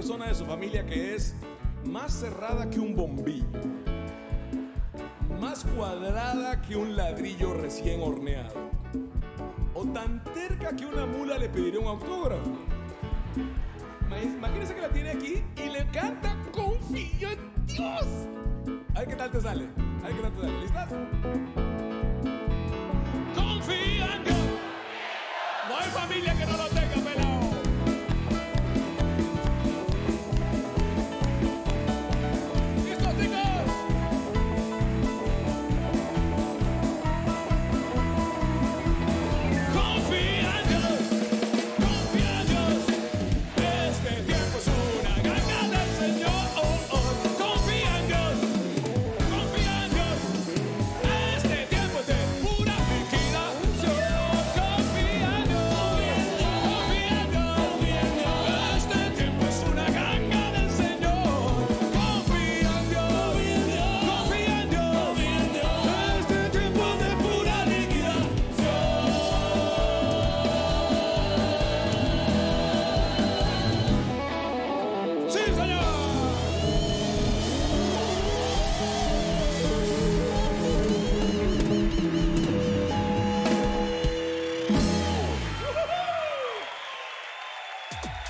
persona 0.06 0.28
de 0.28 0.36
su 0.36 0.46
familia 0.46 0.86
que 0.86 1.16
es 1.16 1.34
más 1.84 2.12
cerrada 2.12 2.70
que 2.70 2.78
un 2.78 2.94
bombillo, 2.94 3.44
más 5.40 5.64
cuadrada 5.64 6.62
que 6.62 6.76
un 6.76 6.94
ladrillo 6.94 7.54
recién 7.54 8.00
horneado, 8.00 8.70
o 9.74 9.84
tan 9.86 10.22
terca 10.22 10.76
que 10.76 10.86
una 10.86 11.06
mula 11.06 11.38
le 11.38 11.48
pediría 11.48 11.80
un 11.80 11.88
autógrafo. 11.88 12.52
Imagínese 14.22 14.76
que 14.76 14.80
la 14.82 14.90
tiene 14.90 15.10
aquí 15.10 15.42
y 15.56 15.70
le 15.70 15.84
canta 15.88 16.36
confío 16.52 17.28
en 17.28 17.66
Dios. 17.66 18.06
A 18.94 19.00
ver 19.00 19.08
qué 19.08 19.16
tal 19.16 19.30
te 19.32 19.40
sale. 19.40 19.66
A 20.04 20.06
ver 20.06 20.14
qué 20.14 20.22
tal 20.22 20.32
te 20.34 20.40
sale. 20.40 20.60
¿Listas? 20.60 21.65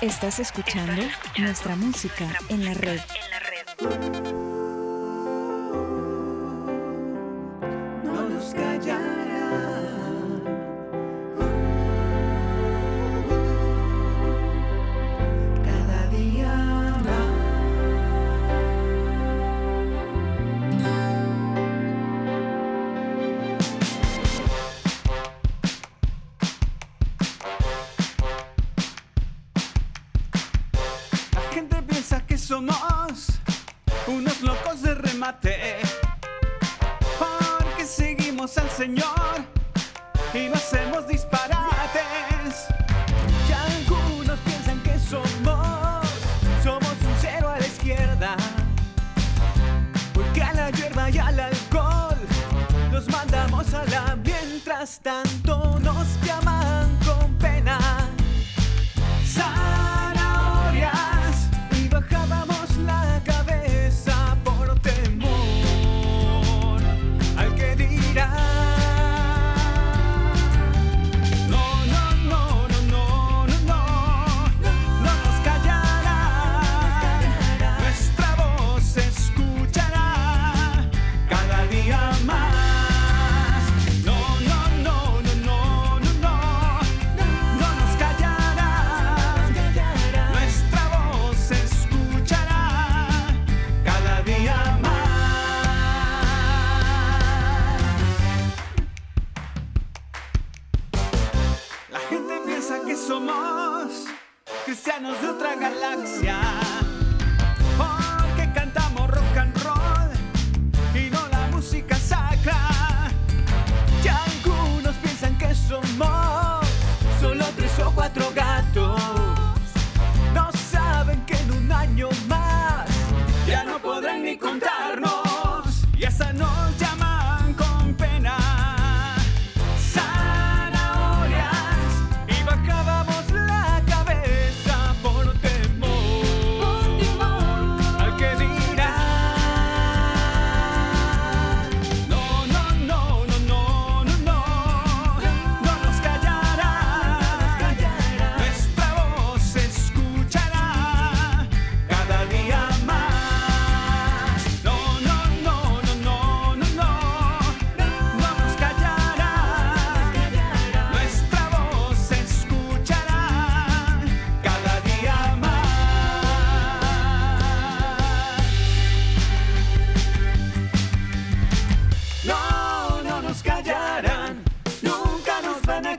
Estás 0.07 0.39
escuchando 0.39 1.03
nuestra 1.37 1.75
música 1.75 2.29
en 2.47 2.63
la 2.63 2.73
red. 2.73 3.01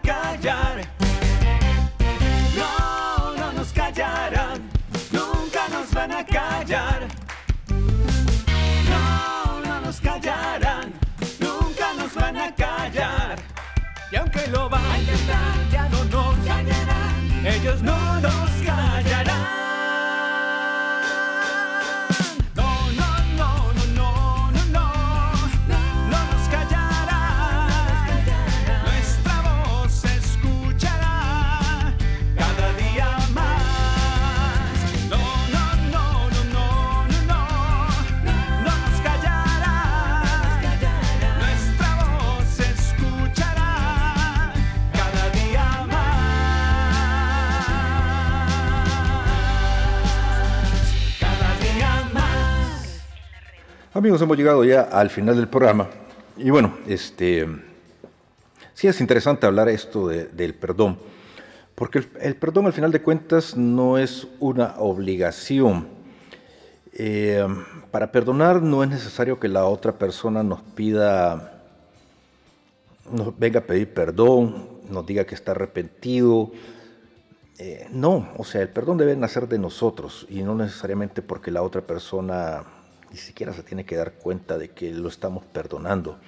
Callar. 0.02 0.82
No, 2.56 3.34
no 3.36 3.52
nos 3.52 3.72
callarán. 3.72 4.70
Nunca 5.12 5.68
nos 5.68 5.90
van 5.92 6.12
a 6.12 6.24
callar. 6.24 7.08
No, 8.90 9.60
no 9.66 9.80
nos 9.80 10.00
callarán. 10.00 10.92
Nunca 11.40 11.94
nos 11.94 12.14
van 12.14 12.36
a 12.36 12.54
callar. 12.54 13.38
Y 14.10 14.16
aunque 14.16 14.46
lo 14.48 14.68
van 14.68 14.84
a 14.84 14.98
intentar, 14.98 15.68
ya 15.70 15.88
no 15.88 16.04
nos 16.04 16.36
callarán. 16.46 17.46
Ellos 17.46 17.82
no 17.82 18.20
nos 18.20 18.50
callarán. 18.64 19.88
Amigos, 53.98 54.22
hemos 54.22 54.36
llegado 54.36 54.62
ya 54.62 54.82
al 54.82 55.10
final 55.10 55.34
del 55.34 55.48
programa. 55.48 55.88
Y 56.36 56.50
bueno, 56.50 56.78
este, 56.86 57.48
sí 58.72 58.86
es 58.86 59.00
interesante 59.00 59.44
hablar 59.44 59.68
esto 59.68 60.06
de- 60.06 60.26
del 60.26 60.54
perdón, 60.54 60.96
porque 61.74 61.98
el, 61.98 62.08
el 62.20 62.36
perdón 62.36 62.66
al 62.66 62.72
final 62.72 62.92
de 62.92 63.02
cuentas 63.02 63.56
no 63.56 63.98
es 63.98 64.28
una 64.38 64.76
obligación. 64.78 65.88
Eh, 66.92 67.44
para 67.90 68.12
perdonar 68.12 68.62
no 68.62 68.84
es 68.84 68.88
necesario 68.88 69.40
que 69.40 69.48
la 69.48 69.64
otra 69.64 69.90
persona 69.98 70.44
nos 70.44 70.60
pida, 70.62 71.60
nos 73.10 73.36
venga 73.36 73.58
a 73.58 73.64
pedir 73.64 73.92
perdón, 73.92 74.68
nos 74.88 75.04
diga 75.06 75.24
que 75.24 75.34
está 75.34 75.50
arrepentido. 75.50 76.52
Eh, 77.58 77.88
no, 77.90 78.28
o 78.36 78.44
sea, 78.44 78.62
el 78.62 78.68
perdón 78.68 78.96
debe 78.96 79.16
nacer 79.16 79.48
de 79.48 79.58
nosotros 79.58 80.24
y 80.28 80.42
no 80.44 80.54
necesariamente 80.54 81.20
porque 81.20 81.50
la 81.50 81.62
otra 81.62 81.80
persona 81.82 82.62
ni 83.10 83.16
siquiera 83.16 83.52
se 83.52 83.62
tiene 83.62 83.85
que 83.85 83.97
dar 83.97 84.12
cuenta 84.12 84.59
de 84.59 84.70
que 84.70 84.90
lo 84.93 85.09
estamos 85.09 85.44
perdonando. 85.44 86.18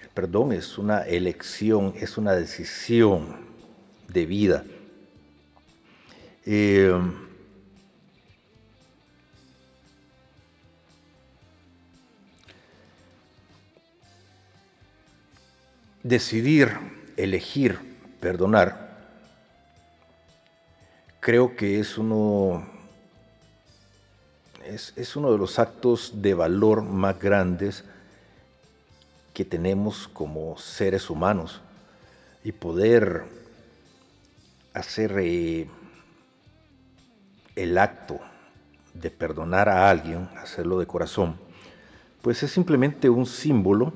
El 0.00 0.08
perdón 0.08 0.52
es 0.52 0.78
una 0.78 1.02
elección, 1.02 1.94
es 1.96 2.16
una 2.18 2.32
decisión 2.32 3.36
de 4.08 4.26
vida. 4.26 4.64
Eh, 6.44 6.92
decidir, 16.02 16.70
elegir, 17.16 17.78
perdonar, 18.20 18.82
creo 21.20 21.54
que 21.54 21.78
es 21.78 21.96
uno, 21.98 22.68
es, 24.66 24.92
es 24.96 25.16
uno 25.16 25.32
de 25.32 25.38
los 25.38 25.58
actos 25.58 26.22
de 26.22 26.34
valor 26.34 26.82
más 26.82 27.18
grandes 27.18 27.84
que 29.34 29.44
tenemos 29.44 30.08
como 30.08 30.56
seres 30.58 31.10
humanos. 31.10 31.60
Y 32.44 32.52
poder 32.52 33.24
hacer 34.74 35.16
eh, 35.20 35.68
el 37.56 37.78
acto 37.78 38.20
de 38.94 39.10
perdonar 39.10 39.68
a 39.68 39.88
alguien, 39.90 40.28
hacerlo 40.36 40.78
de 40.78 40.86
corazón, 40.86 41.36
pues 42.20 42.42
es 42.42 42.50
simplemente 42.50 43.08
un 43.08 43.26
símbolo 43.26 43.92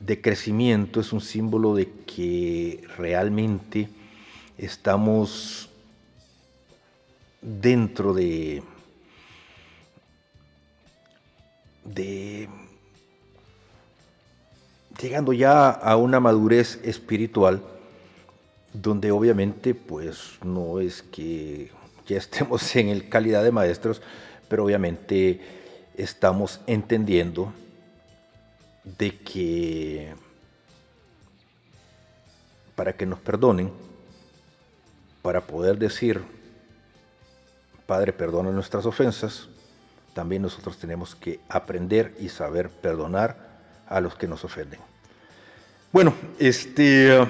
de 0.00 0.20
crecimiento, 0.20 1.00
es 1.00 1.12
un 1.12 1.20
símbolo 1.20 1.74
de 1.74 1.90
que 2.06 2.84
realmente 2.96 3.88
estamos 4.58 5.70
dentro 7.40 8.12
de, 8.12 8.62
de 11.84 12.48
llegando 15.00 15.32
ya 15.32 15.70
a 15.70 15.96
una 15.96 16.20
madurez 16.20 16.80
espiritual 16.84 17.62
donde 18.72 19.10
obviamente 19.10 19.74
pues 19.74 20.38
no 20.44 20.80
es 20.80 21.02
que 21.02 21.70
ya 22.06 22.18
estemos 22.18 22.74
en 22.76 22.88
el 22.88 23.08
calidad 23.08 23.42
de 23.42 23.52
maestros, 23.52 24.02
pero 24.48 24.64
obviamente 24.64 25.40
estamos 25.96 26.60
entendiendo 26.66 27.52
de 28.84 29.18
que 29.18 30.14
para 32.74 32.94
que 32.94 33.06
nos 33.06 33.20
perdonen, 33.20 33.70
para 35.20 35.42
poder 35.42 35.78
decir, 35.78 36.22
Padre, 37.86 38.12
perdona 38.12 38.50
nuestras 38.50 38.86
ofensas, 38.86 39.48
también 40.14 40.42
nosotros 40.42 40.78
tenemos 40.78 41.14
que 41.14 41.38
aprender 41.48 42.14
y 42.20 42.28
saber 42.28 42.70
perdonar 42.70 43.36
a 43.88 44.00
los 44.00 44.14
que 44.14 44.28
nos 44.28 44.44
ofenden. 44.44 44.80
Bueno, 45.92 46.14
este... 46.38 47.26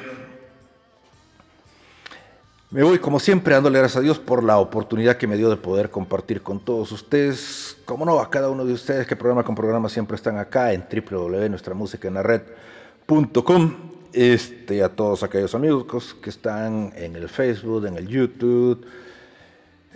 Me 2.71 2.83
voy 2.83 2.99
como 3.01 3.21
siempre 3.21 3.53
dándole 3.53 3.81
gracias 3.81 3.99
a 3.99 4.01
Dios 4.01 4.19
por 4.19 4.43
la 4.43 4.57
oportunidad 4.57 5.19
que 5.19 5.27
me 5.27 5.37
dio 5.37 5.51
de 5.51 5.59
poder 5.59 5.91
compartir 5.91 6.43
con 6.43 6.59
todos 6.59 6.91
ustedes. 6.91 7.77
Como 7.85 8.07
no, 8.07 8.19
a 8.19 8.31
cada 8.31 8.49
uno 8.49 8.65
de 8.65 8.73
ustedes 8.73 9.07
que 9.07 9.15
programa 9.15 9.45
con 9.45 9.55
programa 9.55 9.91
siempre 9.91 10.17
están 10.17 10.39
acá 10.39 10.73
en 10.73 10.87
www.nuestramusicaenlared.com. 10.91 13.75
Este, 14.15 14.83
a 14.83 14.89
todos 14.89 15.23
aquellos 15.23 15.55
amigos 15.55 16.15
que 16.15 16.31
están 16.31 16.95
en 16.97 17.15
el 17.15 17.29
Facebook, 17.29 17.85
en 17.85 17.99
el 17.99 18.09
YouTube, 18.09 18.87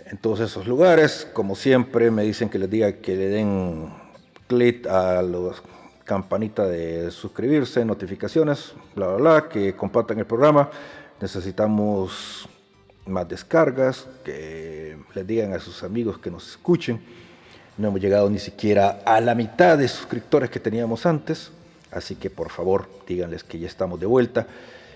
en 0.09 0.17
todos 0.17 0.39
esos 0.39 0.67
lugares. 0.67 1.27
Como 1.33 1.55
siempre 1.55 2.11
me 2.11 2.23
dicen 2.23 2.49
que 2.49 2.59
les 2.59 2.69
diga 2.69 2.91
que 2.93 3.15
le 3.15 3.29
den 3.29 3.93
clic 4.47 4.87
a 4.87 5.21
la 5.21 5.51
campanita 6.03 6.65
de 6.65 7.11
suscribirse, 7.11 7.83
notificaciones, 7.83 8.73
bla, 8.95 9.07
bla, 9.07 9.17
bla, 9.17 9.49
que 9.49 9.75
compartan 9.75 10.19
el 10.19 10.25
programa. 10.25 10.69
Necesitamos 11.19 12.47
más 13.05 13.27
descargas, 13.27 14.07
que 14.23 14.97
les 15.13 15.27
digan 15.27 15.53
a 15.53 15.59
sus 15.59 15.83
amigos 15.83 16.17
que 16.19 16.31
nos 16.31 16.49
escuchen. 16.51 17.01
No 17.77 17.89
hemos 17.89 18.01
llegado 18.01 18.29
ni 18.29 18.39
siquiera 18.39 19.01
a 19.05 19.19
la 19.21 19.35
mitad 19.35 19.77
de 19.77 19.87
suscriptores 19.87 20.49
que 20.49 20.59
teníamos 20.59 21.05
antes, 21.05 21.51
así 21.91 22.15
que 22.15 22.29
por 22.29 22.49
favor 22.49 22.87
díganles 23.07 23.43
que 23.43 23.59
ya 23.59 23.67
estamos 23.67 23.99
de 23.99 24.05
vuelta 24.05 24.47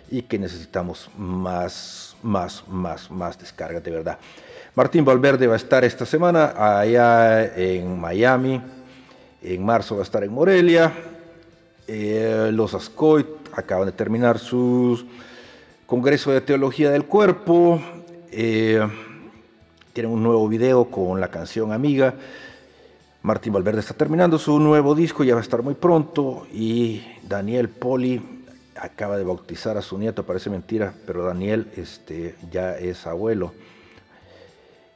y 0.09 0.23
que 0.23 0.39
necesitamos 0.39 1.09
más, 1.17 2.15
más, 2.23 2.67
más, 2.67 3.11
más 3.11 3.37
descargas 3.39 3.83
de 3.83 3.91
verdad. 3.91 4.17
Martín 4.73 5.03
Valverde 5.03 5.47
va 5.47 5.55
a 5.55 5.57
estar 5.57 5.83
esta 5.83 6.05
semana 6.05 6.53
allá 6.55 7.57
en 7.57 7.99
Miami, 7.99 8.61
en 9.41 9.65
marzo 9.65 9.95
va 9.95 10.01
a 10.01 10.03
estar 10.03 10.23
en 10.23 10.31
Morelia, 10.31 10.93
eh, 11.87 12.51
los 12.53 12.73
Ascoit 12.73 13.27
acaban 13.51 13.87
de 13.87 13.91
terminar 13.91 14.39
su 14.39 15.05
Congreso 15.85 16.31
de 16.31 16.39
Teología 16.39 16.89
del 16.89 17.03
Cuerpo, 17.03 17.81
eh, 18.31 18.79
tienen 19.91 20.13
un 20.13 20.23
nuevo 20.23 20.47
video 20.47 20.85
con 20.85 21.19
la 21.19 21.27
canción 21.27 21.73
Amiga. 21.73 22.13
Martín 23.23 23.51
Valverde 23.51 23.81
está 23.81 23.93
terminando 23.93 24.39
su 24.39 24.57
nuevo 24.57 24.95
disco, 24.95 25.25
ya 25.25 25.33
va 25.33 25.41
a 25.41 25.43
estar 25.43 25.63
muy 25.63 25.73
pronto. 25.73 26.47
Y 26.53 27.03
Daniel 27.27 27.67
Poli 27.67 28.45
acaba 28.79 29.17
de 29.17 29.25
bautizar 29.25 29.75
a 29.75 29.81
su 29.81 29.97
nieto, 29.97 30.25
parece 30.25 30.49
mentira, 30.49 30.93
pero 31.05 31.25
Daniel 31.25 31.67
este, 31.75 32.35
ya 32.49 32.77
es 32.77 33.05
abuelo. 33.05 33.51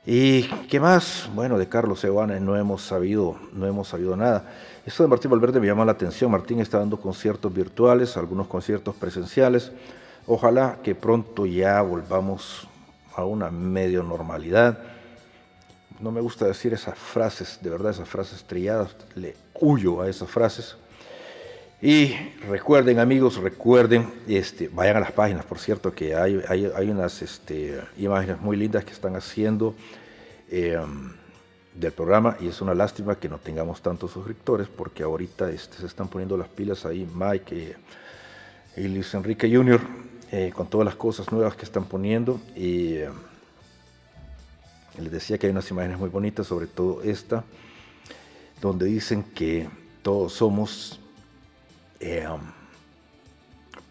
¿Y 0.07 0.43
qué 0.69 0.79
más? 0.79 1.27
Bueno, 1.33 1.57
de 1.57 1.67
Carlos 1.67 2.03
Evanes 2.03 2.39
no 2.39 2.55
hemos 2.55 2.83
sabido, 2.83 3.37
no 3.53 3.65
hemos 3.65 3.87
sabido 3.87 4.15
nada. 4.15 4.53
Esto 4.85 5.01
de 5.01 5.09
Martín 5.09 5.31
Valverde 5.31 5.59
me 5.59 5.65
llama 5.65 5.83
la 5.83 5.93
atención. 5.93 6.29
Martín 6.29 6.59
está 6.59 6.77
dando 6.77 6.99
conciertos 7.01 7.51
virtuales, 7.51 8.15
algunos 8.15 8.45
conciertos 8.45 8.95
presenciales. 8.95 9.71
Ojalá 10.27 10.77
que 10.83 10.93
pronto 10.93 11.47
ya 11.47 11.81
volvamos 11.81 12.67
a 13.15 13.25
una 13.25 13.49
medio 13.49 14.03
normalidad. 14.03 14.77
No 15.99 16.11
me 16.11 16.21
gusta 16.21 16.45
decir 16.45 16.71
esas 16.73 16.99
frases, 16.99 17.57
de 17.63 17.71
verdad, 17.71 17.89
esas 17.89 18.07
frases 18.07 18.43
trilladas, 18.43 18.95
le 19.15 19.35
huyo 19.59 20.01
a 20.01 20.07
esas 20.07 20.29
frases. 20.29 20.75
Y 21.85 22.15
recuerden, 22.49 22.97
amigos, 22.97 23.37
recuerden, 23.37 24.11
este, 24.27 24.69
vayan 24.69 24.97
a 24.97 25.01
las 25.01 25.11
páginas, 25.11 25.45
por 25.45 25.59
cierto, 25.59 25.93
que 25.93 26.15
hay, 26.15 26.41
hay, 26.49 26.65
hay 26.75 26.89
unas 26.89 27.21
este, 27.21 27.79
imágenes 27.97 28.41
muy 28.41 28.57
lindas 28.57 28.83
que 28.83 28.91
están 28.91 29.15
haciendo 29.15 29.75
em, 30.49 31.13
del 31.75 31.91
programa 31.91 32.37
y 32.39 32.47
es 32.47 32.59
una 32.59 32.73
lástima 32.73 33.19
que 33.19 33.29
no 33.29 33.37
tengamos 33.37 33.83
tantos 33.83 34.09
suscriptores 34.09 34.67
porque 34.67 35.03
ahorita 35.03 35.51
este, 35.51 35.77
se 35.77 35.85
están 35.85 36.07
poniendo 36.07 36.35
las 36.37 36.47
pilas 36.47 36.87
ahí 36.87 37.07
Mike 37.13 37.75
eh, 38.75 38.81
y 38.81 38.87
Luis 38.87 39.13
Enrique 39.13 39.47
Jr. 39.47 39.79
Eh, 40.31 40.51
con 40.55 40.67
todas 40.67 40.85
las 40.85 40.95
cosas 40.95 41.31
nuevas 41.31 41.55
que 41.55 41.65
están 41.65 41.85
poniendo 41.85 42.41
y 42.55 42.93
eh, 42.95 43.09
les 44.97 45.11
decía 45.11 45.37
que 45.37 45.45
hay 45.45 45.51
unas 45.51 45.69
imágenes 45.69 45.99
muy 45.99 46.09
bonitas, 46.09 46.47
sobre 46.47 46.65
todo 46.65 47.03
esta, 47.03 47.43
donde 48.59 48.87
dicen 48.87 49.21
que 49.21 49.69
todos 50.01 50.33
somos 50.33 50.99
Em, 51.99 52.39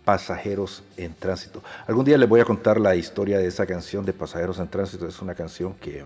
Pasajeros 0.04 0.82
en 0.98 1.14
Tránsito. 1.14 1.62
Algún 1.86 2.04
día 2.04 2.18
les 2.18 2.28
voy 2.28 2.40
a 2.40 2.44
contar 2.44 2.78
la 2.78 2.94
historia 2.94 3.38
de 3.38 3.46
esa 3.46 3.64
canción 3.64 4.04
de 4.04 4.12
Pasajeros 4.12 4.58
en 4.58 4.68
Tránsito. 4.68 5.08
Es 5.08 5.22
una 5.22 5.34
canción 5.34 5.74
que, 5.74 6.04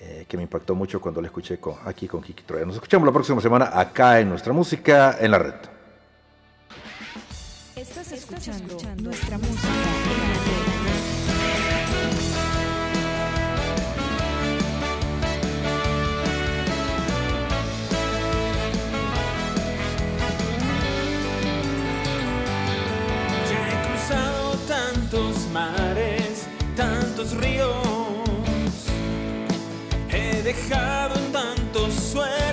eh, 0.00 0.24
que 0.26 0.36
me 0.38 0.44
impactó 0.44 0.74
mucho 0.74 0.98
cuando 0.98 1.20
la 1.20 1.26
escuché 1.26 1.58
con, 1.58 1.76
aquí 1.84 2.08
con 2.08 2.22
Kiki 2.22 2.44
Troya. 2.44 2.64
Nos 2.64 2.76
escuchamos 2.76 3.04
la 3.04 3.12
próxima 3.12 3.42
semana 3.42 3.78
acá 3.78 4.20
en 4.20 4.30
Nuestra 4.30 4.54
Música 4.54 5.18
en 5.20 5.30
la 5.32 5.38
Red. 5.38 5.54
Estás 7.76 8.12
escuchando 8.12 8.78
Nuestra 9.02 9.36
Música. 9.36 10.31
mares, 25.52 26.46
tantos 26.76 27.36
ríos, 27.36 27.76
he 30.10 30.42
dejado 30.42 31.14
en 31.16 31.32
tantos 31.32 31.94
sueños. 31.94 32.51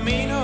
camino 0.00 0.39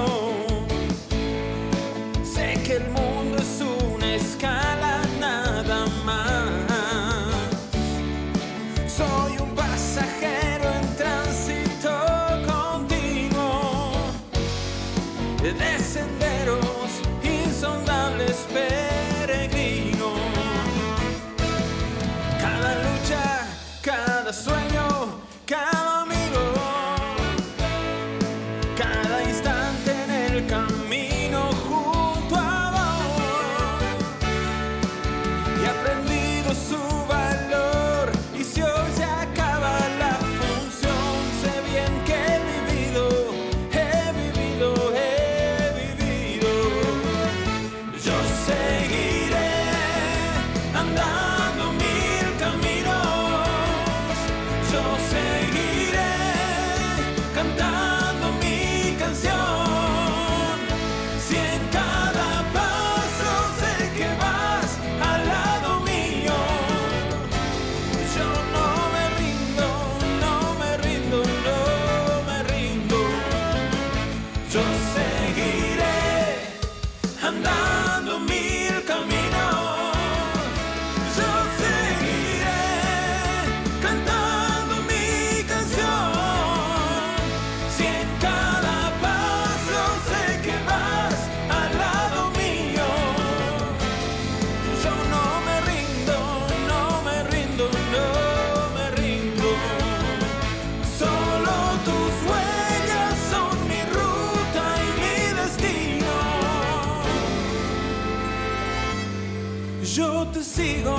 sigo, 110.57 110.97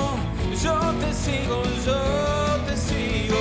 yo 0.62 0.78
te 1.00 1.12
sigo, 1.12 1.62
yo 1.84 2.00
te 2.64 2.76
sigo. 2.76 3.36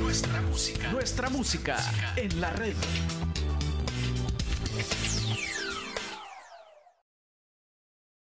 Nuestra 0.00 0.42
música, 0.42 0.90
nuestra 0.92 1.30
música 1.30 1.76
en 2.16 2.40
la 2.42 2.50
red. 2.50 2.74